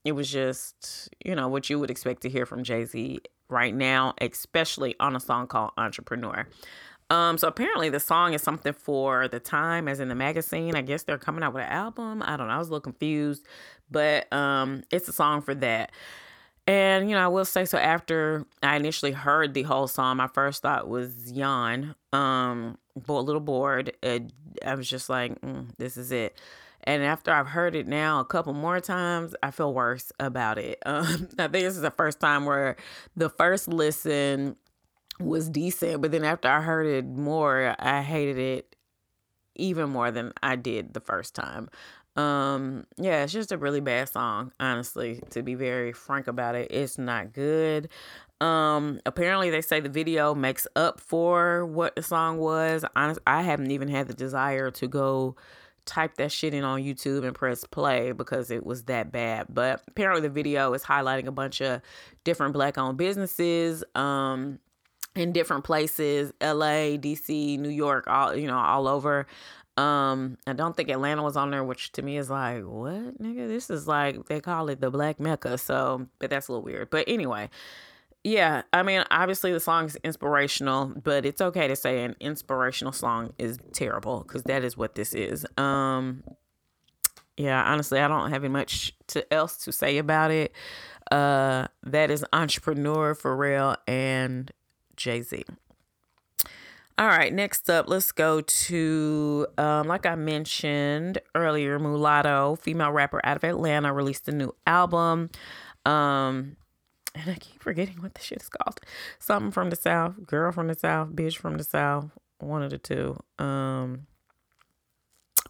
it 0.04 0.12
was 0.12 0.30
just, 0.30 1.08
you 1.24 1.34
know, 1.34 1.48
what 1.48 1.70
you 1.70 1.78
would 1.78 1.90
expect 1.90 2.22
to 2.22 2.28
hear 2.28 2.46
from 2.46 2.62
Jay 2.62 2.84
Z 2.84 3.20
right 3.48 3.74
now, 3.74 4.14
especially 4.20 4.94
on 5.00 5.16
a 5.16 5.20
song 5.20 5.46
called 5.46 5.72
Entrepreneur. 5.76 6.46
Um, 7.10 7.36
so 7.38 7.48
apparently 7.48 7.90
the 7.90 8.00
song 8.00 8.32
is 8.32 8.42
something 8.42 8.72
for 8.72 9.28
the 9.28 9.40
time, 9.40 9.88
as 9.88 10.00
in 10.00 10.08
the 10.08 10.14
magazine. 10.14 10.74
I 10.74 10.82
guess 10.82 11.02
they're 11.02 11.18
coming 11.18 11.42
out 11.42 11.54
with 11.54 11.64
an 11.64 11.70
album. 11.70 12.22
I 12.24 12.36
don't 12.36 12.48
know. 12.48 12.54
I 12.54 12.58
was 12.58 12.68
a 12.68 12.70
little 12.70 12.80
confused, 12.80 13.46
but 13.90 14.30
um, 14.32 14.84
it's 14.90 15.08
a 15.08 15.12
song 15.12 15.42
for 15.42 15.54
that. 15.56 15.92
And 16.66 17.10
you 17.10 17.14
know, 17.14 17.22
I 17.22 17.28
will 17.28 17.44
say 17.44 17.66
so. 17.66 17.76
After 17.76 18.46
I 18.62 18.76
initially 18.76 19.12
heard 19.12 19.52
the 19.52 19.64
whole 19.64 19.86
song, 19.86 20.16
my 20.16 20.28
first 20.28 20.62
thought 20.62 20.88
was 20.88 21.30
yawn. 21.30 21.94
Um, 22.12 22.78
but 23.06 23.14
a 23.14 23.20
little 23.20 23.40
bored. 23.42 23.92
Uh, 24.02 24.20
I 24.64 24.74
was 24.74 24.88
just 24.88 25.10
like, 25.10 25.38
mm, 25.42 25.66
"This 25.76 25.98
is 25.98 26.10
it." 26.10 26.40
And 26.84 27.02
after 27.02 27.32
I've 27.32 27.48
heard 27.48 27.74
it 27.74 27.86
now 27.86 28.20
a 28.20 28.24
couple 28.24 28.52
more 28.52 28.78
times, 28.78 29.34
I 29.42 29.50
feel 29.50 29.72
worse 29.72 30.12
about 30.20 30.58
it. 30.58 30.78
Um, 30.86 31.28
I 31.38 31.48
think 31.48 31.52
this 31.64 31.74
is 31.74 31.80
the 31.80 31.90
first 31.90 32.20
time 32.20 32.44
where 32.44 32.76
the 33.16 33.28
first 33.28 33.68
listen 33.68 34.56
was 35.18 35.48
decent, 35.48 36.02
but 36.02 36.12
then 36.12 36.24
after 36.24 36.48
I 36.48 36.60
heard 36.60 36.86
it 36.86 37.06
more, 37.06 37.74
I 37.78 38.02
hated 38.02 38.38
it 38.38 38.76
even 39.56 39.90
more 39.90 40.10
than 40.10 40.32
I 40.42 40.56
did 40.56 40.94
the 40.94 41.00
first 41.00 41.34
time. 41.34 41.68
Um, 42.16 42.86
yeah, 42.96 43.24
it's 43.24 43.32
just 43.32 43.50
a 43.50 43.58
really 43.58 43.80
bad 43.80 44.08
song, 44.08 44.52
honestly, 44.60 45.20
to 45.30 45.42
be 45.42 45.54
very 45.54 45.92
frank 45.92 46.28
about 46.28 46.54
it. 46.54 46.70
It's 46.70 46.98
not 46.98 47.32
good. 47.32 47.88
Um, 48.40 49.00
apparently 49.06 49.50
they 49.50 49.62
say 49.62 49.80
the 49.80 49.88
video 49.88 50.34
makes 50.34 50.66
up 50.76 51.00
for 51.00 51.66
what 51.66 51.96
the 51.96 52.02
song 52.02 52.38
was. 52.38 52.84
Honest, 52.94 53.20
I 53.26 53.42
haven't 53.42 53.70
even 53.70 53.88
had 53.88 54.06
the 54.06 54.14
desire 54.14 54.70
to 54.72 54.86
go 54.86 55.36
type 55.86 56.16
that 56.16 56.32
shit 56.32 56.54
in 56.54 56.64
on 56.64 56.80
YouTube 56.80 57.24
and 57.24 57.34
press 57.34 57.64
play 57.64 58.12
because 58.12 58.50
it 58.50 58.64
was 58.64 58.84
that 58.84 59.12
bad. 59.12 59.46
But 59.48 59.82
apparently 59.88 60.22
the 60.22 60.32
video 60.32 60.72
is 60.74 60.82
highlighting 60.82 61.26
a 61.26 61.32
bunch 61.32 61.60
of 61.60 61.80
different 62.24 62.52
black 62.52 62.78
owned 62.78 62.96
businesses 62.96 63.84
um 63.94 64.58
in 65.14 65.32
different 65.32 65.62
places, 65.64 66.32
LA, 66.40 66.96
DC, 66.98 67.58
New 67.58 67.68
York, 67.68 68.06
all 68.08 68.34
you 68.34 68.46
know, 68.46 68.58
all 68.58 68.88
over. 68.88 69.26
Um, 69.76 70.38
I 70.46 70.52
don't 70.52 70.76
think 70.76 70.88
Atlanta 70.88 71.22
was 71.22 71.36
on 71.36 71.50
there, 71.50 71.64
which 71.64 71.92
to 71.92 72.02
me 72.02 72.16
is 72.16 72.30
like, 72.30 72.62
what 72.62 73.20
nigga? 73.20 73.48
This 73.48 73.70
is 73.70 73.88
like 73.88 74.26
they 74.26 74.40
call 74.40 74.68
it 74.68 74.80
the 74.80 74.90
Black 74.90 75.18
Mecca. 75.18 75.58
So, 75.58 76.06
but 76.18 76.30
that's 76.30 76.48
a 76.48 76.52
little 76.52 76.64
weird. 76.64 76.90
But 76.90 77.04
anyway, 77.08 77.50
yeah, 78.24 78.62
I 78.72 78.82
mean, 78.82 79.04
obviously 79.10 79.52
the 79.52 79.60
song 79.60 79.84
is 79.84 79.96
inspirational, 79.96 80.86
but 81.02 81.26
it's 81.26 81.42
okay 81.42 81.68
to 81.68 81.76
say 81.76 82.04
an 82.04 82.16
inspirational 82.20 82.92
song 82.92 83.34
is 83.38 83.58
terrible 83.72 84.24
because 84.26 84.44
that 84.44 84.64
is 84.64 84.78
what 84.78 84.94
this 84.94 85.12
is. 85.12 85.46
Um, 85.58 86.24
yeah, 87.36 87.62
honestly, 87.62 88.00
I 88.00 88.08
don't 88.08 88.30
have 88.30 88.42
much 88.44 88.94
to 89.08 89.30
else 89.32 89.58
to 89.64 89.72
say 89.72 89.98
about 89.98 90.30
it. 90.30 90.52
Uh, 91.12 91.68
that 91.82 92.10
is 92.10 92.24
Entrepreneur 92.32 93.14
Pharrell 93.14 93.76
and 93.86 94.50
Jay 94.96 95.20
Z. 95.20 95.44
All 96.96 97.08
right, 97.08 97.32
next 97.32 97.68
up, 97.68 97.88
let's 97.88 98.12
go 98.12 98.40
to, 98.40 99.46
um, 99.58 99.88
like 99.88 100.06
I 100.06 100.14
mentioned 100.14 101.18
earlier, 101.34 101.78
Mulatto, 101.78 102.56
female 102.56 102.92
rapper 102.92 103.20
out 103.24 103.36
of 103.36 103.44
Atlanta, 103.44 103.92
released 103.92 104.28
a 104.28 104.32
new 104.32 104.54
album. 104.66 105.28
Um, 105.84 106.56
and 107.14 107.30
I 107.30 107.34
keep 107.34 107.62
forgetting 107.62 108.02
what 108.02 108.14
the 108.14 108.20
shit 108.20 108.42
is 108.42 108.48
called. 108.48 108.80
Something 109.18 109.52
from 109.52 109.70
the 109.70 109.76
South, 109.76 110.26
girl 110.26 110.52
from 110.52 110.68
the 110.68 110.74
South, 110.74 111.10
bitch 111.10 111.36
from 111.36 111.56
the 111.58 111.64
South, 111.64 112.10
one 112.38 112.62
of 112.62 112.70
the 112.70 112.78
two. 112.78 113.18
Um, 113.38 114.06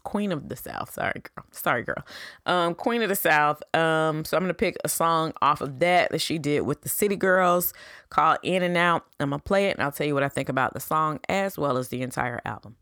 Queen 0.03 0.31
of 0.31 0.49
the 0.49 0.55
South. 0.55 0.93
Sorry, 0.93 1.21
girl. 1.35 1.45
Sorry, 1.51 1.83
girl. 1.83 2.05
Um, 2.45 2.75
Queen 2.75 3.01
of 3.01 3.09
the 3.09 3.15
South. 3.15 3.61
Um, 3.75 4.23
so 4.23 4.37
I'm 4.37 4.43
gonna 4.43 4.53
pick 4.53 4.77
a 4.83 4.89
song 4.89 5.33
off 5.41 5.61
of 5.61 5.79
that 5.79 6.11
that 6.11 6.21
she 6.21 6.37
did 6.37 6.61
with 6.61 6.81
the 6.81 6.89
City 6.89 7.15
Girls 7.15 7.73
called 8.09 8.37
In 8.43 8.61
and 8.61 8.77
Out. 8.77 9.05
I'm 9.19 9.31
gonna 9.31 9.41
play 9.41 9.67
it 9.67 9.75
and 9.75 9.83
I'll 9.83 9.91
tell 9.91 10.07
you 10.07 10.13
what 10.13 10.23
I 10.23 10.29
think 10.29 10.47
about 10.47 10.73
the 10.73 10.79
song 10.79 11.19
as 11.27 11.57
well 11.57 11.77
as 11.77 11.89
the 11.89 12.01
entire 12.01 12.39
album. 12.45 12.75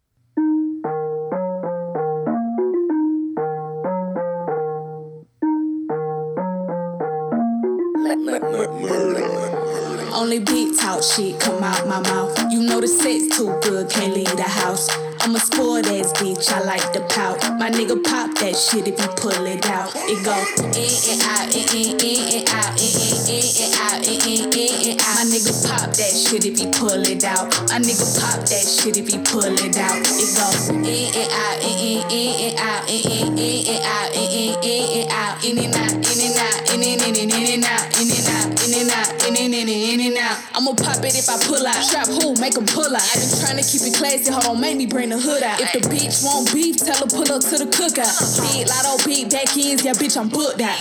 Only 10.13 10.39
big 10.39 10.77
talk 10.77 11.01
shit 11.01 11.39
come 11.39 11.63
out 11.63 11.87
my 11.87 12.01
mouth. 12.01 12.37
You 12.51 12.61
know 12.63 12.81
the 12.81 12.87
sex 12.87 13.37
too 13.37 13.57
good, 13.61 13.89
can't 13.89 14.13
leave 14.13 14.35
the 14.35 14.43
house. 14.43 14.89
I'm 15.21 15.35
a 15.35 15.39
spoiled 15.39 15.87
ass 15.87 16.11
bitch, 16.19 16.51
I 16.51 16.59
like 16.65 16.91
the 16.91 16.99
pout. 17.07 17.39
My 17.57 17.71
nigga 17.71 17.95
pop 18.03 18.35
that 18.39 18.55
shit 18.55 18.87
if 18.87 18.99
you 18.99 19.07
pull 19.15 19.45
it 19.47 19.65
out. 19.65 19.95
It 19.95 20.19
go 20.27 20.35
in 20.75 20.91
and 21.07 21.23
out, 21.23 21.47
in 21.55 21.63
in 21.71 21.95
in 22.03 22.43
and 22.43 22.49
out, 22.51 22.75
in 22.75 22.91
in 22.91 23.15
in 23.31 23.47
and 23.63 23.71
out, 23.79 24.03
in 24.03 24.19
in 24.27 24.51
in 24.51 24.91
and 24.91 24.99
out. 24.99 25.15
My 25.15 25.23
nigga 25.31 25.53
pop 25.63 25.95
that 25.95 26.11
shit 26.11 26.43
if 26.43 26.59
you 26.59 26.67
pull 26.75 26.99
it 27.07 27.23
out. 27.23 27.47
My 27.71 27.79
nigga 27.79 28.03
pop 28.19 28.43
that 28.43 28.65
shit 28.67 28.97
if 28.99 29.07
you 29.13 29.23
pull 29.23 29.47
it 29.47 29.77
out. 29.79 30.03
It 30.03 30.35
go 30.35 30.47
in 30.75 30.83
and 30.83 31.31
out, 31.31 31.63
in 31.63 31.79
in 31.79 32.03
in 32.11 32.51
and 32.51 32.59
out, 32.59 32.83
in 32.91 33.07
in 33.07 33.39
in 33.39 33.63
and 33.71 33.83
out, 33.87 34.11
in 34.11 34.27
in 34.27 34.59
in 34.59 34.83
and 34.99 35.11
out, 35.11 35.39
in 35.39 35.57
and 35.63 35.71
out, 35.71 35.82
out. 40.33 40.57
I'ma 40.57 40.73
pop 40.73 40.97
it 41.05 41.13
if 41.13 41.29
I 41.29 41.37
pull 41.45 41.65
out. 41.65 41.81
Strap 41.83 42.07
who, 42.07 42.33
Make 42.41 42.53
make 42.53 42.57
'em 42.57 42.65
pull 42.65 42.89
out. 42.89 43.01
I 43.01 43.15
been 43.21 43.33
trying 43.39 43.59
to 43.61 43.65
keep 43.65 43.81
it 43.85 43.93
classy, 43.93 44.31
hold 44.31 44.45
on, 44.45 44.61
make 44.61 44.77
me 44.77 44.85
bring 44.85 45.09
the 45.09 45.19
hood 45.19 45.43
out. 45.43 45.61
If 45.61 45.71
the 45.73 45.81
bitch 45.89 46.25
want 46.25 46.51
beef, 46.53 46.77
tell 46.77 46.97
her 46.97 47.09
pull 47.09 47.29
up 47.31 47.41
to 47.49 47.55
the 47.61 47.69
cookout. 47.69 48.13
Big 48.41 48.67
lotto, 48.67 48.97
big 49.05 49.29
back 49.29 49.55
ends, 49.57 49.85
yeah, 49.85 49.93
bitch, 49.93 50.17
I'm 50.17 50.29
booked 50.29 50.61
out. 50.61 50.77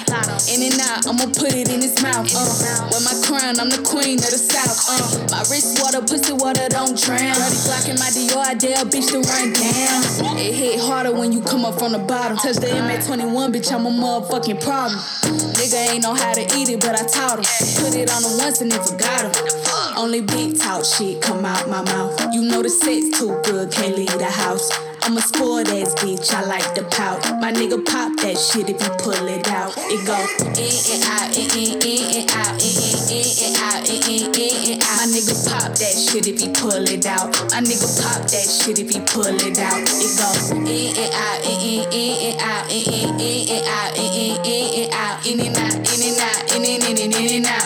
In 0.48 0.64
and 0.64 0.80
out, 0.80 1.06
I'ma 1.06 1.26
put 1.32 1.52
it 1.54 1.68
in 1.68 1.80
his 1.80 1.96
mouth. 2.02 2.28
Uh, 2.32 2.88
with 2.90 3.04
my 3.04 3.16
crown, 3.26 3.60
I'm 3.60 3.68
the 3.68 3.82
queen 3.84 4.18
of 4.18 4.30
the 4.32 4.40
south. 4.40 4.78
Uh, 4.88 5.28
my 5.30 5.42
wrist 5.50 5.80
water, 5.80 6.00
pussy 6.00 6.32
water, 6.32 6.68
don't 6.68 6.96
drown. 6.96 7.36
Dirty 7.36 7.60
Glock 7.68 7.88
in 7.88 7.96
my 7.98 8.10
Dior, 8.12 8.44
I 8.44 8.54
dare 8.54 8.82
a 8.82 8.86
bitch 8.88 9.12
to 9.12 9.20
run 9.20 9.52
down. 9.52 10.36
It 10.38 10.54
hit 10.54 10.80
harder 10.80 11.12
when 11.12 11.32
you 11.32 11.40
come 11.40 11.64
up 11.64 11.78
from 11.78 11.92
the 11.92 11.98
bottom. 11.98 12.36
Touch 12.36 12.56
the 12.56 12.68
M21, 12.68 13.52
bitch, 13.52 13.72
I'm 13.72 13.86
a 13.86 13.90
motherfucking 13.90 14.60
problem. 14.62 15.51
Nigga 15.72 15.94
ain't 15.94 16.02
know 16.02 16.12
how 16.12 16.34
to 16.34 16.42
eat 16.58 16.68
it, 16.68 16.80
but 16.80 17.00
I 17.00 17.06
taught 17.06 17.38
him. 17.38 17.46
Put 17.80 17.96
it 17.96 18.10
on 18.12 18.22
him 18.22 18.36
once 18.36 18.60
and 18.60 18.70
then 18.70 18.82
forgot 18.84 19.24
him. 19.24 19.96
Only 19.96 20.20
big 20.20 20.58
talk 20.58 20.84
shit 20.84 21.22
come 21.22 21.46
out 21.46 21.66
my 21.66 21.80
mouth. 21.80 22.34
You 22.34 22.42
know 22.42 22.62
the 22.62 22.68
sex 22.68 23.18
too 23.18 23.40
good, 23.44 23.72
can't 23.72 23.96
leave 23.96 24.18
the 24.18 24.26
house. 24.26 24.68
I'm 25.04 25.16
a 25.16 25.20
sport 25.20 25.66
ass 25.66 25.94
bitch, 25.98 26.32
I 26.32 26.44
like 26.46 26.74
the 26.76 26.84
pout. 26.84 27.18
My 27.40 27.50
nigga 27.50 27.84
pop 27.84 28.14
that 28.22 28.38
shit 28.38 28.70
if 28.70 28.78
you 28.78 28.90
pull 29.02 29.26
it 29.26 29.48
out. 29.50 29.74
It 29.76 30.06
go 30.06 30.14
in 30.14 30.70
and 30.94 31.02
out, 31.10 31.26
in, 31.34 31.50
in, 31.58 31.74
in 31.82 32.22
and 32.22 32.30
out, 32.30 32.54
in, 32.62 32.70
in, 32.70 32.94
in 33.10 33.26
and 33.42 33.56
out, 33.66 33.82
in, 33.82 33.98
in, 34.06 34.30
in 34.30 34.78
and 34.78 34.82
out. 34.86 35.02
My 35.02 35.10
nigga 35.10 35.34
pop 35.42 35.74
that 35.74 35.94
shit 35.98 36.30
if 36.30 36.38
you 36.38 36.54
pull 36.54 36.86
it 36.86 37.04
out. 37.06 37.34
My 37.50 37.58
nigga 37.58 37.90
pop 37.98 38.30
that 38.30 38.46
shit 38.46 38.78
if 38.78 38.94
you 38.94 39.02
pull 39.02 39.26
it 39.26 39.58
out. 39.58 39.82
It 39.82 40.12
go 40.14 40.30
in 40.54 40.70
and 40.70 41.10
out, 41.10 41.42
in, 41.50 41.58
in, 41.58 41.82
in 41.90 42.14
and 42.30 42.40
out, 42.40 42.70
in, 42.70 42.86
in, 42.86 43.10
in 43.18 43.58
and 43.58 43.66
out, 43.66 43.98
in, 43.98 44.06
and 44.06 44.94
out, 44.94 45.26
in 45.26 45.40
and 45.42 45.56
out, 45.58 45.82
in 45.82 45.98
and 45.98 46.20
out, 46.22 46.46
in 46.54 46.62
and 46.62 46.98
and 47.02 47.10
in 47.10 47.42
and 47.42 47.46
out, 47.50 47.61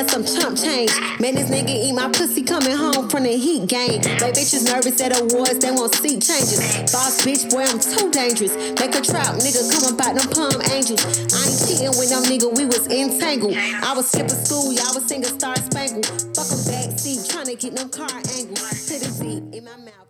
And 0.00 0.08
some 0.08 0.24
chump 0.24 0.56
change. 0.56 0.90
Man, 1.20 1.34
this 1.34 1.50
nigga 1.50 1.68
eat 1.68 1.92
my 1.92 2.08
pussy 2.08 2.42
coming 2.42 2.72
home 2.72 3.10
from 3.10 3.24
the 3.24 3.36
heat 3.36 3.68
game. 3.68 4.00
They 4.00 4.32
bitches 4.32 4.64
nervous 4.64 4.98
at 5.02 5.12
awards, 5.12 5.58
they 5.58 5.70
won't 5.72 5.94
see 5.94 6.16
changes. 6.16 6.56
Boss 6.88 7.20
bitch, 7.20 7.50
boy, 7.50 7.68
I'm 7.68 7.76
too 7.78 8.10
dangerous. 8.10 8.56
Make 8.80 8.96
a 8.96 9.02
trap, 9.04 9.36
nigga, 9.36 9.60
come 9.68 9.92
about 9.92 10.16
them 10.16 10.24
palm 10.32 10.56
angels. 10.72 11.04
I 11.04 11.44
ain't 11.44 11.60
cheating 11.68 11.92
with 12.00 12.08
them 12.08 12.24
nigga, 12.24 12.48
we 12.56 12.64
was 12.64 12.88
entangled. 12.88 13.52
I 13.58 13.92
was 13.92 14.08
skipping 14.08 14.40
school, 14.40 14.72
y'all 14.72 14.94
was 14.94 15.04
singing 15.04 15.28
Star 15.36 15.56
Spangled. 15.56 16.06
Fuck 16.06 16.48
them 16.48 16.64
backseat, 16.64 17.28
trying 17.28 17.52
to 17.52 17.56
get 17.56 17.76
them 17.76 17.90
car 17.90 18.08
angles. 18.08 18.88
It 18.88 19.04
deep 19.20 19.52
in 19.52 19.64
my 19.64 19.76
mouth, 19.84 20.09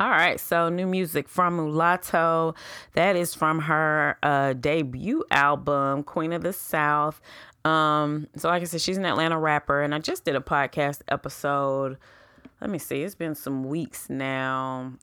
All 0.00 0.10
right, 0.10 0.40
so 0.40 0.68
new 0.70 0.88
music 0.88 1.28
from 1.28 1.54
Mulatto. 1.54 2.56
That 2.94 3.14
is 3.14 3.32
from 3.32 3.60
her 3.60 4.18
uh, 4.24 4.54
debut 4.54 5.22
album, 5.30 6.02
Queen 6.02 6.32
of 6.32 6.42
the 6.42 6.52
South. 6.52 7.20
Um, 7.64 8.26
so 8.34 8.48
like 8.48 8.62
I 8.62 8.64
said, 8.64 8.80
she's 8.80 8.96
an 8.96 9.06
Atlanta 9.06 9.38
rapper, 9.38 9.82
and 9.82 9.94
I 9.94 10.00
just 10.00 10.24
did 10.24 10.34
a 10.34 10.40
podcast 10.40 11.02
episode. 11.06 11.96
Let 12.60 12.70
me 12.70 12.78
see, 12.78 13.02
it's 13.04 13.14
been 13.14 13.36
some 13.36 13.62
weeks 13.62 14.10
now. 14.10 14.94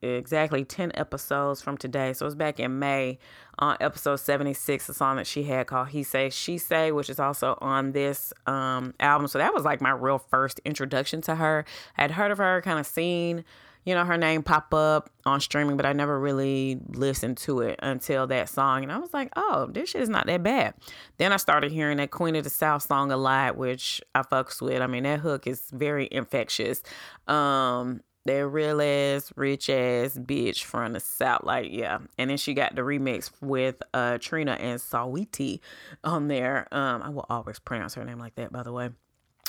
Exactly 0.00 0.64
10 0.64 0.92
episodes 0.94 1.60
from 1.60 1.76
today. 1.76 2.12
So 2.12 2.24
it's 2.26 2.36
back 2.36 2.60
in 2.60 2.78
May 2.78 3.18
on 3.58 3.76
episode 3.80 4.16
76, 4.16 4.88
a 4.88 4.94
song 4.94 5.16
that 5.16 5.26
she 5.26 5.42
had 5.42 5.66
called 5.66 5.88
He 5.88 6.04
Say, 6.04 6.30
She 6.30 6.56
Say, 6.56 6.92
which 6.92 7.10
is 7.10 7.18
also 7.18 7.58
on 7.60 7.90
this 7.90 8.32
um, 8.46 8.94
album. 9.00 9.26
So 9.26 9.38
that 9.38 9.52
was 9.52 9.64
like 9.64 9.80
my 9.80 9.90
real 9.90 10.18
first 10.18 10.60
introduction 10.64 11.20
to 11.22 11.34
her. 11.34 11.64
I 11.98 12.02
had 12.02 12.12
heard 12.12 12.30
of 12.30 12.38
her, 12.38 12.62
kind 12.62 12.78
of 12.78 12.86
seen 12.86 13.44
you 13.86 13.94
know, 13.94 14.04
her 14.04 14.18
name 14.18 14.42
pop 14.42 14.74
up 14.74 15.08
on 15.24 15.40
streaming, 15.40 15.76
but 15.76 15.86
I 15.86 15.92
never 15.92 16.18
really 16.18 16.80
listened 16.88 17.36
to 17.38 17.60
it 17.60 17.78
until 17.80 18.26
that 18.26 18.48
song. 18.48 18.82
And 18.82 18.90
I 18.90 18.98
was 18.98 19.14
like, 19.14 19.30
oh, 19.36 19.68
this 19.70 19.90
shit 19.90 20.02
is 20.02 20.08
not 20.08 20.26
that 20.26 20.42
bad. 20.42 20.74
Then 21.18 21.32
I 21.32 21.36
started 21.36 21.70
hearing 21.70 21.98
that 21.98 22.10
Queen 22.10 22.34
of 22.34 22.42
the 22.42 22.50
South 22.50 22.82
song 22.82 23.12
a 23.12 23.16
lot, 23.16 23.56
which 23.56 24.02
I 24.12 24.22
fucks 24.22 24.60
with. 24.60 24.82
I 24.82 24.88
mean, 24.88 25.04
that 25.04 25.20
hook 25.20 25.46
is 25.46 25.62
very 25.70 26.08
infectious. 26.10 26.82
Um, 27.28 28.02
that 28.24 28.44
real 28.48 28.82
ass, 28.82 29.32
rich 29.36 29.70
ass 29.70 30.18
bitch 30.18 30.64
from 30.64 30.94
the 30.94 31.00
South. 31.00 31.44
Like, 31.44 31.68
yeah. 31.70 32.00
And 32.18 32.28
then 32.28 32.38
she 32.38 32.54
got 32.54 32.74
the 32.74 32.82
remix 32.82 33.30
with 33.40 33.80
uh 33.94 34.18
Trina 34.18 34.54
and 34.54 34.80
Sawiti 34.80 35.60
on 36.02 36.26
there. 36.26 36.66
Um, 36.72 37.02
I 37.02 37.10
will 37.10 37.26
always 37.30 37.60
pronounce 37.60 37.94
her 37.94 38.04
name 38.04 38.18
like 38.18 38.34
that, 38.34 38.52
by 38.52 38.64
the 38.64 38.72
way 38.72 38.90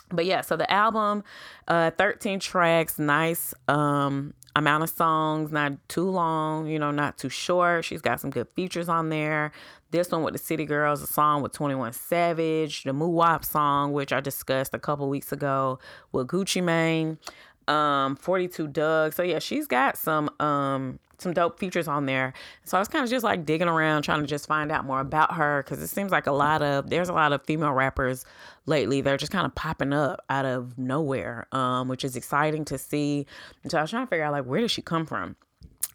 but 0.10 0.26
yeah 0.26 0.42
so 0.42 0.56
the 0.56 0.72
album 0.72 1.24
uh 1.68 1.92
13 1.92 2.40
tracks 2.40 2.98
nice 2.98 3.54
um 3.68 4.34
amount 4.58 4.84
of 4.84 4.90
songs 4.90 5.52
not 5.52 5.74
too 5.88 6.10
long 6.10 6.68
you 6.68 6.80
know 6.80 6.92
not 6.92 7.18
too 7.18 7.30
short. 7.30 7.86
She's 7.86 8.02
got 8.02 8.20
some 8.20 8.32
good 8.32 8.48
features 8.56 8.90
on 8.90 9.10
there. 9.10 9.52
This 9.92 10.12
one 10.12 10.24
with 10.24 10.34
the 10.34 10.40
city 10.40 10.66
girls 10.66 11.02
a 11.02 11.08
song 11.08 11.42
with 11.42 11.54
21 11.54 11.94
savage 11.94 12.84
the 12.84 12.92
Muwop 12.92 13.46
song 13.46 13.94
which 13.94 14.12
i 14.12 14.20
discussed 14.20 14.74
a 14.74 14.80
couple 14.80 15.08
weeks 15.08 15.32
ago 15.32 15.80
with 16.12 16.28
gucci 16.28 16.62
mane 16.62 17.20
um 17.68 18.16
42 18.16 18.68
dugg 18.68 19.14
so 19.14 19.24
yeah 19.24 19.40
she's 19.40 19.68
got 19.68 19.98
some 19.98 20.30
um 20.40 21.00
some 21.20 21.34
dope 21.34 21.60
features 21.60 21.88
on 21.88 22.06
there. 22.06 22.34
So 22.64 22.78
I 22.78 22.80
was 22.80 22.88
kind 22.88 23.04
of 23.04 23.10
just 23.10 23.24
like 23.24 23.46
digging 23.46 23.68
around 23.68 24.04
trying 24.04 24.22
to 24.22 24.28
just 24.28 24.48
find 24.48 24.72
out 24.72 24.86
more 24.86 25.00
about 25.00 25.34
her 25.34 25.64
because 25.64 25.82
it 25.82 25.88
seems 25.88 26.12
like 26.12 26.28
a 26.28 26.32
lot 26.32 26.62
of 26.62 26.90
there's 26.90 27.10
a 27.10 27.14
lot 27.14 27.34
of 27.34 27.44
female 27.44 27.74
rappers 27.74 28.26
lately. 28.66 29.02
They're 29.02 29.18
just 29.18 29.32
kind 29.32 29.46
of 29.46 29.56
popping 29.56 29.94
up 29.94 30.24
out 30.30 30.46
of 30.46 30.78
nowhere, 30.78 31.48
um, 31.52 31.88
which 31.88 32.04
is 32.04 32.16
exciting 32.16 32.66
to 32.66 32.78
see. 32.78 33.26
And 33.64 33.72
so 33.72 33.80
I 33.80 33.82
was 33.82 33.90
trying 33.90 34.06
to 34.06 34.10
figure 34.10 34.26
out 34.26 34.32
like 34.34 34.46
where 34.46 34.62
did 34.62 34.72
she 34.72 34.82
come 34.82 35.06
from? 35.06 35.36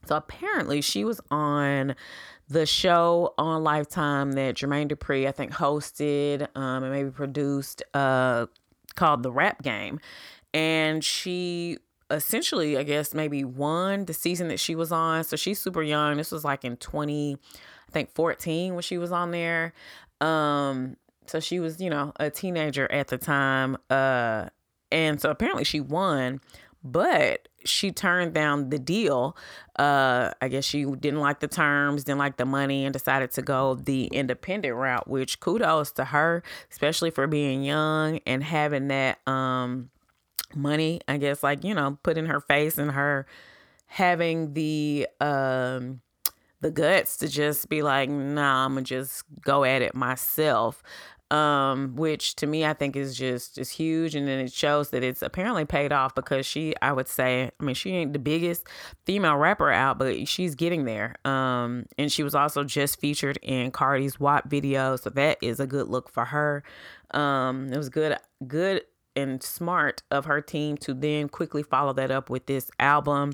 So 0.06 0.16
apparently 0.16 0.80
she 0.80 1.04
was 1.04 1.20
on 1.30 1.94
the 2.48 2.66
show 2.66 3.34
on 3.38 3.62
Lifetime 3.62 4.32
that 4.32 4.56
Jermaine 4.56 4.90
Dupri, 4.90 5.28
I 5.28 5.32
think, 5.32 5.52
hosted 5.52 6.48
um, 6.56 6.82
and 6.82 6.92
maybe 6.92 7.10
produced 7.10 7.82
uh, 7.94 8.46
called 8.96 9.22
The 9.22 9.30
Rap 9.30 9.62
Game. 9.62 10.00
And 10.54 11.02
she 11.02 11.78
essentially, 12.10 12.76
I 12.76 12.82
guess, 12.82 13.14
maybe 13.14 13.44
won 13.44 14.04
the 14.04 14.14
season 14.14 14.48
that 14.48 14.60
she 14.60 14.74
was 14.74 14.92
on. 14.92 15.24
So 15.24 15.36
she's 15.36 15.58
super 15.58 15.82
young. 15.82 16.16
This 16.16 16.30
was 16.30 16.44
like 16.44 16.64
in 16.64 16.76
20, 16.76 17.36
I 17.88 17.90
think 17.90 18.14
14 18.14 18.74
when 18.74 18.82
she 18.82 18.98
was 18.98 19.12
on 19.12 19.30
there. 19.30 19.72
Um, 20.20 20.96
so 21.26 21.40
she 21.40 21.60
was, 21.60 21.80
you 21.80 21.90
know, 21.90 22.12
a 22.16 22.30
teenager 22.30 22.90
at 22.90 23.08
the 23.08 23.18
time. 23.18 23.76
Uh, 23.88 24.48
and 24.90 25.20
so 25.20 25.30
apparently 25.30 25.64
she 25.64 25.80
won, 25.80 26.40
but 26.84 27.48
she 27.64 27.90
turned 27.90 28.34
down 28.34 28.70
the 28.70 28.78
deal. 28.78 29.36
Uh, 29.78 30.32
I 30.42 30.48
guess 30.48 30.64
she 30.64 30.84
didn't 30.84 31.20
like 31.20 31.40
the 31.40 31.48
terms, 31.48 32.04
didn't 32.04 32.18
like 32.18 32.36
the 32.36 32.44
money, 32.44 32.84
and 32.84 32.92
decided 32.92 33.30
to 33.32 33.42
go 33.42 33.74
the 33.74 34.06
independent 34.06 34.74
route. 34.74 35.08
Which 35.08 35.40
kudos 35.40 35.92
to 35.92 36.06
her, 36.06 36.42
especially 36.70 37.10
for 37.10 37.26
being 37.26 37.62
young 37.62 38.18
and 38.26 38.42
having 38.42 38.88
that 38.88 39.26
um 39.26 39.90
money. 40.54 41.00
I 41.08 41.16
guess 41.16 41.42
like 41.42 41.64
you 41.64 41.74
know, 41.74 41.98
put 42.02 42.18
in 42.18 42.26
her 42.26 42.40
face 42.40 42.78
and 42.78 42.92
her 42.92 43.26
having 43.86 44.54
the 44.54 45.06
um 45.20 46.00
the 46.60 46.70
guts 46.70 47.16
to 47.18 47.28
just 47.28 47.68
be 47.68 47.82
like, 47.82 48.08
nah, 48.08 48.64
I'm 48.64 48.74
gonna 48.74 48.82
just 48.82 49.24
go 49.44 49.64
at 49.64 49.82
it 49.82 49.94
myself 49.94 50.82
um, 51.32 51.96
which 51.96 52.36
to 52.36 52.46
me 52.46 52.66
I 52.66 52.74
think 52.74 52.94
is 52.94 53.16
just 53.16 53.56
is 53.56 53.70
huge, 53.70 54.14
and 54.14 54.28
then 54.28 54.38
it 54.38 54.52
shows 54.52 54.90
that 54.90 55.02
it's 55.02 55.22
apparently 55.22 55.64
paid 55.64 55.90
off 55.90 56.14
because 56.14 56.44
she, 56.44 56.74
I 56.82 56.92
would 56.92 57.08
say, 57.08 57.50
I 57.58 57.64
mean, 57.64 57.74
she 57.74 57.92
ain't 57.92 58.12
the 58.12 58.18
biggest 58.18 58.66
female 59.06 59.36
rapper 59.36 59.72
out, 59.72 59.98
but 59.98 60.28
she's 60.28 60.54
getting 60.54 60.84
there. 60.84 61.16
Um, 61.24 61.86
and 61.96 62.12
she 62.12 62.22
was 62.22 62.34
also 62.34 62.64
just 62.64 63.00
featured 63.00 63.38
in 63.42 63.70
Cardi's 63.70 64.20
WAP 64.20 64.50
video, 64.50 64.96
so 64.96 65.08
that 65.08 65.38
is 65.40 65.58
a 65.58 65.66
good 65.66 65.88
look 65.88 66.10
for 66.10 66.26
her. 66.26 66.62
Um, 67.12 67.72
it 67.72 67.78
was 67.78 67.88
good, 67.88 68.18
good 68.46 68.82
and 69.16 69.42
smart 69.42 70.02
of 70.10 70.24
her 70.24 70.40
team 70.40 70.76
to 70.78 70.94
then 70.94 71.28
quickly 71.28 71.62
follow 71.62 71.92
that 71.92 72.10
up 72.10 72.30
with 72.30 72.46
this 72.46 72.70
album. 72.78 73.32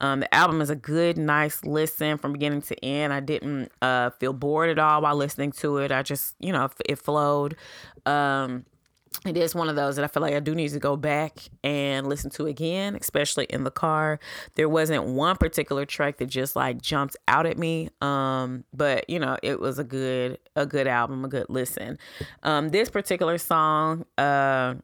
Um, 0.00 0.20
the 0.20 0.34
album 0.34 0.60
is 0.60 0.70
a 0.70 0.76
good, 0.76 1.16
nice 1.16 1.64
listen 1.64 2.18
from 2.18 2.32
beginning 2.32 2.62
to 2.62 2.84
end. 2.84 3.12
I 3.12 3.20
didn't 3.20 3.70
uh, 3.82 4.10
feel 4.10 4.32
bored 4.32 4.70
at 4.70 4.78
all 4.78 5.02
while 5.02 5.16
listening 5.16 5.52
to 5.52 5.78
it. 5.78 5.92
I 5.92 6.02
just, 6.02 6.34
you 6.40 6.52
know, 6.52 6.68
it 6.86 6.98
flowed. 6.98 7.56
Um, 8.06 8.64
it 9.26 9.36
is 9.36 9.54
one 9.54 9.68
of 9.68 9.76
those 9.76 9.96
that 9.96 10.04
I 10.04 10.08
feel 10.08 10.22
like 10.22 10.34
I 10.34 10.40
do 10.40 10.54
need 10.54 10.70
to 10.70 10.78
go 10.78 10.96
back 10.96 11.40
and 11.62 12.06
listen 12.06 12.30
to 12.30 12.46
again, 12.46 12.96
especially 12.98 13.44
in 13.46 13.64
the 13.64 13.70
car. 13.70 14.18
There 14.54 14.68
wasn't 14.68 15.04
one 15.04 15.36
particular 15.36 15.84
track 15.84 16.18
that 16.18 16.26
just 16.26 16.56
like 16.56 16.80
jumped 16.80 17.16
out 17.28 17.44
at 17.44 17.58
me. 17.58 17.90
Um, 18.00 18.64
but 18.72 19.10
you 19.10 19.18
know, 19.18 19.36
it 19.42 19.60
was 19.60 19.78
a 19.78 19.84
good, 19.84 20.38
a 20.56 20.64
good 20.64 20.86
album, 20.86 21.24
a 21.24 21.28
good 21.28 21.46
listen. 21.48 21.98
Um, 22.44 22.70
this 22.70 22.88
particular 22.88 23.36
song, 23.36 24.06
uh, 24.16 24.76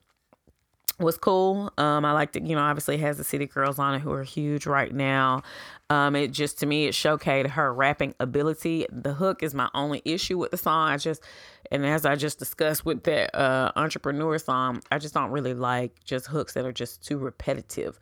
was 0.99 1.19
cool. 1.19 1.73
Um, 1.77 2.05
I 2.05 2.13
liked 2.13 2.37
it. 2.37 2.45
You 2.45 2.57
know, 2.57 2.63
obviously 2.63 2.97
has 2.99 3.19
the 3.19 3.25
City 3.25 3.47
Girls 3.47 3.79
on 3.79 3.95
it 3.95 4.01
who 4.01 4.13
are 4.13 4.23
huge 4.23 4.67
right 4.67 4.95
now. 4.95 5.43
Um, 5.91 6.17
it 6.17 6.33
just 6.33 6.59
to 6.61 6.67
me 6.67 6.87
it 6.87 6.93
showcased 6.93 7.51
her 7.51 7.73
rapping 7.73 8.15
ability. 8.19 8.87
The 8.91 9.15
hook 9.15 9.43
is 9.43 9.55
my 9.55 9.69
only 9.75 10.03
issue 10.05 10.39
with 10.39 10.51
the 10.51 10.57
song. 10.57 10.89
I 10.89 10.97
just 10.97 11.23
and 11.71 11.85
as 11.85 12.07
I 12.07 12.17
just 12.17 12.39
discussed 12.39 12.85
with 12.85 13.05
that 13.05 13.35
uh, 13.35 13.73
entrepreneur 13.77 14.39
song, 14.39 14.83
I 14.91 14.99
just 14.99 15.15
don't 15.15 15.31
really 15.31 15.55
like 15.55 15.93
just 16.05 16.27
hooks 16.27 16.55
that 16.55 16.65
are 16.65 16.73
just 16.73 17.05
too 17.05 17.19
repetitive. 17.19 17.99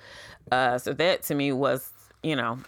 Uh, 0.53 0.79
so 0.79 0.93
that 0.95 1.23
to 1.25 1.35
me 1.35 1.53
was 1.53 1.91
you 2.23 2.37
know 2.37 2.59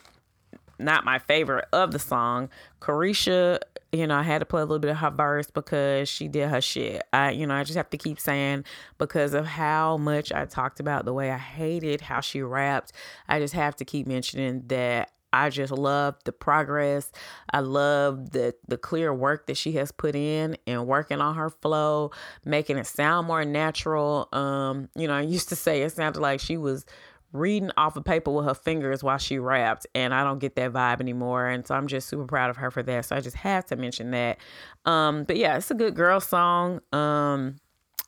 not 0.79 1.05
my 1.05 1.19
favorite 1.19 1.67
of 1.73 1.93
the 1.93 1.99
song. 1.99 2.49
Caresha, 2.81 3.59
you 3.93 4.07
know, 4.07 4.17
I 4.17 4.23
had 4.23 4.39
to 4.41 4.47
play 4.47 4.61
a 4.63 4.65
little 4.65 4.79
bit 4.79 4.91
of 4.91 4.99
her 4.99 5.11
verse 5.11 5.51
because 5.51 6.09
she 6.09 6.29
did 6.29 6.49
her 6.49 6.61
shit. 6.61 7.03
I, 7.13 7.31
you 7.31 7.47
know, 7.47 7.55
I 7.55 7.65
just 7.65 7.77
have 7.77 7.91
to 7.91 7.99
keep 7.99 8.21
saying 8.21 8.65
because 8.99 9.35
of 9.35 9.47
how 9.47 9.97
much 9.97 10.33
I 10.33 10.45
talked 10.45 10.81
about 10.81 11.05
the 11.05 11.13
way 11.13 11.31
I 11.31 11.39
hated 11.39 12.01
how 12.01 12.21
she 12.21 12.43
rapped. 12.43 12.93
I 13.29 13.39
just 13.39 13.55
have 13.55 13.77
to 13.77 13.85
keep 13.85 14.07
mentioning 14.07 14.65
that 14.67 15.11
I 15.33 15.51
just 15.51 15.73
love 15.73 16.17
the 16.25 16.33
progress. 16.33 17.11
I 17.51 17.61
love 17.61 18.31
the 18.31 18.55
the 18.69 18.79
clear 18.79 19.13
work 19.13 19.47
that 19.47 19.57
she 19.57 19.73
has 19.73 19.93
put 19.93 20.15
in 20.15 20.57
and 20.67 20.87
working 20.87 21.21
on 21.21 21.35
her 21.35 21.51
flow, 21.51 22.13
making 22.45 22.79
it 22.79 22.87
sound 22.87 23.27
more 23.27 23.45
natural. 23.45 24.29
Um, 24.33 24.89
you 24.95 25.07
know, 25.07 25.15
I 25.15 25.23
used 25.23 25.51
to 25.51 25.57
say 25.57 25.83
it 25.83 25.93
sounded 25.93 26.21
like 26.21 26.41
she 26.41 26.57
was 26.57 26.87
reading 27.33 27.71
off 27.77 27.97
of 27.97 28.05
paper 28.05 28.31
with 28.31 28.47
her 28.47 28.55
fingers 28.55 29.03
while 29.03 29.19
she 29.19 29.39
rapped 29.39 29.87
and 29.95 30.15
i 30.15 30.25
don't 30.25 30.39
get 30.39 30.57
that 30.57 30.73
vibe 30.73 31.01
anymore 31.01 31.47
and 31.47 31.67
so 31.67 31.75
i'm 31.75 31.87
just 31.87 32.09
super 32.09 32.25
proud 32.25 32.51
of 32.51 32.57
her 32.57 32.71
for 32.71 32.83
that 32.83 33.05
so 33.05 33.17
i 33.17 33.21
just 33.21 33.37
have 33.37 33.65
to 33.65 33.77
mention 33.77 34.11
that 34.11 34.39
um 34.85 35.25
but 35.25 35.37
yeah 35.37 35.57
it's 35.57 35.71
a 35.71 35.75
good 35.75 35.95
girl 35.95 36.21
song 36.21 36.81
um 36.93 37.57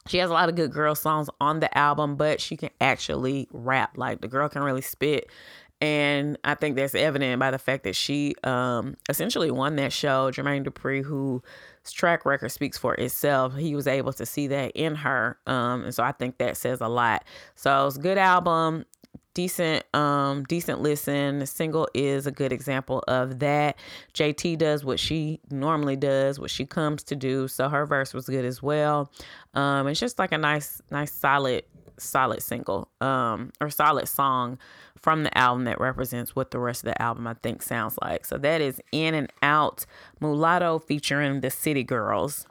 she 0.07 0.19
has 0.19 0.31
a 0.31 0.33
lot 0.33 0.49
of 0.49 0.55
good 0.55 0.73
girl 0.73 0.95
songs 0.95 1.29
on 1.41 1.61
the 1.61 1.77
album 1.77 2.17
but 2.17 2.41
she 2.41 2.57
can 2.57 2.71
actually 2.81 3.49
rap 3.53 3.99
like 3.99 4.21
the 4.21 4.29
girl 4.29 4.49
can 4.49 4.63
really 4.63 4.81
spit 4.81 5.29
and 5.81 6.37
I 6.43 6.55
think 6.55 6.77
that's 6.77 6.95
evident 6.95 7.39
by 7.39 7.51
the 7.53 7.59
fact 7.59 7.85
that 7.85 7.95
she 7.95 8.35
um, 8.43 8.97
essentially 9.09 9.51
won 9.51 9.77
that 9.77 9.93
show. 9.93 10.31
Jermaine 10.33 10.65
Dupri, 10.65 11.05
whose 11.05 11.43
track 11.93 12.27
record 12.27 12.49
speaks 12.49 12.77
for 12.77 12.95
itself, 12.95 13.55
he 13.55 13.77
was 13.77 13.87
able 13.87 14.13
to 14.15 14.27
see 14.27 14.49
that 14.49 14.73
in 14.73 14.97
her. 14.97 15.39
Um, 15.47 15.85
and 15.85 15.95
so 15.95 16.03
I 16.03 16.13
think 16.13 16.39
that 16.39 16.57
says 16.57 16.81
a 16.81 16.89
lot. 16.89 17.25
So 17.55 17.87
it's 17.87 17.97
a 17.97 18.01
good 18.01 18.19
album, 18.19 18.87
decent, 19.39 19.85
um, 19.95 20.43
decent 20.49 20.81
listen. 20.81 21.39
The 21.39 21.47
single 21.47 21.87
is 21.95 22.27
a 22.27 22.33
good 22.33 22.51
example 22.53 23.05
of 23.07 23.39
that. 23.39 23.79
JT 24.13 24.59
does 24.59 24.85
what 24.85 24.99
she 24.99 25.39
normally 25.49 25.95
does, 25.95 26.41
what 26.41 26.51
she 26.51 26.67
comes 26.67 27.05
to 27.05 27.15
do. 27.15 27.47
So 27.47 27.69
her 27.69 27.87
verse 27.87 28.13
was 28.13 28.27
good 28.27 28.45
as 28.45 28.65
well. 28.65 29.13
Um, 29.55 29.87
it's 29.87 30.01
just 30.01 30.19
like 30.19 30.33
a 30.33 30.39
nice, 30.39 30.83
nice, 30.91 31.13
solid 31.13 31.63
solid 32.01 32.41
single 32.41 32.89
um 33.01 33.51
or 33.61 33.69
solid 33.69 34.07
song 34.07 34.57
from 34.97 35.25
the 35.25 35.37
album 35.37 35.65
that 35.65 35.81
represents 35.81 36.37
what 36.37 36.53
the 36.53 36.59
rest 36.59 36.85
of 36.85 36.93
the 36.93 37.03
album 37.03 37.27
I 37.27 37.35
think 37.35 37.63
sounds 37.63 37.97
like. 38.03 38.25
So 38.25 38.39
that 38.39 38.61
is 38.61 38.81
In 38.93 39.15
and 39.15 39.33
Out 39.43 39.85
Mulatto 40.21 40.81
featuring 40.81 41.41
the 41.41 41.51
City 41.51 41.85
Girls. 41.85 42.47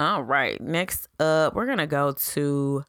All 0.00 0.22
right, 0.22 0.60
next 0.60 1.08
up 1.20 1.54
we're 1.54 1.66
gonna 1.66 1.86
go 1.86 2.12
to 2.12 2.84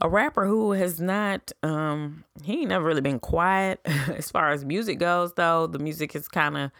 a 0.00 0.08
rapper 0.08 0.46
who 0.46 0.72
has 0.72 1.00
not 1.00 1.50
um 1.62 2.24
he 2.44 2.60
ain't 2.60 2.68
never 2.68 2.84
really 2.84 3.00
been 3.00 3.18
quiet 3.18 3.80
as 3.84 4.30
far 4.30 4.50
as 4.50 4.64
music 4.64 4.98
goes 4.98 5.32
though. 5.34 5.66
The 5.66 5.78
music 5.78 6.14
is 6.14 6.28
kind 6.28 6.56
of 6.56 6.70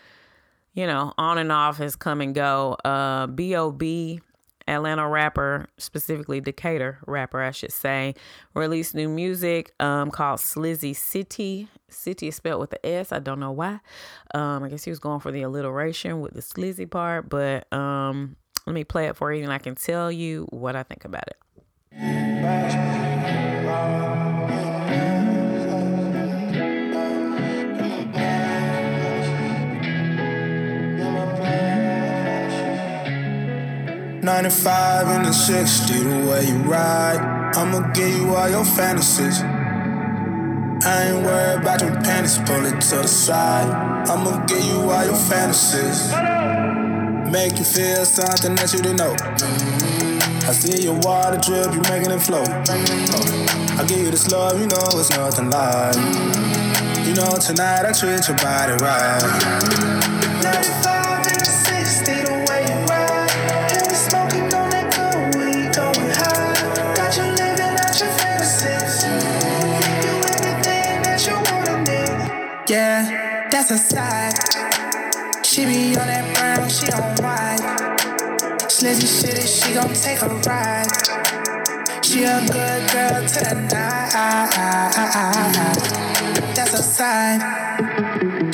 you 0.75 0.87
know, 0.87 1.13
on 1.19 1.39
and 1.39 1.51
off 1.51 1.79
has 1.79 1.97
come 1.97 2.21
and 2.21 2.35
go. 2.35 2.77
Uh 2.85 3.27
B.O.B 3.27 4.21
Atlanta 4.69 5.09
rapper, 5.09 5.67
specifically 5.79 6.41
Decatur 6.41 6.99
rapper, 7.07 7.41
I 7.43 7.51
should 7.51 7.73
say, 7.73 8.15
released 8.55 8.95
new 8.95 9.09
music 9.09 9.73
um, 9.81 10.11
called 10.11 10.41
Slizzy 10.41 10.95
City. 10.95 11.69
City 11.89 12.29
is 12.29 12.37
spelled 12.37 12.61
with 12.61 12.71
the 12.71 12.87
S. 12.87 13.11
I 13.11 13.19
don't 13.19 13.41
know 13.41 13.51
why. 13.51 13.81
Um, 14.35 14.63
I 14.63 14.69
guess 14.69 14.85
he 14.85 14.91
was 14.91 14.99
going 14.99 15.21
for 15.21 15.33
the 15.33 15.43
alliteration 15.43 16.21
with 16.21 16.35
the 16.35 16.41
slizzy 16.41 16.89
part, 16.89 17.31
but 17.31 17.73
um, 17.73 18.37
let 18.67 18.75
me 18.75 18.85
play 18.85 19.07
it 19.07 19.17
for 19.17 19.33
you 19.33 19.43
and 19.43 19.53
I 19.53 19.59
can 19.59 19.75
tell 19.75 20.13
you 20.13 20.47
what 20.51 20.77
I 20.77 20.83
think 20.83 21.05
about 21.05 21.25
it. 21.29 22.98
95 34.29 35.07
and 35.07 35.25
the 35.25 35.33
60, 35.33 36.05
the 36.05 36.29
way 36.29 36.45
you 36.45 36.59
ride. 36.71 37.17
I'ma 37.57 37.81
give 37.93 38.15
you 38.15 38.35
all 38.35 38.51
your 38.51 38.63
fantasies. 38.63 39.41
I 39.41 41.09
ain't 41.09 41.25
worried 41.25 41.63
about 41.63 41.81
your 41.81 41.95
panties, 42.03 42.37
pull 42.45 42.67
it 42.67 42.79
to 42.79 42.97
the 42.97 43.09
side. 43.09 43.71
I'ma 44.07 44.45
give 44.45 44.63
you 44.63 44.83
all 44.83 45.07
your 45.07 45.17
fantasies. 45.17 46.13
Make 47.33 47.59
you 47.59 47.65
feel 47.65 48.05
something 48.05 48.55
that 48.57 48.71
you 48.75 48.81
didn't 48.81 48.99
know. 48.99 49.15
Mm-hmm. 49.15 50.47
I 50.47 50.53
see 50.53 50.83
your 50.83 50.99
water 51.01 51.39
drip, 51.39 51.73
you 51.73 51.81
making 51.89 52.13
it 52.13 52.21
flow. 52.21 52.45
Oh. 52.45 53.79
I 53.81 53.85
give 53.89 53.99
you 53.99 54.11
this 54.11 54.31
love, 54.31 54.61
you 54.61 54.67
know 54.67 55.01
it's 55.01 55.09
nothing 55.17 55.49
like. 55.49 55.97
You 57.07 57.15
know 57.15 57.35
tonight 57.41 57.87
I 57.87 57.93
treat 57.93 58.29
your 58.29 58.37
body 58.37 58.75
right. 58.85 60.98
Yeah, 72.69 73.49
that's 73.51 73.71
a 73.71 73.79
side. 73.79 74.35
She 75.43 75.65
be 75.65 75.97
on 75.97 76.07
that 76.07 76.37
brown, 76.37 76.69
she 76.69 76.93
on 76.93 77.17
white. 77.17 77.65
Slizzy 78.69 79.09
shit, 79.09 79.49
she 79.49 79.73
gon' 79.73 79.95
take 79.95 80.21
a 80.21 80.29
ride. 80.45 80.85
She 82.05 82.25
a 82.25 82.45
good 82.45 82.93
girl 82.93 83.25
to 83.27 83.41
the 83.41 83.55
night. 83.73 84.13
That's 86.55 86.75
a 86.75 86.83
side. 86.83 87.41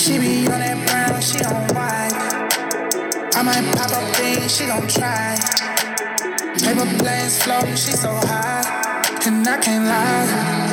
She 0.00 0.20
be 0.20 0.46
on 0.46 0.61
that 0.61 0.79
brown, 0.87 1.20
she 1.20 1.42
on 1.42 1.66
white. 1.74 2.14
I 3.35 3.42
might 3.42 3.66
pop 3.77 3.90
up 3.90 4.14
things, 4.14 4.57
she 4.57 4.66
gon' 4.66 4.87
try. 4.87 5.35
Paper 6.62 6.87
planes 7.03 7.42
floating, 7.42 7.74
she 7.74 7.90
so 7.90 8.14
high, 8.14 9.11
and 9.27 9.48
I 9.48 9.59
can't 9.59 9.85
lie. 9.87 10.63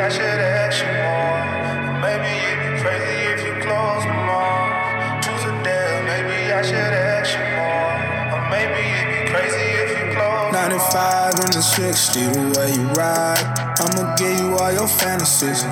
I 0.00 0.08
should 0.08 0.22
ask 0.24 0.80
you 0.80 0.92
more. 0.96 2.00
Maybe 2.00 2.32
you'd 2.32 2.62
be 2.64 2.72
crazy 2.80 3.16
if 3.36 3.40
you 3.44 3.52
close 3.60 4.02
them 4.02 4.28
off. 4.32 5.20
Truth 5.20 5.44
or 5.44 5.62
dare, 5.62 6.00
maybe 6.08 6.50
I 6.50 6.62
should 6.62 6.94
ask 7.12 7.36
you 7.36 7.44
more. 7.60 7.92
Or 8.32 8.40
maybe 8.48 8.80
you'd 8.80 9.12
be 9.12 9.20
crazy 9.28 9.60
if 9.60 9.90
you 10.00 10.16
close 10.16 10.52
95 10.56 11.44
and 11.44 11.52
the 11.52 11.60
60, 11.60 12.20
the 12.32 12.44
way 12.56 12.72
you 12.80 12.88
ride. 12.96 13.44
I'ma 13.76 14.16
give 14.16 14.40
you 14.40 14.56
all 14.56 14.72
your 14.72 14.88
fantasies. 14.88 15.68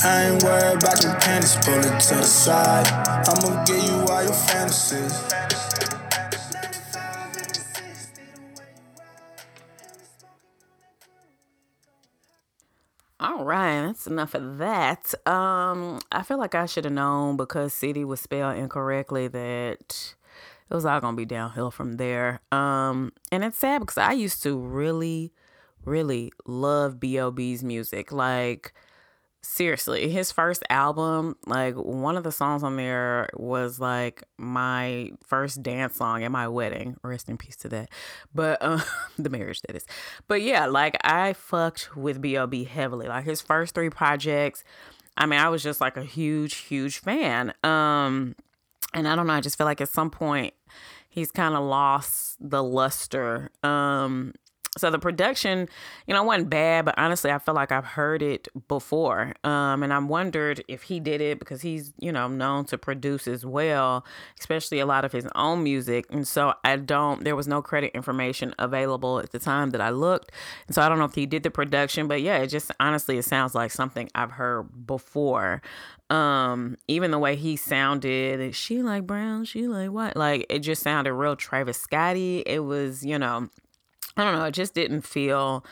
I 0.00 0.32
ain't 0.32 0.42
worried 0.42 0.80
about 0.80 1.02
your 1.04 1.20
panties, 1.20 1.54
pull 1.60 1.76
it 1.76 2.00
to 2.00 2.14
the 2.16 2.24
side. 2.24 2.88
I'ma 3.28 3.62
give 3.64 3.84
you 3.84 4.08
all 4.08 4.24
your 4.24 4.32
fantasies. 4.32 5.35
Enough 14.06 14.34
of 14.34 14.58
that. 14.58 15.14
Um, 15.26 16.00
I 16.12 16.22
feel 16.22 16.38
like 16.38 16.54
I 16.54 16.66
should 16.66 16.84
have 16.84 16.94
known 16.94 17.36
because 17.36 17.72
city 17.72 18.04
was 18.04 18.20
spelled 18.20 18.56
incorrectly 18.56 19.28
that 19.28 20.14
it 20.70 20.74
was 20.74 20.84
all 20.84 21.00
gonna 21.00 21.16
be 21.16 21.24
downhill 21.24 21.70
from 21.70 21.94
there. 21.94 22.40
Um, 22.50 23.12
and 23.30 23.44
it's 23.44 23.58
sad 23.58 23.80
because 23.80 23.98
I 23.98 24.12
used 24.12 24.42
to 24.42 24.58
really, 24.58 25.32
really 25.84 26.32
love 26.46 26.98
B.O.B.'s 26.98 27.62
music. 27.62 28.12
Like 28.12 28.72
seriously, 29.42 30.10
his 30.10 30.32
first 30.32 30.62
album, 30.70 31.36
like 31.46 31.74
one 31.74 32.16
of 32.16 32.24
the 32.24 32.32
songs 32.32 32.62
on 32.62 32.76
there 32.76 33.28
was 33.34 33.78
like 33.78 34.22
my 34.38 35.10
first 35.24 35.62
dance 35.62 35.96
song 35.96 36.24
at 36.24 36.30
my 36.30 36.48
wedding. 36.48 36.96
Rest 37.02 37.28
in 37.28 37.36
peace 37.36 37.56
to 37.56 37.68
that. 37.70 37.90
But 38.34 38.58
uh, 38.60 38.80
the 39.18 39.30
marriage 39.30 39.62
that 39.62 39.76
is. 39.76 39.84
But 40.28 40.42
yeah, 40.42 40.66
like 40.66 40.96
I 41.04 41.32
fucked 41.32 41.96
with 41.96 42.20
B.O.B. 42.20 42.64
heavily. 42.64 43.06
Like 43.08 43.24
his 43.24 43.40
first 43.40 43.74
three 43.74 43.90
projects, 43.90 44.64
I 45.16 45.26
mean, 45.26 45.40
I 45.40 45.48
was 45.48 45.62
just 45.62 45.80
like 45.80 45.96
a 45.96 46.04
huge, 46.04 46.56
huge 46.56 46.98
fan. 46.98 47.52
Um, 47.62 48.36
and 48.94 49.08
I 49.08 49.14
don't 49.14 49.26
know, 49.26 49.34
I 49.34 49.40
just 49.40 49.58
feel 49.58 49.66
like 49.66 49.80
at 49.80 49.88
some 49.88 50.10
point 50.10 50.54
he's 51.08 51.30
kind 51.30 51.54
of 51.54 51.64
lost 51.64 52.36
the 52.40 52.62
luster. 52.62 53.50
Um, 53.62 54.34
so 54.76 54.90
the 54.90 54.98
production, 54.98 55.68
you 56.06 56.14
know, 56.14 56.22
wasn't 56.22 56.50
bad, 56.50 56.84
but 56.84 56.94
honestly, 56.98 57.30
I 57.30 57.38
feel 57.38 57.54
like 57.54 57.72
I've 57.72 57.84
heard 57.84 58.22
it 58.22 58.48
before. 58.68 59.34
Um, 59.42 59.82
and 59.82 59.92
I 59.92 59.98
wondered 59.98 60.62
if 60.68 60.82
he 60.82 61.00
did 61.00 61.20
it 61.20 61.38
because 61.38 61.62
he's, 61.62 61.92
you 61.98 62.12
know, 62.12 62.28
known 62.28 62.66
to 62.66 62.78
produce 62.78 63.26
as 63.26 63.44
well, 63.46 64.04
especially 64.38 64.78
a 64.78 64.86
lot 64.86 65.04
of 65.04 65.12
his 65.12 65.26
own 65.34 65.62
music. 65.62 66.06
And 66.10 66.28
so 66.28 66.54
I 66.64 66.76
don't, 66.76 67.24
there 67.24 67.36
was 67.36 67.48
no 67.48 67.62
credit 67.62 67.92
information 67.94 68.54
available 68.58 69.18
at 69.18 69.32
the 69.32 69.38
time 69.38 69.70
that 69.70 69.80
I 69.80 69.90
looked. 69.90 70.30
And 70.66 70.74
so 70.74 70.82
I 70.82 70.88
don't 70.88 70.98
know 70.98 71.04
if 71.04 71.14
he 71.14 71.26
did 71.26 71.42
the 71.42 71.50
production, 71.50 72.06
but 72.06 72.20
yeah, 72.20 72.38
it 72.38 72.48
just 72.48 72.70
honestly, 72.78 73.16
it 73.18 73.24
sounds 73.24 73.54
like 73.54 73.70
something 73.70 74.10
I've 74.14 74.32
heard 74.32 74.86
before. 74.86 75.62
Um, 76.08 76.76
even 76.86 77.10
the 77.10 77.18
way 77.18 77.34
he 77.34 77.56
sounded, 77.56 78.54
she 78.54 78.82
like 78.82 79.06
brown, 79.06 79.44
she 79.44 79.66
like 79.66 79.90
white, 79.90 80.16
like 80.16 80.46
it 80.48 80.60
just 80.60 80.82
sounded 80.82 81.12
real 81.14 81.34
Travis 81.34 81.80
Scotty. 81.80 82.44
It 82.46 82.60
was, 82.60 83.04
you 83.04 83.18
know, 83.18 83.48
I 84.16 84.24
don't 84.24 84.34
know, 84.34 84.44
it 84.44 84.52
just 84.52 84.74
didn't 84.74 85.02
feel 85.02 85.64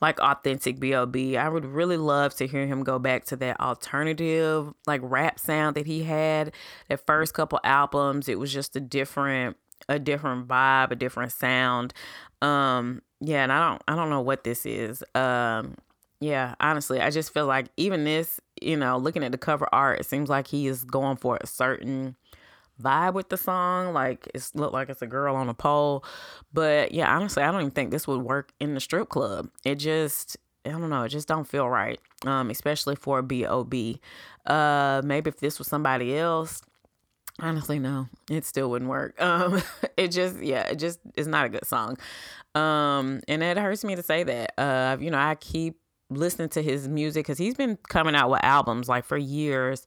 like 0.00 0.18
authentic 0.20 0.80
B.O.B. 0.80 1.36
I 1.36 1.48
would 1.48 1.64
really 1.64 1.96
love 1.96 2.34
to 2.36 2.46
hear 2.46 2.66
him 2.66 2.82
go 2.82 2.98
back 2.98 3.24
to 3.26 3.36
that 3.36 3.60
alternative 3.60 4.74
like 4.86 5.00
rap 5.04 5.38
sound 5.38 5.76
that 5.76 5.86
he 5.86 6.02
had. 6.02 6.52
That 6.88 7.06
first 7.06 7.34
couple 7.34 7.60
albums, 7.62 8.28
it 8.28 8.38
was 8.38 8.52
just 8.52 8.74
a 8.76 8.80
different 8.80 9.56
a 9.88 9.98
different 9.98 10.48
vibe, 10.48 10.90
a 10.90 10.96
different 10.96 11.32
sound. 11.32 11.94
Um 12.40 13.02
yeah, 13.20 13.44
and 13.44 13.52
I 13.52 13.68
don't 13.70 13.82
I 13.86 13.94
don't 13.94 14.10
know 14.10 14.20
what 14.20 14.42
this 14.44 14.66
is. 14.66 15.04
Um 15.14 15.76
yeah, 16.20 16.54
honestly, 16.60 17.00
I 17.00 17.10
just 17.10 17.32
feel 17.32 17.46
like 17.46 17.66
even 17.76 18.04
this, 18.04 18.40
you 18.60 18.76
know, 18.76 18.96
looking 18.96 19.24
at 19.24 19.32
the 19.32 19.38
cover 19.38 19.68
art, 19.72 20.00
it 20.00 20.06
seems 20.06 20.28
like 20.28 20.46
he 20.46 20.66
is 20.68 20.84
going 20.84 21.16
for 21.16 21.38
a 21.40 21.46
certain 21.46 22.16
vibe 22.80 23.14
with 23.14 23.28
the 23.28 23.36
song. 23.36 23.92
Like 23.92 24.28
it's 24.34 24.54
look 24.54 24.72
like 24.72 24.88
it's 24.88 25.02
a 25.02 25.06
girl 25.06 25.34
on 25.36 25.48
a 25.48 25.54
pole. 25.54 26.04
But 26.52 26.92
yeah, 26.92 27.14
honestly, 27.14 27.42
I 27.42 27.50
don't 27.50 27.60
even 27.60 27.70
think 27.72 27.90
this 27.90 28.06
would 28.06 28.22
work 28.22 28.52
in 28.60 28.74
the 28.74 28.80
strip 28.80 29.08
club. 29.08 29.48
It 29.64 29.76
just 29.76 30.36
I 30.64 30.70
don't 30.70 30.90
know, 30.90 31.02
it 31.02 31.08
just 31.08 31.28
don't 31.28 31.46
feel 31.46 31.68
right. 31.68 31.98
Um, 32.24 32.50
especially 32.50 32.94
for 32.96 33.20
B.O.B. 33.22 34.00
Uh 34.46 35.02
maybe 35.04 35.28
if 35.28 35.38
this 35.38 35.58
was 35.58 35.68
somebody 35.68 36.16
else, 36.16 36.62
honestly 37.40 37.78
no, 37.78 38.08
it 38.30 38.44
still 38.44 38.70
wouldn't 38.70 38.90
work. 38.90 39.14
Um 39.20 39.62
it 39.96 40.08
just 40.08 40.40
yeah, 40.42 40.62
it 40.68 40.76
just 40.78 41.00
is 41.16 41.26
not 41.26 41.46
a 41.46 41.48
good 41.48 41.66
song. 41.66 41.96
Um 42.54 43.20
and 43.28 43.42
it 43.42 43.56
hurts 43.58 43.84
me 43.84 43.94
to 43.96 44.02
say 44.02 44.22
that. 44.24 44.54
Uh 44.58 44.96
you 45.00 45.10
know, 45.10 45.18
I 45.18 45.36
keep 45.36 45.78
listening 46.10 46.50
to 46.50 46.62
his 46.62 46.88
music 46.88 47.26
cuz 47.26 47.38
he's 47.38 47.54
been 47.54 47.78
coming 47.88 48.14
out 48.14 48.30
with 48.30 48.40
albums 48.44 48.88
like 48.88 49.04
for 49.04 49.16
years. 49.16 49.86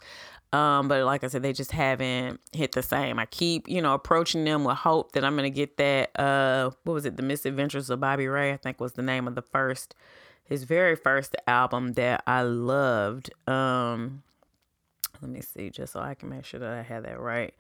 Um, 0.56 0.88
but 0.88 1.03
like 1.03 1.26
I 1.26 1.28
said, 1.28 1.43
they 1.43 1.51
just 1.51 1.74
haven't 1.74 2.39
hit 2.53 2.72
the 2.72 2.82
same. 2.82 3.20
I 3.20 3.26
keep, 3.26 3.68
you 3.68 3.82
know, 3.82 3.93
approaching 3.93 4.45
them 4.45 4.64
with 4.64 4.78
hope 4.78 5.12
that 5.12 5.26
I'm 5.26 5.36
gonna 5.36 5.49
get 5.49 5.76
that 5.78 6.18
uh 6.18 6.72
what 6.84 6.93
was 6.93 7.06
it, 7.06 7.18
The 7.18 7.24
Misadventures 7.24 7.89
of 7.89 7.99
Bobby 7.99 8.28
Ray, 8.28 8.53
I 8.53 8.58
think 8.58 8.80
was 8.80 8.93
the 8.93 9.01
name 9.01 9.28
of 9.28 9.36
the 9.36 9.41
first 9.41 9.95
his 10.45 10.64
very 10.64 10.95
first 10.95 11.36
album 11.45 11.93
that 11.93 12.24
I 12.26 12.43
loved. 12.43 13.32
Um 13.49 14.24
let 15.22 15.30
me 15.30 15.41
see, 15.41 15.70
just 15.70 15.91
so 15.91 15.99
I 15.99 16.14
can 16.14 16.30
make 16.30 16.45
sure 16.45 16.62
that 16.62 16.72
I 16.72 16.84
have 16.84 17.03
that 17.03 17.20
right. 17.20 17.53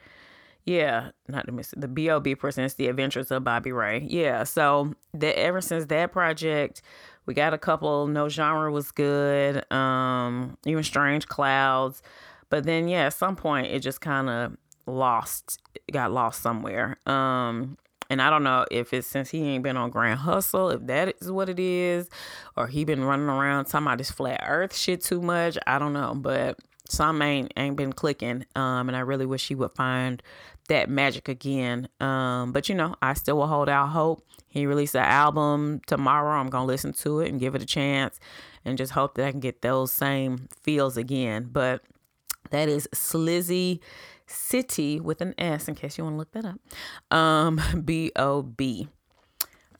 Yeah, 0.63 1.11
not 1.27 1.45
the 1.47 1.51
miss 1.51 1.73
the 1.75 1.89
B.O.B. 1.89 2.35
presents 2.35 2.75
the 2.75 2.87
adventures 2.87 3.29
of 3.29 3.43
Bobby 3.43 3.73
Ray. 3.73 4.07
Yeah, 4.09 4.45
so 4.45 4.95
that 5.13 5.37
ever 5.37 5.59
since 5.59 5.85
that 5.87 6.13
project, 6.13 6.81
we 7.25 7.33
got 7.33 7.53
a 7.53 7.57
couple. 7.57 8.07
No 8.07 8.29
genre 8.29 8.71
was 8.71 8.91
good. 8.91 9.69
Um, 9.71 10.57
even 10.65 10.83
Strange 10.83 11.27
Clouds. 11.27 12.01
But 12.55 12.63
then, 12.63 12.87
yeah, 12.87 13.07
at 13.07 13.13
some 13.13 13.35
point, 13.35 13.67
it 13.67 13.79
just 13.81 13.99
kind 13.99 14.29
of 14.29 14.55
lost, 14.87 15.59
got 15.91 16.13
lost 16.13 16.41
somewhere. 16.41 16.95
Um, 17.05 17.77
and 18.09 18.21
I 18.21 18.29
don't 18.29 18.43
know 18.43 18.65
if 18.71 18.93
it's 18.93 19.07
since 19.07 19.29
he 19.29 19.43
ain't 19.43 19.61
been 19.61 19.75
on 19.75 19.89
Grand 19.89 20.21
Hustle, 20.21 20.69
if 20.69 20.87
that 20.87 21.15
is 21.19 21.29
what 21.29 21.49
it 21.49 21.59
is, 21.59 22.07
or 22.55 22.67
he 22.67 22.85
been 22.85 23.03
running 23.03 23.27
around 23.27 23.65
talking 23.65 23.87
about 23.87 23.97
this 23.97 24.09
flat 24.09 24.41
Earth 24.47 24.73
shit 24.73 25.03
too 25.03 25.21
much. 25.21 25.57
I 25.67 25.77
don't 25.79 25.91
know, 25.91 26.15
but 26.15 26.57
some 26.87 27.21
ain't 27.21 27.51
ain't 27.57 27.75
been 27.75 27.91
clicking. 27.91 28.45
Um, 28.55 28.87
and 28.87 28.95
I 28.95 29.01
really 29.01 29.25
wish 29.25 29.49
he 29.49 29.55
would 29.55 29.75
find 29.75 30.23
that 30.69 30.89
magic 30.89 31.27
again. 31.27 31.89
Um, 31.99 32.53
but 32.53 32.69
you 32.69 32.75
know, 32.75 32.95
I 33.01 33.15
still 33.15 33.35
will 33.35 33.47
hold 33.47 33.67
out 33.67 33.87
hope. 33.87 34.25
He 34.47 34.65
released 34.65 34.95
an 34.95 35.03
album 35.03 35.81
tomorrow. 35.87 36.39
I'm 36.39 36.49
gonna 36.49 36.63
listen 36.63 36.93
to 36.93 37.19
it 37.19 37.27
and 37.27 37.37
give 37.37 37.53
it 37.53 37.61
a 37.61 37.65
chance, 37.65 38.17
and 38.63 38.77
just 38.77 38.93
hope 38.93 39.15
that 39.15 39.25
I 39.25 39.31
can 39.31 39.41
get 39.41 39.61
those 39.61 39.91
same 39.91 40.47
feels 40.63 40.95
again. 40.95 41.49
But 41.51 41.81
that 42.51 42.69
is 42.69 42.87
Slizzy 42.93 43.79
City 44.27 44.99
with 44.99 45.21
an 45.21 45.33
S 45.37 45.67
in 45.67 45.75
case 45.75 45.97
you 45.97 46.03
want 46.03 46.15
to 46.15 46.17
look 46.17 46.31
that 46.31 46.45
up. 46.45 47.15
Um, 47.15 47.61
B 47.85 48.11
O 48.15 48.41
B. 48.41 48.87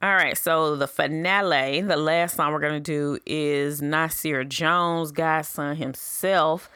All 0.02 0.14
right, 0.14 0.38
so 0.38 0.76
the 0.76 0.88
finale, 0.88 1.82
the 1.82 1.96
last 1.96 2.36
song 2.36 2.52
we're 2.52 2.60
gonna 2.60 2.80
do 2.80 3.18
is 3.26 3.82
Nasir 3.82 4.44
Jones, 4.44 5.12
Godson 5.12 5.78
himself, 5.78 6.70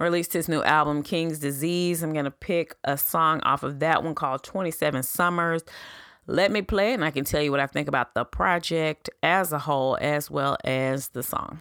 released 0.00 0.32
his 0.32 0.48
new 0.48 0.62
album 0.62 1.02
King's 1.02 1.38
Disease. 1.38 2.02
I'm 2.02 2.12
gonna 2.12 2.30
pick 2.30 2.74
a 2.82 2.96
song 2.96 3.40
off 3.42 3.62
of 3.62 3.78
that 3.80 4.02
one 4.02 4.14
called 4.14 4.42
27 4.42 5.02
Summers. 5.02 5.62
Let 6.26 6.50
me 6.50 6.62
play 6.62 6.92
it 6.92 6.94
and 6.94 7.04
I 7.04 7.10
can 7.10 7.24
tell 7.24 7.42
you 7.42 7.50
what 7.50 7.60
I 7.60 7.66
think 7.66 7.88
about 7.88 8.14
the 8.14 8.24
project 8.24 9.10
as 9.22 9.52
a 9.52 9.58
whole 9.58 9.98
as 10.00 10.30
well 10.30 10.56
as 10.64 11.08
the 11.08 11.22
song. 11.22 11.60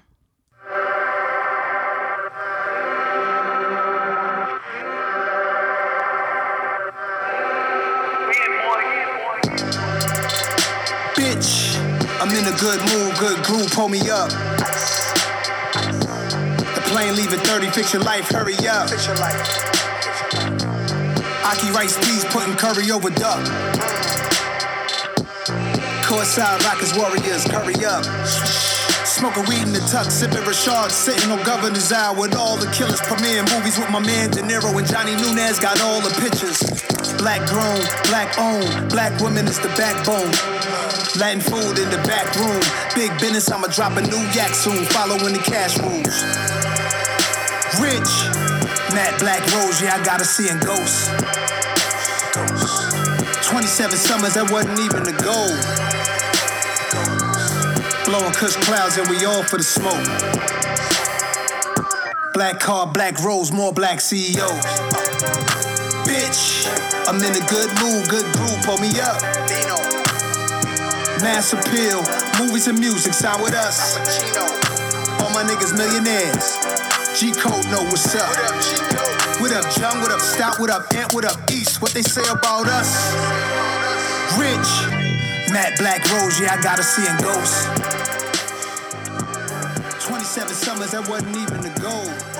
I'm 12.21 12.29
in 12.35 12.45
a 12.45 12.55
good 12.59 12.79
mood, 12.93 13.17
good 13.17 13.43
groove, 13.43 13.71
pull 13.71 13.89
me 13.89 14.07
up. 14.07 14.29
The 16.69 16.81
plane 16.85 17.15
leaving 17.15 17.39
30, 17.39 17.71
fix 17.71 17.93
your 17.93 18.03
life, 18.03 18.29
hurry 18.29 18.53
up. 18.67 18.91
Fix 18.91 19.07
your 19.07 19.15
life. 19.15 19.41
Ackee 21.41 21.73
rice 21.73 21.97
peas, 21.97 22.23
putting 22.25 22.53
curry 22.57 22.91
over 22.91 23.09
duck. 23.09 23.43
Courtside 26.05 26.63
Rockets 26.63 26.95
Warriors, 26.95 27.43
hurry 27.45 27.83
up. 27.83 28.05
Smoking 29.03 29.45
weed 29.49 29.63
in 29.63 29.73
the 29.73 29.79
tuck, 29.91 30.11
sipping 30.11 30.43
Rashad, 30.43 30.91
sitting 30.91 31.31
on 31.31 31.41
Governor's 31.43 31.91
Isle 31.91 32.21
with 32.21 32.35
all 32.35 32.55
the 32.55 32.69
killers. 32.71 33.01
Premiering 33.01 33.49
movies 33.51 33.79
with 33.79 33.89
my 33.89 33.99
man 33.99 34.29
De 34.29 34.41
Niro 34.41 34.77
and 34.77 34.87
Johnny 34.87 35.15
Nunez, 35.15 35.57
got 35.57 35.81
all 35.81 36.01
the 36.01 36.13
pictures. 36.21 37.00
Black 37.21 37.45
grown, 37.45 37.77
black 38.09 38.39
owned, 38.39 38.89
black 38.89 39.13
women 39.21 39.45
is 39.45 39.59
the 39.59 39.69
backbone. 39.77 40.33
Latin 41.21 41.39
food 41.39 41.77
in 41.77 41.87
the 41.91 42.01
back 42.09 42.33
room. 42.33 42.59
Big 42.95 43.13
business, 43.19 43.51
I'ma 43.51 43.67
drop 43.67 43.95
a 43.95 44.01
new 44.01 44.25
yak 44.33 44.55
soon, 44.55 44.83
following 44.85 45.33
the 45.33 45.43
cash 45.45 45.77
rules. 45.77 46.17
Rich, 47.77 48.09
Matt 48.97 49.19
Black 49.19 49.45
Rose, 49.53 49.79
yeah, 49.83 50.01
I 50.01 50.03
gotta 50.03 50.25
see 50.25 50.49
in 50.49 50.57
ghosts. 50.61 51.09
27 53.47 53.97
summers, 53.97 54.33
that 54.33 54.49
wasn't 54.49 54.79
even 54.79 55.03
the 55.03 55.13
goal. 55.21 55.53
Blowing 58.05 58.33
kush 58.33 58.55
clouds, 58.65 58.97
and 58.97 59.07
we 59.09 59.25
all 59.25 59.43
for 59.43 59.57
the 59.57 59.63
smoke. 59.63 59.93
Black 62.33 62.59
car, 62.59 62.91
black 62.91 63.23
rose, 63.23 63.51
more 63.51 63.71
black 63.71 64.01
CEOs. 64.01 65.60
Bitch, 66.11 66.67
I'm 67.07 67.23
in 67.23 67.31
a 67.31 67.45
good 67.47 67.71
mood, 67.79 68.03
good 68.09 68.27
groove, 68.35 68.59
pull 68.65 68.77
me 68.79 68.91
up. 68.99 69.21
Mass 71.23 71.53
appeal, 71.53 72.03
movies 72.37 72.67
and 72.67 72.77
music, 72.77 73.13
sound 73.13 73.41
with 73.41 73.53
us. 73.53 73.95
All 75.23 75.29
my 75.31 75.43
niggas 75.47 75.71
millionaires. 75.71 76.59
G 77.17 77.31
Code 77.31 77.63
know 77.71 77.81
what's 77.87 78.13
up. 78.13 78.27
What 79.39 79.53
up, 79.53 79.63
Jung? 79.77 80.01
What 80.01 80.11
up, 80.11 80.19
Stout? 80.19 80.59
What 80.59 80.69
up, 80.69 80.83
Stop? 80.83 80.91
What 80.91 80.91
up, 80.91 80.93
Ant? 80.93 81.13
What 81.13 81.23
up, 81.23 81.49
East? 81.49 81.81
What 81.81 81.91
they 81.91 82.01
say 82.01 82.27
about 82.29 82.67
us? 82.67 82.91
Rich, 84.35 84.91
Matt 85.53 85.79
Black 85.79 86.03
Rose, 86.11 86.41
yeah, 86.41 86.57
I 86.59 86.61
gotta 86.61 86.83
see 86.83 87.07
in 87.07 87.15
ghosts. 87.23 87.67
27 90.05 90.49
summers, 90.55 90.91
that 90.91 91.07
wasn't 91.07 91.37
even 91.37 91.61
the 91.61 91.71
goal. 91.79 92.30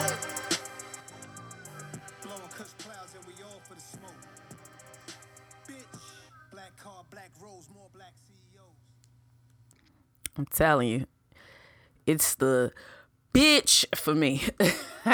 I'm 10.38 10.46
telling 10.46 10.88
you, 10.88 11.06
it's 12.06 12.36
the 12.36 12.72
bitch 13.34 13.86
for 13.96 14.14
me. 14.14 14.44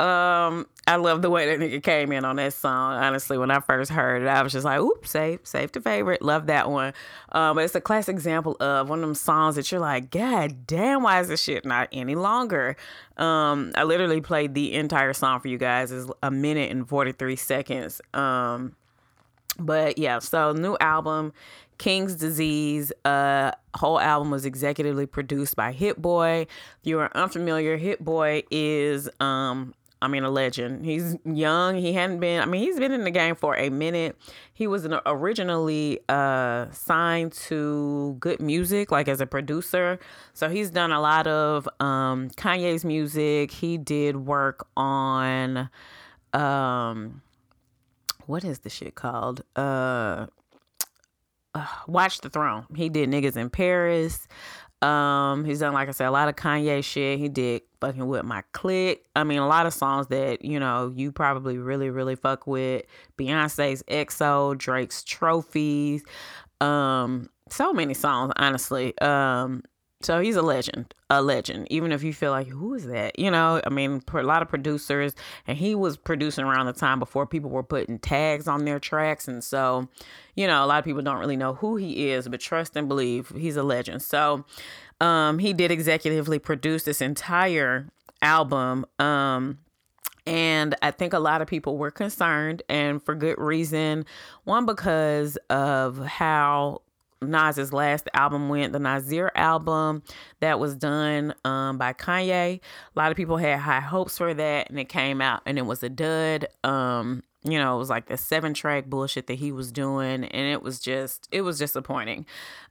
um, 0.00 0.66
I 0.86 0.96
love 0.96 1.22
the 1.22 1.30
way 1.30 1.46
that 1.46 1.60
nigga 1.60 1.82
came 1.82 2.12
in 2.12 2.24
on 2.24 2.36
that 2.36 2.52
song. 2.52 2.94
Honestly, 2.94 3.38
when 3.38 3.50
I 3.50 3.60
first 3.60 3.90
heard 3.90 4.22
it, 4.22 4.28
I 4.28 4.42
was 4.42 4.52
just 4.52 4.64
like, 4.64 4.80
"Oops, 4.80 5.08
save, 5.08 5.40
save 5.44 5.72
to 5.72 5.80
favorite." 5.80 6.22
Love 6.22 6.46
that 6.46 6.70
one. 6.70 6.92
Um, 7.30 7.56
but 7.56 7.64
it's 7.64 7.74
a 7.74 7.80
classic 7.80 8.14
example 8.14 8.56
of 8.60 8.88
one 8.88 9.00
of 9.00 9.02
them 9.02 9.14
songs 9.14 9.56
that 9.56 9.70
you're 9.70 9.80
like, 9.80 10.10
"God 10.10 10.66
damn, 10.66 11.02
why 11.02 11.20
is 11.20 11.28
this 11.28 11.42
shit 11.42 11.64
not 11.64 11.88
any 11.92 12.14
longer?" 12.14 12.76
Um, 13.16 13.72
I 13.74 13.84
literally 13.84 14.20
played 14.20 14.54
the 14.54 14.74
entire 14.74 15.12
song 15.12 15.40
for 15.40 15.48
you 15.48 15.58
guys. 15.58 15.92
It's 15.92 16.10
a 16.22 16.30
minute 16.30 16.70
and 16.70 16.88
forty 16.88 17.12
three 17.12 17.36
seconds. 17.36 18.00
Um, 18.14 18.76
but 19.58 19.98
yeah, 19.98 20.18
so 20.20 20.52
new 20.52 20.76
album, 20.80 21.32
King's 21.80 22.14
Disease. 22.14 22.92
Uh, 23.06 23.52
whole 23.74 23.98
album 23.98 24.30
was 24.30 24.44
executively 24.44 25.10
produced 25.10 25.56
by 25.56 25.72
Hit 25.72 26.00
Boy. 26.00 26.42
If 26.42 26.84
you 26.84 26.98
are 27.00 27.10
unfamiliar, 27.16 27.78
Hit 27.78 28.04
Boy 28.04 28.42
is 28.50 29.08
um 29.18 29.74
I 30.02 30.08
mean, 30.08 30.24
a 30.24 30.30
legend. 30.30 30.86
He's 30.86 31.16
young. 31.26 31.76
He 31.76 31.92
hadn't 31.92 32.20
been, 32.20 32.40
I 32.40 32.46
mean, 32.46 32.62
he's 32.62 32.78
been 32.78 32.90
in 32.90 33.04
the 33.04 33.10
game 33.10 33.34
for 33.34 33.54
a 33.54 33.68
minute. 33.68 34.16
He 34.54 34.66
was 34.66 34.88
originally 35.04 36.00
uh, 36.08 36.70
signed 36.70 37.32
to 37.32 38.16
Good 38.18 38.40
Music, 38.40 38.90
like 38.90 39.08
as 39.08 39.20
a 39.20 39.26
producer. 39.26 39.98
So 40.32 40.48
he's 40.48 40.70
done 40.70 40.90
a 40.90 41.02
lot 41.02 41.26
of 41.26 41.68
um, 41.80 42.30
Kanye's 42.30 42.82
music. 42.82 43.50
He 43.50 43.76
did 43.76 44.16
work 44.16 44.66
on, 44.74 45.68
um, 46.32 47.20
what 48.24 48.42
is 48.42 48.60
the 48.60 48.70
shit 48.70 48.94
called? 48.94 49.42
Uh, 49.54 50.28
uh, 51.54 51.66
Watch 51.86 52.20
the 52.20 52.30
Throne. 52.30 52.66
He 52.74 52.88
did 52.88 53.10
Niggas 53.10 53.36
in 53.36 53.50
Paris. 53.50 54.26
Um, 54.82 55.44
he's 55.44 55.60
done, 55.60 55.74
like 55.74 55.88
I 55.88 55.92
said, 55.92 56.06
a 56.06 56.10
lot 56.10 56.28
of 56.28 56.36
Kanye 56.36 56.82
shit. 56.82 57.18
He 57.18 57.28
did 57.28 57.62
fucking 57.80 58.06
with 58.06 58.24
my 58.24 58.42
clique. 58.52 59.04
I 59.14 59.24
mean, 59.24 59.38
a 59.38 59.46
lot 59.46 59.66
of 59.66 59.74
songs 59.74 60.06
that, 60.06 60.44
you 60.44 60.58
know, 60.58 60.92
you 60.94 61.12
probably 61.12 61.58
really, 61.58 61.90
really 61.90 62.16
fuck 62.16 62.46
with. 62.46 62.84
Beyonce's 63.18 63.82
XO, 63.88 64.56
Drake's 64.56 65.04
Trophies. 65.04 66.02
Um, 66.62 67.28
so 67.50 67.72
many 67.72 67.94
songs, 67.94 68.32
honestly. 68.36 68.98
Um, 69.00 69.62
so 70.02 70.20
he's 70.20 70.36
a 70.36 70.42
legend, 70.42 70.94
a 71.10 71.20
legend. 71.20 71.66
Even 71.70 71.92
if 71.92 72.02
you 72.02 72.14
feel 72.14 72.30
like, 72.30 72.48
who 72.48 72.74
is 72.74 72.86
that? 72.86 73.18
You 73.18 73.30
know, 73.30 73.60
I 73.64 73.68
mean, 73.68 74.02
a 74.12 74.22
lot 74.22 74.40
of 74.40 74.48
producers, 74.48 75.14
and 75.46 75.58
he 75.58 75.74
was 75.74 75.98
producing 75.98 76.44
around 76.44 76.66
the 76.66 76.72
time 76.72 76.98
before 76.98 77.26
people 77.26 77.50
were 77.50 77.62
putting 77.62 77.98
tags 77.98 78.48
on 78.48 78.64
their 78.64 78.78
tracks. 78.78 79.28
And 79.28 79.44
so, 79.44 79.88
you 80.34 80.46
know, 80.46 80.64
a 80.64 80.66
lot 80.66 80.78
of 80.78 80.84
people 80.86 81.02
don't 81.02 81.18
really 81.18 81.36
know 81.36 81.54
who 81.54 81.76
he 81.76 82.10
is, 82.10 82.28
but 82.28 82.40
trust 82.40 82.76
and 82.76 82.88
believe 82.88 83.30
he's 83.36 83.56
a 83.56 83.62
legend. 83.62 84.02
So, 84.02 84.46
um, 85.02 85.38
he 85.38 85.52
did 85.52 85.70
executively 85.70 86.42
produce 86.42 86.84
this 86.84 87.02
entire 87.02 87.88
album. 88.22 88.86
Um, 88.98 89.58
and 90.26 90.74
I 90.82 90.92
think 90.92 91.12
a 91.12 91.18
lot 91.18 91.42
of 91.42 91.48
people 91.48 91.76
were 91.76 91.90
concerned, 91.90 92.62
and 92.68 93.02
for 93.02 93.14
good 93.14 93.38
reason. 93.38 94.06
One, 94.44 94.64
because 94.64 95.36
of 95.48 95.98
how 95.98 96.82
Nas's 97.22 97.72
last 97.72 98.08
album 98.14 98.48
went, 98.48 98.72
the 98.72 98.78
Nasir 98.78 99.30
album 99.34 100.02
that 100.40 100.58
was 100.58 100.74
done 100.74 101.34
um, 101.44 101.78
by 101.78 101.92
Kanye. 101.92 102.60
A 102.60 102.60
lot 102.96 103.10
of 103.10 103.16
people 103.16 103.36
had 103.36 103.58
high 103.60 103.80
hopes 103.80 104.18
for 104.18 104.32
that, 104.34 104.70
and 104.70 104.78
it 104.78 104.88
came 104.88 105.20
out 105.20 105.42
and 105.46 105.58
it 105.58 105.66
was 105.66 105.82
a 105.82 105.88
dud. 105.88 106.46
Um, 106.64 107.22
you 107.42 107.58
know, 107.58 107.74
it 107.74 107.78
was 107.78 107.88
like 107.88 108.08
the 108.08 108.16
seven 108.16 108.52
track 108.52 108.86
bullshit 108.86 109.26
that 109.28 109.34
he 109.38 109.50
was 109.50 109.72
doing, 109.72 110.24
and 110.24 110.52
it 110.52 110.62
was 110.62 110.78
just 110.78 111.28
it 111.32 111.42
was 111.42 111.58
disappointing. 111.58 112.26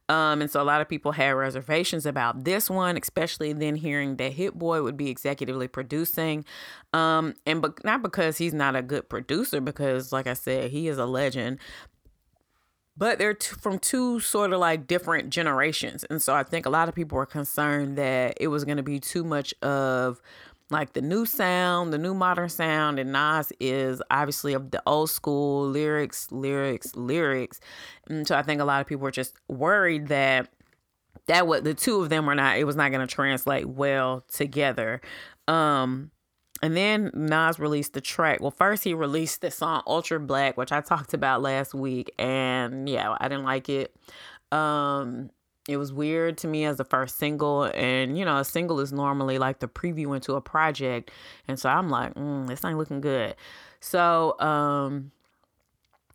Um, 0.10 0.41
and 0.41 0.50
so 0.50 0.62
a 0.62 0.64
lot 0.64 0.82
of 0.82 0.89
people 0.89 1.12
had 1.12 1.30
reservations 1.32 2.06
about 2.06 2.43
this 2.43 2.70
one, 2.70 2.97
especially 2.97 3.54
then 3.54 3.76
hearing 3.76 4.18
that 4.18 4.34
Hit 4.34 4.58
Boy 4.58 4.82
would 4.82 4.97
be 4.97 5.14
executively 5.14 5.72
producing. 5.72 6.45
Um, 6.93 7.36
and 7.45 7.62
but 7.62 7.84
not 7.84 8.02
because 8.02 8.38
he's 8.38 8.54
not 8.54 8.76
a 8.76 8.82
good 8.82 9.10
producer, 9.10 9.62
because 9.62 10.12
like 10.12 10.28
I 10.28 10.34
said, 10.34 10.72
he 10.72 10.88
is 10.88 10.97
a 10.97 11.06
legend 11.06 11.60
but 13.00 13.18
they're 13.18 13.34
t- 13.34 13.56
from 13.56 13.80
two 13.80 14.20
sort 14.20 14.52
of 14.52 14.60
like 14.60 14.86
different 14.86 15.30
generations. 15.30 16.04
And 16.10 16.22
so 16.22 16.36
I 16.36 16.43
think 16.43 16.66
a 16.66 16.70
lot 16.70 16.89
of 16.89 16.95
people 16.95 17.16
were 17.16 17.26
concerned 17.26 17.97
that 17.97 18.36
it 18.39 18.50
was 18.50 18.66
going 18.66 18.78
to 18.78 18.84
be 18.84 19.00
too 19.00 19.24
much 19.24 19.54
of 19.62 20.22
like 20.70 20.93
the 20.93 21.02
new 21.02 21.26
sound, 21.26 21.93
the 21.93 21.97
new 21.97 22.14
modern 22.14 22.50
sound, 22.50 23.00
and 23.00 23.14
Nas 23.14 23.52
is 23.60 24.02
obviously 24.12 24.54
of 24.54 24.72
the 24.72 24.84
old 24.86 25.10
school 25.10 25.68
lyrics, 25.68 26.30
lyrics, 26.30 26.93
lyrics. 26.95 27.62
And 28.08 28.28
so 28.28 28.36
I 28.36 28.43
think 28.43 28.60
a 28.60 28.66
lot 28.66 28.82
of 28.82 28.86
people 28.86 29.04
were 29.04 29.12
just 29.12 29.34
worried 29.47 30.10
that 30.10 30.50
that 31.28 31.47
what 31.47 31.64
the 31.64 31.74
two 31.74 32.02
of 32.02 32.10
them 32.10 32.26
were 32.26 32.36
not 32.36 32.58
it 32.58 32.66
was 32.66 32.76
not 32.76 32.91
going 32.91 33.06
to 33.06 33.16
translate 33.16 33.68
well 33.68 34.26
together. 34.32 35.00
Um 35.47 36.12
and 36.62 36.76
then 36.76 37.12
Nas 37.14 37.60
released 37.60 37.93
the 37.93 38.01
track. 38.01 38.41
Well, 38.41 38.51
first 38.51 38.84
he 38.84 38.93
released 38.93 39.41
the 39.41 39.51
song 39.51 39.82
Ultra 39.88 40.20
Black, 40.20 40.57
which 40.57 40.72
I 40.72 40.82
talked 40.82 41.14
about 41.14 41.41
last 41.41 41.74
week, 41.74 42.12
and 42.20 42.88
yeah, 42.89 43.16
I 43.20 43.28
didn't 43.28 43.45
like 43.45 43.70
it. 43.70 43.95
Um, 44.51 45.30
it 45.68 45.78
was 45.78 45.93
weird 45.93 46.38
to 46.39 46.47
me 46.47 46.66
as 46.66 46.78
the 46.78 46.84
first 46.84 47.18
single, 47.18 47.64
and 47.64 48.18
you 48.18 48.26
know, 48.26 48.38
a 48.38 48.45
single 48.45 48.80
is 48.80 48.91
normally 48.91 49.38
like 49.38 49.60
the 49.60 49.68
preview 49.68 50.16
into 50.16 50.34
a 50.34 50.41
project, 50.41 51.12
and 51.47 51.60
so 51.60 51.70
I'm 51.70 51.89
like, 51.89 52.16
mm, 52.16 52.47
this 52.47 52.66
ain't 52.66 52.78
looking 52.78 53.01
good. 53.01 53.36
So, 53.80 54.39
um, 54.39 55.12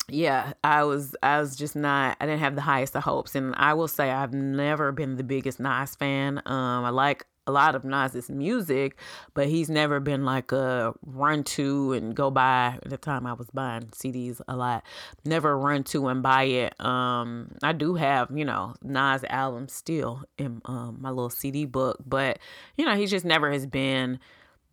yeah, 0.09 0.53
I 0.63 0.85
was 0.85 1.17
I 1.23 1.41
was 1.41 1.57
just 1.57 1.77
not 1.77 2.17
I 2.21 2.27
didn't 2.27 2.41
have 2.41 2.57
the 2.57 2.63
highest 2.63 2.95
of 2.97 3.05
hopes, 3.05 3.35
and 3.35 3.55
I 3.57 3.75
will 3.75 3.89
say 3.89 4.11
I've 4.11 4.35
never 4.35 4.93
been 4.93 5.17
the 5.17 5.25
biggest 5.25 5.61
Nas 5.61 5.95
fan. 5.95 6.43
Um, 6.47 6.85
I 6.85 6.91
like 6.91 7.25
a 7.47 7.53
lot 7.53 7.75
of 7.75 7.85
Nas's 7.85 8.31
music, 8.31 8.99
but 9.35 9.49
he's 9.49 9.69
never 9.69 10.01
been 10.01 10.25
like 10.25 10.53
a 10.53 10.95
run 11.05 11.45
to 11.45 11.93
and 11.93 12.15
go 12.15 12.31
buy. 12.31 12.79
At 12.83 12.91
the 12.91 12.97
time 12.97 13.27
I 13.27 13.35
was 13.35 13.49
buying 13.53 13.87
CDs 13.89 14.41
a 14.49 14.57
lot, 14.57 14.85
never 15.25 15.59
run 15.59 15.85
to 15.85 16.09
and 16.09 16.23
buy 16.23 16.45
it. 16.45 16.81
Um, 16.81 17.53
I 17.63 17.73
do 17.73 17.95
have 17.95 18.31
you 18.37 18.45
know 18.45 18.75
Nas 18.83 19.25
albums 19.29 19.73
still 19.73 20.23
in 20.39 20.63
um, 20.65 20.99
my 21.01 21.11
little 21.11 21.31
CD 21.31 21.65
book, 21.67 21.99
but 22.07 22.39
you 22.77 22.85
know 22.85 22.97
he 22.97 23.07
just 23.07 23.25
never 23.25 23.51
has 23.51 23.67
been 23.67 24.19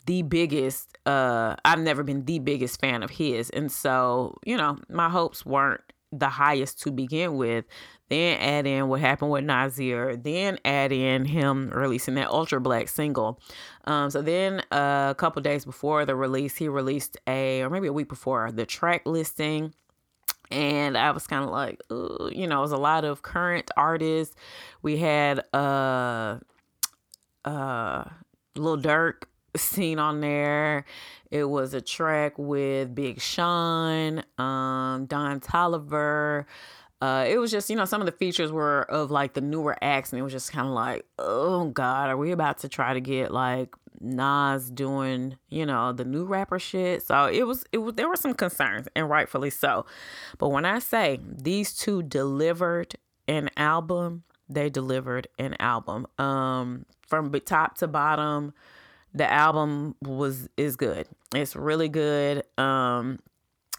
the 0.05 0.21
biggest. 0.23 0.97
Uh, 1.05 1.55
I've 1.65 1.79
never 1.79 2.03
been 2.03 2.25
the 2.25 2.39
biggest 2.39 2.79
fan 2.79 3.03
of 3.03 3.09
his, 3.09 3.49
and 3.49 3.71
so 3.71 4.37
you 4.45 4.57
know 4.57 4.77
my 4.89 5.09
hopes 5.09 5.45
weren't 5.45 5.81
the 6.11 6.29
highest 6.29 6.81
to 6.81 6.91
begin 6.91 7.35
with 7.35 7.65
then 8.11 8.37
add 8.41 8.67
in 8.67 8.89
what 8.89 8.99
happened 8.99 9.31
with 9.31 9.45
Nasir, 9.45 10.17
then 10.17 10.59
add 10.65 10.91
in 10.91 11.23
him 11.23 11.69
releasing 11.69 12.15
that 12.15 12.27
Ultra 12.27 12.59
Black 12.59 12.89
single. 12.89 13.39
Um, 13.85 14.09
so 14.09 14.21
then 14.21 14.59
uh, 14.69 15.07
a 15.11 15.15
couple 15.17 15.41
days 15.41 15.63
before 15.63 16.05
the 16.05 16.13
release, 16.13 16.57
he 16.57 16.67
released 16.67 17.17
a, 17.25 17.61
or 17.61 17.69
maybe 17.69 17.87
a 17.87 17.93
week 17.93 18.09
before, 18.09 18.51
the 18.51 18.65
track 18.65 19.03
listing. 19.05 19.73
And 20.51 20.97
I 20.97 21.11
was 21.11 21.25
kind 21.25 21.45
of 21.45 21.51
like, 21.51 21.79
you 21.89 22.47
know, 22.47 22.57
it 22.57 22.61
was 22.61 22.73
a 22.73 22.77
lot 22.77 23.05
of 23.05 23.21
current 23.21 23.71
artists. 23.77 24.35
We 24.81 24.97
had 24.97 25.45
uh, 25.53 26.39
uh, 27.45 28.03
Lil 28.57 28.77
Durk 28.77 29.23
seen 29.55 29.99
on 29.99 30.21
there. 30.21 30.85
It 31.29 31.45
was 31.45 31.73
a 31.73 31.81
track 31.81 32.37
with 32.37 32.93
Big 32.93 33.21
Sean, 33.21 34.23
um, 34.37 35.05
Don 35.05 35.39
Toliver. 35.39 36.45
Uh, 37.01 37.25
it 37.27 37.39
was 37.39 37.49
just, 37.49 37.69
you 37.69 37.75
know, 37.75 37.85
some 37.85 38.01
of 38.01 38.05
the 38.05 38.11
features 38.11 38.51
were 38.51 38.83
of 38.83 39.09
like 39.09 39.33
the 39.33 39.41
newer 39.41 39.75
acts, 39.81 40.11
and 40.11 40.19
it 40.19 40.23
was 40.23 40.33
just 40.33 40.51
kind 40.51 40.67
of 40.67 40.73
like, 40.73 41.05
oh 41.17 41.69
God, 41.69 42.09
are 42.09 42.17
we 42.17 42.31
about 42.31 42.59
to 42.59 42.69
try 42.69 42.93
to 42.93 43.01
get 43.01 43.31
like 43.31 43.73
Nas 43.99 44.69
doing, 44.69 45.37
you 45.49 45.65
know, 45.65 45.93
the 45.93 46.05
new 46.05 46.25
rapper 46.25 46.59
shit? 46.59 47.01
So 47.01 47.25
it 47.25 47.47
was, 47.47 47.63
it 47.71 47.79
was, 47.79 47.95
there 47.95 48.07
were 48.07 48.15
some 48.15 48.35
concerns, 48.35 48.87
and 48.95 49.09
rightfully 49.09 49.49
so. 49.49 49.85
But 50.37 50.49
when 50.49 50.65
I 50.65 50.77
say 50.79 51.19
these 51.23 51.73
two 51.73 52.03
delivered 52.03 52.95
an 53.27 53.49
album, 53.57 54.23
they 54.47 54.69
delivered 54.69 55.27
an 55.39 55.55
album. 55.59 56.05
Um, 56.19 56.85
from 57.07 57.31
top 57.41 57.77
to 57.77 57.87
bottom, 57.87 58.53
the 59.13 59.31
album 59.31 59.95
was 60.01 60.49
is 60.57 60.75
good. 60.75 61.07
It's 61.33 61.55
really 61.55 61.89
good. 61.89 62.43
Um, 62.57 63.19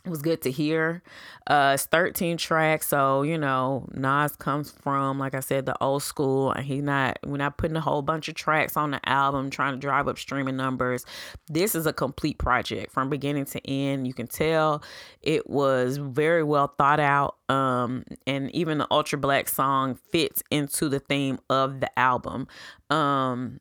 it 0.04 0.10
was 0.10 0.20
good 0.20 0.42
to 0.42 0.50
hear. 0.50 1.00
Uh, 1.46 1.72
it's 1.74 1.86
13 1.86 2.36
tracks, 2.36 2.88
so 2.88 3.22
you 3.22 3.38
know 3.38 3.86
Nas 3.92 4.34
comes 4.34 4.70
from, 4.70 5.20
like 5.20 5.34
I 5.34 5.40
said, 5.40 5.64
the 5.64 5.80
old 5.80 6.02
school, 6.02 6.50
and 6.50 6.66
he's 6.66 6.82
not 6.82 7.20
we're 7.24 7.36
not 7.36 7.56
putting 7.56 7.76
a 7.76 7.80
whole 7.80 8.02
bunch 8.02 8.28
of 8.28 8.34
tracks 8.34 8.76
on 8.76 8.90
the 8.90 9.08
album 9.08 9.48
trying 9.48 9.74
to 9.74 9.78
drive 9.78 10.08
up 10.08 10.18
streaming 10.18 10.56
numbers. 10.56 11.06
This 11.48 11.76
is 11.76 11.86
a 11.86 11.92
complete 11.92 12.38
project 12.38 12.92
from 12.92 13.10
beginning 13.10 13.44
to 13.46 13.64
end. 13.64 14.08
You 14.08 14.14
can 14.14 14.26
tell 14.26 14.82
it 15.20 15.48
was 15.48 15.98
very 15.98 16.42
well 16.42 16.74
thought 16.76 17.00
out, 17.00 17.36
um, 17.48 18.04
and 18.26 18.50
even 18.50 18.78
the 18.78 18.88
Ultra 18.90 19.20
Black 19.20 19.48
song 19.48 19.98
fits 20.10 20.42
into 20.50 20.88
the 20.88 20.98
theme 20.98 21.38
of 21.48 21.78
the 21.78 21.96
album. 21.96 22.48
Um, 22.90 23.60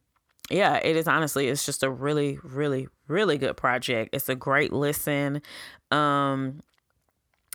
yeah, 0.52 0.78
it 0.78 0.96
is 0.96 1.08
honestly, 1.08 1.48
it's 1.48 1.66
just 1.66 1.84
a 1.84 1.90
really, 1.90 2.38
really, 2.44 2.88
really 3.08 3.38
good 3.38 3.58
project. 3.58 4.14
It's 4.14 4.30
a 4.30 4.36
great 4.36 4.74
listen. 4.74 5.42
Um, 5.92 6.62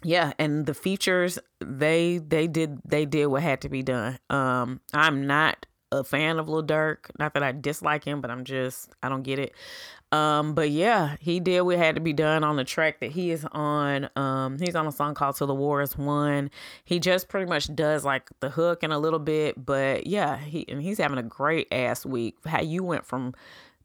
yeah, 0.03 0.33
and 0.39 0.67
the 0.67 0.75
features 0.75 1.39
they 1.61 2.19
they 2.19 2.47
did 2.47 2.81
they 2.85 3.07
did 3.07 3.27
what 3.27 3.43
had 3.43 3.61
to 3.63 3.69
be 3.69 3.83
done. 3.83 4.19
Um, 4.31 4.81
I'm 4.93 5.27
not 5.27 5.67
a 5.93 6.05
fan 6.05 6.39
of 6.39 6.49
Lil 6.49 6.63
Durk. 6.63 7.11
Not 7.19 7.35
that 7.35 7.43
I 7.43 7.53
dislike 7.53 8.05
him, 8.05 8.21
but 8.21 8.31
I'm 8.31 8.45
just 8.45 8.91
I 9.03 9.09
don't 9.09 9.23
get 9.23 9.39
it. 9.39 9.53
Um, 10.13 10.55
but 10.55 10.71
yeah, 10.71 11.17
he 11.21 11.41
did 11.41 11.63
what 11.63 11.79
had 11.79 11.97
to 11.97 12.01
be 12.01 12.13
done 12.13 12.45
on 12.45 12.57
the 12.57 12.65
track 12.65 13.01
that 13.01 13.11
he 13.11 13.33
is 13.33 13.45
on. 13.53 14.09
Um, 14.15 14.59
he's 14.59 14.77
on 14.77 14.87
a 14.87 14.93
song 14.93 15.15
called 15.15 15.37
"Till 15.37 15.49
the 15.49 15.55
War 15.55 15.83
Is 15.83 15.99
Won." 15.99 16.51
He 16.85 17.01
just 17.01 17.29
pretty 17.29 17.47
much 17.47 17.75
does 17.75 18.05
like 18.05 18.31
the 18.41 18.51
hook 18.51 18.83
and 18.83 18.93
a 18.93 18.99
little 18.99 19.19
bit, 19.19 19.65
but 19.65 20.07
yeah, 20.07 20.39
he 20.39 20.65
and 20.69 20.81
he's 20.81 20.99
having 20.99 21.19
a 21.19 21.23
great 21.25 21.67
ass 21.73 22.07
week. 22.07 22.37
How 22.47 22.61
you 22.61 22.85
went 22.85 23.05
from 23.05 23.35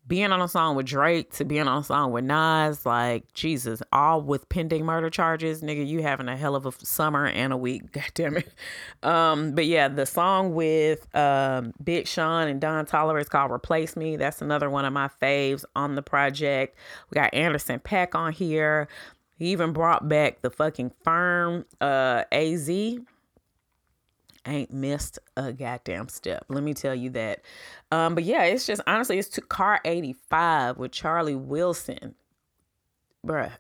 being 0.08 0.32
on 0.32 0.42
a 0.42 0.48
song 0.48 0.76
with 0.76 0.88
Drake 0.88 1.32
to 1.34 1.46
being 1.46 1.68
on 1.68 1.82
a 1.82 1.84
song 1.84 2.12
with 2.12 2.26
Nas, 2.26 2.86
like 2.86 3.32
Jesus, 3.34 3.82
all 3.94 4.22
with 4.22 4.50
pending 4.50 4.86
murder 4.86 5.10
charges, 5.10 5.62
nigga, 5.62 5.88
you 5.88 6.02
having 6.02 6.28
a 6.28 6.36
hell 6.36 6.56
of 6.56 6.66
a 6.66 6.72
summer 6.72 7.28
and 7.28 7.54
a 7.54 7.58
week, 7.58 7.92
god 7.94 8.12
damn 8.14 8.38
it. 8.38 8.54
Um, 9.04 9.54
but 9.54 9.68
yeah, 9.68 9.88
the 9.88 10.06
song 10.06 10.54
with 10.54 11.14
um 11.16 11.74
Big 11.84 12.08
Sean 12.08 12.48
and 12.48 12.60
Don 12.60 12.86
Toliver 12.86 13.22
is 13.22 13.30
called 13.30 13.52
Replace 13.52 13.96
Me. 13.96 14.16
That's 14.16 14.42
another 14.42 14.70
one 14.70 14.86
of 14.86 14.94
my 14.94 15.10
faves 15.22 15.66
on 15.76 15.96
the 15.96 16.02
project. 16.02 16.78
We 17.10 17.16
got 17.16 17.34
Anderson 17.34 17.80
.Paak 17.80 18.16
on 18.16 18.34
here. 18.34 18.88
He 19.38 19.52
even 19.52 19.74
brought 19.74 20.08
back 20.08 20.42
the 20.42 20.50
fucking 20.50 20.92
firm 21.04 21.66
uh 21.80 22.24
AZ 22.32 22.70
ain't 24.46 24.72
missed 24.72 25.20
a 25.38 25.54
goddamn 25.54 26.10
step. 26.10 26.46
Let 26.50 26.64
me 26.64 26.74
tell 26.74 26.96
you 26.96 27.10
that. 27.12 27.42
Um, 27.92 28.16
but 28.16 28.24
yeah, 28.24 28.44
it's 28.44 28.66
just 28.66 28.82
honestly, 28.88 29.20
it's 29.20 29.30
to 29.30 29.42
car 29.42 29.80
85 29.86 30.78
with 30.78 30.92
Charlie 30.92 31.36
Wilson. 31.36 32.16
Bruh. 33.26 33.52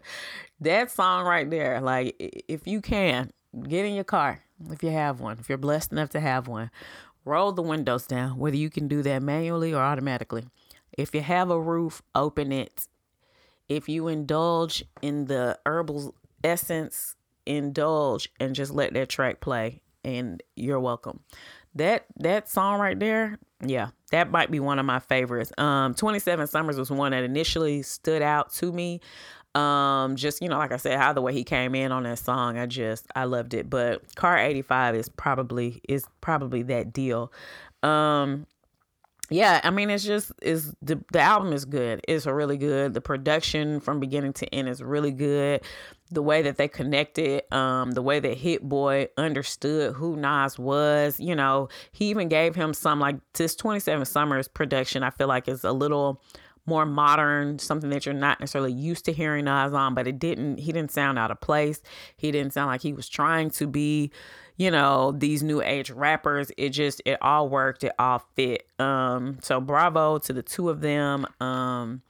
that 0.60 0.90
song 0.90 1.24
right 1.24 1.48
there, 1.48 1.80
like 1.80 2.16
if 2.18 2.66
you 2.66 2.80
can, 2.80 3.30
get 3.68 3.84
in 3.84 3.94
your 3.94 4.04
car 4.04 4.42
if 4.70 4.82
you 4.82 4.90
have 4.90 5.20
one, 5.20 5.38
if 5.40 5.48
you're 5.48 5.58
blessed 5.58 5.92
enough 5.92 6.10
to 6.10 6.20
have 6.20 6.48
one. 6.48 6.70
Roll 7.24 7.52
the 7.52 7.62
windows 7.62 8.06
down, 8.06 8.38
whether 8.38 8.56
you 8.56 8.70
can 8.70 8.88
do 8.88 9.02
that 9.02 9.22
manually 9.22 9.74
or 9.74 9.82
automatically. 9.82 10.44
If 10.96 11.14
you 11.14 11.20
have 11.20 11.50
a 11.50 11.60
roof, 11.60 12.02
open 12.14 12.50
it. 12.50 12.86
If 13.68 13.88
you 13.88 14.08
indulge 14.08 14.84
in 15.02 15.26
the 15.26 15.58
herbal 15.66 16.14
essence, 16.42 17.16
indulge 17.46 18.30
and 18.38 18.54
just 18.54 18.72
let 18.72 18.94
that 18.94 19.08
track 19.08 19.40
play 19.40 19.80
and 20.04 20.42
you're 20.56 20.80
welcome. 20.80 21.20
That 21.74 22.06
that 22.16 22.48
song 22.48 22.80
right 22.80 22.98
there, 22.98 23.38
yeah, 23.64 23.90
that 24.10 24.30
might 24.30 24.50
be 24.50 24.60
one 24.60 24.78
of 24.78 24.86
my 24.86 24.98
favorites. 24.98 25.52
Um, 25.58 25.94
27 25.94 26.46
Summers 26.48 26.78
was 26.78 26.90
one 26.90 27.12
that 27.12 27.22
initially 27.22 27.82
stood 27.82 28.22
out 28.22 28.52
to 28.54 28.72
me. 28.72 29.00
Um, 29.54 30.16
just 30.16 30.42
you 30.42 30.48
know, 30.48 30.58
like 30.58 30.72
I 30.72 30.76
said, 30.76 30.98
how 30.98 31.12
the 31.12 31.22
way 31.22 31.32
he 31.32 31.44
came 31.44 31.74
in 31.74 31.92
on 31.92 32.04
that 32.04 32.18
song, 32.18 32.58
I 32.58 32.66
just 32.66 33.06
I 33.14 33.24
loved 33.24 33.54
it. 33.54 33.68
But 33.68 34.14
Car 34.16 34.38
85 34.38 34.94
is 34.94 35.08
probably 35.08 35.80
is 35.88 36.04
probably 36.20 36.62
that 36.64 36.92
deal. 36.92 37.32
Um, 37.82 38.46
yeah, 39.30 39.60
I 39.62 39.70
mean, 39.70 39.90
it's 39.90 40.04
just 40.04 40.32
is 40.42 40.74
the 40.82 41.02
the 41.12 41.20
album 41.20 41.52
is 41.52 41.64
good. 41.64 42.00
It's 42.08 42.26
really 42.26 42.56
good. 42.56 42.94
The 42.94 43.00
production 43.00 43.80
from 43.80 44.00
beginning 44.00 44.32
to 44.34 44.54
end 44.54 44.68
is 44.68 44.82
really 44.82 45.12
good. 45.12 45.62
The 46.10 46.22
way 46.22 46.42
that 46.42 46.56
they 46.56 46.68
connected, 46.68 47.42
um, 47.54 47.92
the 47.92 48.02
way 48.02 48.18
that 48.18 48.36
Hit 48.36 48.68
Boy 48.68 49.08
understood 49.16 49.94
who 49.94 50.16
Nas 50.16 50.58
was, 50.58 51.20
you 51.20 51.36
know, 51.36 51.68
he 51.92 52.06
even 52.06 52.28
gave 52.28 52.54
him 52.54 52.74
some 52.74 52.98
like 52.98 53.16
this 53.34 53.54
27 53.54 54.04
Summers 54.04 54.48
production. 54.48 55.02
I 55.02 55.10
feel 55.10 55.28
like 55.28 55.46
is 55.46 55.62
a 55.62 55.72
little 55.72 56.20
more 56.66 56.84
modern, 56.84 57.58
something 57.58 57.90
that 57.90 58.06
you're 58.06 58.14
not 58.14 58.40
necessarily 58.40 58.72
used 58.72 59.04
to 59.04 59.12
hearing 59.12 59.44
Nas 59.44 59.72
on, 59.72 59.94
but 59.94 60.06
it 60.06 60.18
didn't. 60.18 60.58
He 60.58 60.72
didn't 60.72 60.90
sound 60.90 61.18
out 61.18 61.30
of 61.30 61.40
place. 61.40 61.80
He 62.16 62.32
didn't 62.32 62.52
sound 62.52 62.68
like 62.68 62.82
he 62.82 62.92
was 62.92 63.08
trying 63.08 63.50
to 63.50 63.66
be 63.66 64.10
you 64.60 64.70
know, 64.70 65.12
these 65.12 65.42
new 65.42 65.62
age 65.62 65.90
rappers. 65.90 66.52
It 66.58 66.68
just 66.68 67.00
it 67.06 67.16
all 67.22 67.48
worked, 67.48 67.82
it 67.82 67.92
all 67.98 68.22
fit. 68.36 68.66
Um, 68.78 69.38
so 69.40 69.58
bravo 69.58 70.18
to 70.18 70.34
the 70.34 70.42
two 70.42 70.68
of 70.68 70.82
them. 70.82 71.24
Um, 71.40 72.02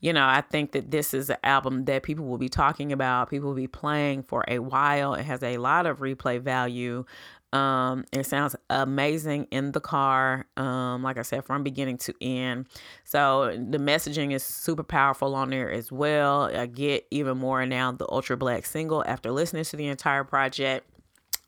you 0.00 0.12
know, 0.12 0.26
I 0.26 0.40
think 0.40 0.72
that 0.72 0.90
this 0.90 1.12
is 1.12 1.30
an 1.30 1.36
album 1.44 1.84
that 1.84 2.02
people 2.02 2.26
will 2.26 2.38
be 2.38 2.48
talking 2.48 2.92
about, 2.92 3.30
people 3.30 3.48
will 3.48 3.56
be 3.56 3.66
playing 3.66 4.22
for 4.22 4.44
a 4.48 4.58
while. 4.58 5.14
It 5.14 5.24
has 5.24 5.42
a 5.42 5.58
lot 5.58 5.86
of 5.86 5.98
replay 5.98 6.40
value. 6.40 7.04
Um, 7.52 8.04
it 8.12 8.26
sounds 8.26 8.54
amazing 8.70 9.48
in 9.50 9.72
the 9.72 9.80
car. 9.80 10.46
Um, 10.56 11.02
like 11.02 11.18
I 11.18 11.22
said, 11.22 11.44
from 11.44 11.64
beginning 11.64 11.98
to 11.98 12.14
end. 12.20 12.66
So 13.04 13.48
the 13.48 13.78
messaging 13.78 14.32
is 14.32 14.44
super 14.44 14.84
powerful 14.84 15.34
on 15.34 15.50
there 15.50 15.70
as 15.70 15.90
well. 15.90 16.44
I 16.44 16.66
get 16.66 17.06
even 17.10 17.38
more 17.38 17.66
now 17.66 17.92
the 17.92 18.10
Ultra 18.10 18.36
Black 18.36 18.66
single 18.66 19.04
after 19.06 19.32
listening 19.32 19.64
to 19.64 19.76
the 19.76 19.88
entire 19.88 20.24
project. 20.24 20.86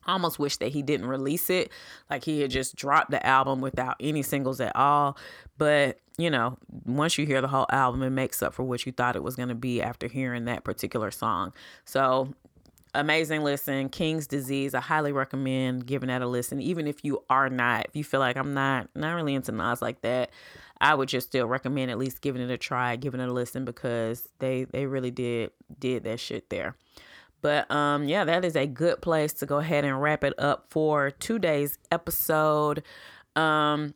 I 0.05 0.13
almost 0.13 0.39
wish 0.39 0.57
that 0.57 0.69
he 0.69 0.81
didn't 0.81 1.07
release 1.07 1.49
it. 1.49 1.71
Like 2.09 2.23
he 2.23 2.41
had 2.41 2.51
just 2.51 2.75
dropped 2.75 3.11
the 3.11 3.25
album 3.25 3.61
without 3.61 3.95
any 3.99 4.21
singles 4.21 4.59
at 4.59 4.75
all. 4.75 5.17
But, 5.57 5.99
you 6.17 6.29
know, 6.29 6.57
once 6.85 7.17
you 7.17 7.25
hear 7.25 7.41
the 7.41 7.47
whole 7.47 7.67
album, 7.69 8.03
it 8.03 8.09
makes 8.09 8.41
up 8.41 8.53
for 8.53 8.63
what 8.63 8.85
you 8.85 8.91
thought 8.91 9.15
it 9.15 9.23
was 9.23 9.35
going 9.35 9.49
to 9.49 9.55
be 9.55 9.81
after 9.81 10.07
hearing 10.07 10.45
that 10.45 10.63
particular 10.63 11.11
song. 11.11 11.53
So, 11.85 12.33
amazing 12.95 13.43
listen. 13.43 13.89
King's 13.89 14.27
Disease. 14.27 14.73
I 14.73 14.81
highly 14.81 15.11
recommend 15.11 15.85
giving 15.85 16.07
that 16.07 16.21
a 16.21 16.27
listen. 16.27 16.61
Even 16.61 16.87
if 16.87 17.03
you 17.03 17.23
are 17.29 17.49
not, 17.49 17.85
if 17.87 17.95
you 17.95 18.03
feel 18.03 18.19
like 18.19 18.37
I'm 18.37 18.53
not, 18.53 18.89
not 18.95 19.13
really 19.13 19.35
into 19.35 19.51
Nas 19.51 19.81
like 19.81 20.01
that, 20.01 20.31
I 20.81 20.95
would 20.95 21.09
just 21.09 21.27
still 21.27 21.47
recommend 21.47 21.91
at 21.91 21.97
least 21.97 22.21
giving 22.21 22.41
it 22.41 22.51
a 22.51 22.57
try, 22.57 22.95
giving 22.95 23.21
it 23.21 23.29
a 23.29 23.33
listen 23.33 23.63
because 23.63 24.27
they, 24.39 24.65
they 24.65 24.85
really 24.85 25.11
did, 25.11 25.51
did 25.79 26.03
that 26.03 26.19
shit 26.19 26.49
there. 26.49 26.75
But 27.43 27.69
um, 27.69 28.07
yeah, 28.07 28.23
that 28.23 28.43
is 28.45 28.55
a 28.55 28.65
good 28.65 29.01
place 29.01 29.33
to 29.33 29.45
go 29.45 29.57
ahead 29.59 29.83
and 29.83 30.01
wrap 30.01 30.23
it 30.23 30.33
up 30.39 30.65
for 30.69 31.11
today's 31.11 31.77
episode. 31.91 32.81
Um, 33.35 33.93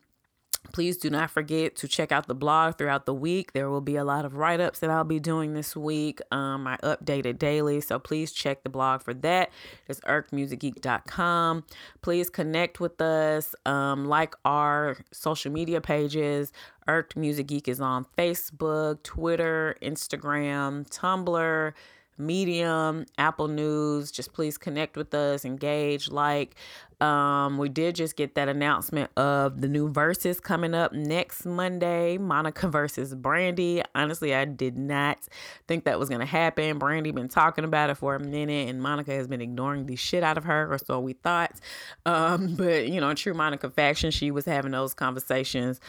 please 0.74 0.98
do 0.98 1.10
not 1.10 1.32
forget 1.32 1.78
to 1.78 1.88
check 1.88 2.12
out 2.12 2.28
the 2.28 2.36
blog 2.36 2.78
throughout 2.78 3.06
the 3.06 3.14
week. 3.14 3.54
There 3.54 3.70
will 3.70 3.80
be 3.80 3.96
a 3.96 4.04
lot 4.04 4.26
of 4.26 4.36
write 4.36 4.60
ups 4.60 4.80
that 4.80 4.90
I'll 4.90 5.06
be 5.06 5.22
doing 5.22 5.54
this 5.54 5.78
week. 5.78 6.20
Um, 6.30 6.68
I 6.68 6.76
update 6.84 7.26
it 7.26 7.40
daily, 7.40 7.80
so 7.80 8.00
please 8.00 8.34
check 8.34 8.64
the 8.64 8.70
blog 8.70 9.02
for 9.02 9.14
that. 9.14 9.50
It's 9.88 10.02
irkedmusicgeek.com. 10.02 11.64
Please 12.02 12.30
connect 12.30 12.82
with 12.82 13.00
us, 13.00 13.56
um, 13.66 14.08
like 14.10 14.36
our 14.44 14.98
social 15.14 15.54
media 15.54 15.80
pages. 15.80 16.52
Irked 16.90 17.16
Music 17.16 17.48
Geek 17.48 17.70
is 17.70 17.80
on 17.80 18.06
Facebook, 18.18 19.04
Twitter, 19.04 19.78
Instagram, 19.82 20.86
Tumblr. 20.90 21.74
Medium, 22.18 23.06
Apple 23.18 23.48
News. 23.48 24.12
Just 24.12 24.34
please 24.34 24.58
connect 24.58 24.98
with 24.98 25.14
us, 25.14 25.46
engage, 25.46 26.10
like. 26.10 26.56
Um, 27.00 27.60
we 27.60 27.70
did 27.70 27.96
just 27.96 28.16
get 28.16 28.36
that 28.36 28.50
announcement 28.50 29.12
of 29.18 29.62
the 29.62 29.68
new 29.68 29.92
Verzuz 29.92 30.42
coming 30.42 30.74
up 30.74 30.94
next 30.94 31.46
Monday. 31.46 32.18
Monica 32.18 32.68
versus 32.70 33.14
Brandy. 33.14 33.84
Honestly, 33.94 34.34
I 34.34 34.46
did 34.46 34.78
not 34.78 35.20
think 35.68 35.84
that 35.86 36.00
was 36.00 36.10
gonna 36.10 36.26
happen. 36.26 36.80
Brandy 36.80 37.12
been 37.12 37.28
talking 37.28 37.64
about 37.64 37.90
it 37.92 37.96
for 37.96 38.16
a 38.16 38.20
minute, 38.20 38.70
and 38.70 38.82
Monica 38.82 39.12
has 39.12 39.28
been 39.28 39.42
ignoring 39.42 39.86
the 39.86 39.96
shit 39.96 40.24
out 40.24 40.38
of 40.38 40.46
her, 40.46 40.74
or 40.74 40.80
so 40.80 41.00
we 41.00 41.14
thought. 41.14 41.60
Um, 42.06 42.56
but 42.58 42.88
you 42.88 43.00
know, 43.00 43.14
true 43.14 43.34
Monica 43.34 43.70
faction, 43.70 44.10
she 44.10 44.32
was 44.32 44.46
having 44.46 44.72
those 44.72 44.94
conversations 44.94 45.80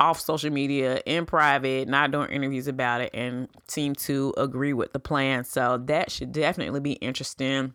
off 0.00 0.20
social 0.20 0.50
media 0.50 1.00
in 1.06 1.24
private, 1.26 1.88
not 1.88 2.10
doing 2.10 2.30
interviews 2.30 2.68
about 2.68 3.00
it, 3.00 3.10
and 3.14 3.48
seemed 3.66 3.98
to 3.98 4.34
agree 4.36 4.72
with 4.72 4.92
the 4.92 5.00
plan. 5.00 5.44
So 5.44 5.78
that 5.86 6.10
should 6.10 6.32
definitely 6.32 6.80
be 6.80 6.92
interesting. 6.92 7.74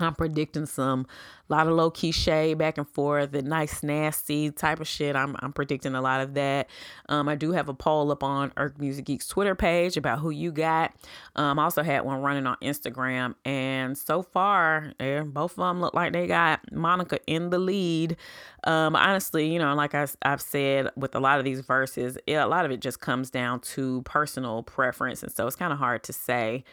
I'm 0.00 0.14
predicting 0.14 0.66
some 0.66 1.06
a 1.48 1.52
lot 1.52 1.68
of 1.68 1.74
low 1.74 1.90
key 1.90 2.10
shade 2.10 2.58
back 2.58 2.78
and 2.78 2.88
forth, 2.88 3.30
the 3.30 3.42
nice 3.42 3.82
nasty 3.82 4.50
type 4.50 4.80
of 4.80 4.88
shit. 4.88 5.14
I'm 5.14 5.36
I'm 5.38 5.52
predicting 5.52 5.94
a 5.94 6.00
lot 6.00 6.20
of 6.20 6.34
that. 6.34 6.68
Um, 7.08 7.28
I 7.28 7.36
do 7.36 7.52
have 7.52 7.68
a 7.68 7.74
poll 7.74 8.10
up 8.10 8.24
on 8.24 8.52
Irked 8.56 8.80
Music 8.80 9.04
Geek's 9.04 9.28
Twitter 9.28 9.54
page 9.54 9.96
about 9.96 10.18
who 10.18 10.30
you 10.30 10.50
got. 10.50 10.94
Um, 11.36 11.60
I 11.60 11.64
also 11.64 11.84
had 11.84 12.04
one 12.04 12.22
running 12.22 12.46
on 12.46 12.56
Instagram, 12.60 13.34
and 13.44 13.96
so 13.96 14.22
far, 14.22 14.92
yeah, 14.98 15.22
both 15.22 15.52
of 15.52 15.58
them 15.58 15.80
look 15.80 15.94
like 15.94 16.12
they 16.12 16.26
got 16.26 16.60
Monica 16.72 17.18
in 17.28 17.50
the 17.50 17.58
lead. 17.58 18.16
Um, 18.64 18.96
honestly, 18.96 19.52
you 19.52 19.60
know, 19.60 19.74
like 19.74 19.94
I, 19.94 20.08
I've 20.22 20.40
said 20.40 20.88
with 20.96 21.14
a 21.14 21.20
lot 21.20 21.38
of 21.38 21.44
these 21.44 21.62
Verzuz, 21.62 22.16
it, 22.26 22.32
a 22.32 22.46
lot 22.46 22.64
of 22.64 22.72
it 22.72 22.80
just 22.80 23.00
comes 23.00 23.30
down 23.30 23.60
to 23.60 24.02
personal 24.02 24.64
preference, 24.64 25.22
and 25.22 25.30
so 25.30 25.46
it's 25.46 25.56
kind 25.56 25.72
of 25.72 25.78
hard 25.78 26.02
to 26.04 26.12
say, 26.12 26.64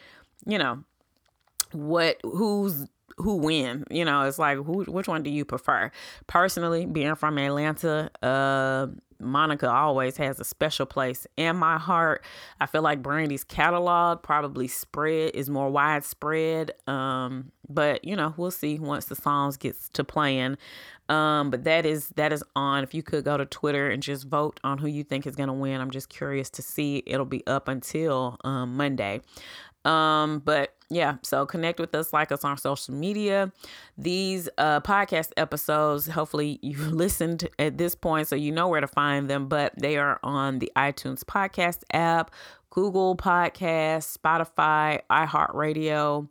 you 0.44 0.58
know, 0.58 0.82
what 1.72 2.18
who's 2.22 2.86
who 3.18 3.36
win 3.36 3.84
you 3.90 4.04
know 4.04 4.22
it's 4.22 4.38
like 4.38 4.56
who 4.58 4.84
which 4.84 5.08
one 5.08 5.22
do 5.22 5.30
you 5.30 5.44
prefer? 5.44 5.90
Personally 6.26 6.86
being 6.86 7.14
from 7.14 7.38
atlanta 7.38 8.10
uh 8.22 8.86
monica 9.20 9.70
always 9.70 10.16
has 10.16 10.40
a 10.40 10.44
special 10.44 10.84
place 10.84 11.26
in 11.36 11.56
my 11.56 11.78
heart. 11.78 12.24
I 12.60 12.66
feel 12.66 12.82
like 12.82 13.02
brandy's 13.02 13.44
catalog 13.44 14.22
probably 14.22 14.68
spread 14.68 15.34
is 15.34 15.48
more 15.48 15.70
widespread 15.70 16.72
um 16.88 17.52
but 17.68 18.04
you 18.04 18.16
know 18.16 18.34
we'll 18.36 18.50
see 18.50 18.78
once 18.78 19.06
the 19.06 19.16
songs 19.16 19.56
gets 19.56 19.88
to 19.90 20.04
playing. 20.04 20.56
Um 21.08 21.50
but 21.50 21.64
that 21.64 21.86
is 21.86 22.08
that 22.10 22.32
is 22.32 22.42
on. 22.56 22.82
If 22.82 22.94
you 22.94 23.02
could 23.02 23.24
go 23.24 23.36
to 23.36 23.46
twitter 23.46 23.88
and 23.90 24.02
just 24.02 24.26
vote 24.26 24.58
on 24.64 24.78
who 24.78 24.88
you 24.88 25.04
think 25.04 25.26
is 25.26 25.36
going 25.36 25.48
to 25.48 25.52
win 25.52 25.80
i'm 25.80 25.90
just 25.90 26.08
curious 26.08 26.50
to 26.50 26.62
see. 26.62 27.02
It'll 27.06 27.24
be 27.26 27.46
up 27.46 27.68
until 27.68 28.38
um 28.44 28.76
monday 28.76 29.20
um, 29.84 30.40
but 30.40 30.74
yeah, 30.90 31.16
so 31.22 31.46
connect 31.46 31.80
with 31.80 31.94
us, 31.94 32.12
like 32.12 32.30
us 32.30 32.44
on 32.44 32.56
social 32.58 32.94
media. 32.94 33.52
These 33.96 34.48
uh, 34.58 34.80
podcast 34.80 35.32
episodes, 35.36 36.06
hopefully 36.06 36.58
you've 36.62 36.92
listened 36.92 37.48
at 37.58 37.78
this 37.78 37.94
point, 37.94 38.28
so 38.28 38.36
you 38.36 38.52
know 38.52 38.68
where 38.68 38.80
to 38.80 38.86
find 38.86 39.28
them, 39.28 39.48
but 39.48 39.72
they 39.78 39.96
are 39.96 40.20
on 40.22 40.58
the 40.58 40.70
iTunes 40.76 41.24
podcast 41.24 41.82
app, 41.92 42.30
Google 42.70 43.16
Podcast, 43.16 44.16
Spotify, 44.16 45.00
iHeartRadio. 45.10 46.28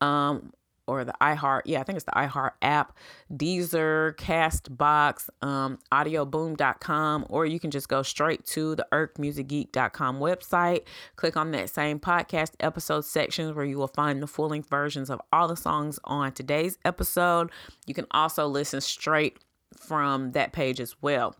Um, 0.00 0.52
or 0.86 1.04
the 1.04 1.14
iHeart, 1.20 1.62
yeah, 1.64 1.80
I 1.80 1.82
think 1.82 1.96
it's 1.96 2.04
the 2.04 2.12
iHeart 2.12 2.52
app, 2.62 2.96
Deezer, 3.32 4.14
Castbox, 4.16 5.28
um, 5.42 5.78
audioboom.com, 5.92 7.26
or 7.28 7.46
you 7.46 7.60
can 7.60 7.70
just 7.70 7.88
go 7.88 8.02
straight 8.02 8.44
to 8.46 8.76
the 8.76 8.86
irkedmusicgeek.com 8.92 10.18
website. 10.18 10.82
Click 11.16 11.36
on 11.36 11.50
that 11.52 11.70
same 11.70 11.98
podcast 11.98 12.52
episode 12.60 13.04
section 13.04 13.54
where 13.54 13.64
you 13.64 13.78
will 13.78 13.88
find 13.88 14.22
the 14.22 14.26
full 14.26 14.48
length 14.48 14.68
versions 14.68 15.10
of 15.10 15.20
all 15.32 15.48
the 15.48 15.56
songs 15.56 15.98
on 16.04 16.32
today's 16.32 16.78
episode. 16.84 17.50
You 17.86 17.94
can 17.94 18.06
also 18.10 18.46
listen 18.46 18.80
straight 18.80 19.38
from 19.76 20.32
that 20.32 20.52
page 20.52 20.80
as 20.80 20.96
well 21.02 21.34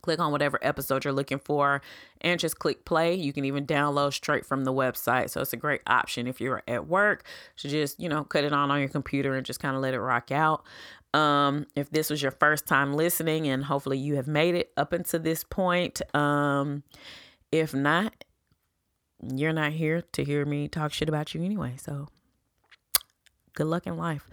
click 0.00 0.18
on 0.18 0.32
whatever 0.32 0.58
episode 0.62 1.04
you're 1.04 1.12
looking 1.12 1.38
for 1.38 1.80
and 2.20 2.40
just 2.40 2.58
click 2.58 2.84
play. 2.84 3.14
You 3.14 3.32
can 3.32 3.44
even 3.44 3.66
download 3.66 4.12
straight 4.12 4.44
from 4.44 4.64
the 4.64 4.72
website. 4.72 5.30
So 5.30 5.40
it's 5.40 5.52
a 5.52 5.56
great 5.56 5.82
option 5.86 6.26
if 6.26 6.40
you're 6.40 6.62
at 6.66 6.86
work 6.86 7.24
to 7.58 7.68
just 7.68 8.00
you 8.00 8.08
know 8.08 8.24
cut 8.24 8.44
it 8.44 8.52
on 8.52 8.70
on 8.70 8.80
your 8.80 8.88
computer 8.88 9.34
and 9.34 9.44
just 9.46 9.60
kind 9.60 9.76
of 9.76 9.82
let 9.82 9.94
it 9.94 10.00
rock 10.00 10.30
out. 10.30 10.64
Um 11.14 11.66
if 11.74 11.90
this 11.90 12.10
was 12.10 12.22
your 12.22 12.32
first 12.32 12.66
time 12.66 12.94
listening 12.94 13.48
and 13.48 13.64
hopefully 13.64 13.98
you 13.98 14.16
have 14.16 14.26
made 14.26 14.54
it 14.54 14.72
up 14.76 14.92
until 14.92 15.20
this 15.20 15.44
point 15.44 16.00
um 16.14 16.82
if 17.50 17.74
not 17.74 18.24
you're 19.34 19.52
not 19.52 19.72
here 19.72 20.02
to 20.12 20.24
hear 20.24 20.44
me 20.46 20.68
talk 20.68 20.92
shit 20.92 21.08
about 21.08 21.34
you 21.34 21.42
anyway. 21.42 21.74
So 21.76 22.08
good 23.54 23.66
luck 23.66 23.86
in 23.86 23.96
life 23.96 24.28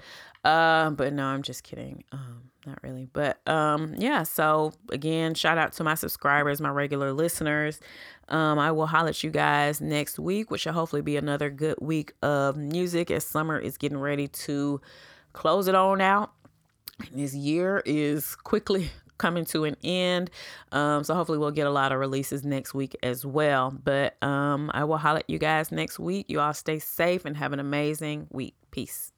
uh, 0.48 0.90
but 0.92 1.14
no 1.14 1.26
i'm 1.26 1.44
just 1.44 1.64
kidding 1.64 2.04
um 2.12 2.48
not 2.68 2.80
really. 2.84 3.08
But 3.12 3.40
um, 3.48 3.96
yeah, 3.98 4.24
so 4.24 4.74
again, 4.92 5.34
shout 5.34 5.58
out 5.58 5.72
to 5.74 5.84
my 5.84 5.96
subscribers, 5.96 6.60
my 6.62 6.70
regular 6.70 7.14
listeners. 7.14 7.80
Um, 8.28 8.60
I 8.60 8.72
will 8.72 8.88
holler 8.88 9.10
at 9.10 9.24
you 9.24 9.32
guys 9.32 9.80
next 9.80 10.20
week, 10.20 10.52
which 10.52 10.66
will 10.66 10.74
hopefully 10.74 11.02
be 11.02 11.16
another 11.16 11.50
good 11.50 11.78
week 11.80 12.14
of 12.22 12.58
music 12.58 13.10
as 13.10 13.26
summer 13.26 13.58
is 13.58 13.78
getting 13.78 13.98
ready 13.98 14.28
to 14.28 14.82
close 15.32 15.68
it 15.68 15.76
on 15.76 16.02
out. 16.02 16.34
this 17.14 17.34
year 17.34 17.82
is 17.86 18.36
quickly 18.36 18.90
coming 19.18 19.46
to 19.46 19.64
an 19.64 19.78
end. 19.84 20.30
Um, 20.74 21.06
so 21.06 21.16
hopefully 21.16 21.38
we'll 21.38 21.52
get 21.52 21.68
a 21.68 21.72
lot 21.72 21.94
of 21.94 22.00
releases 22.00 22.44
next 22.44 22.74
week 22.74 22.96
as 23.02 23.26
well. 23.26 23.72
But 23.72 24.22
um, 24.22 24.70
I 24.74 24.84
will 24.84 24.98
holler 24.98 25.20
at 25.20 25.30
you 25.30 25.40
guys 25.40 25.72
next 25.72 26.00
week. 26.00 26.26
You 26.28 26.42
all 26.42 26.54
stay 26.54 26.80
safe 26.80 27.24
and 27.24 27.38
have 27.38 27.54
an 27.54 27.60
amazing 27.60 28.28
week. 28.30 28.56
Peace. 28.72 29.14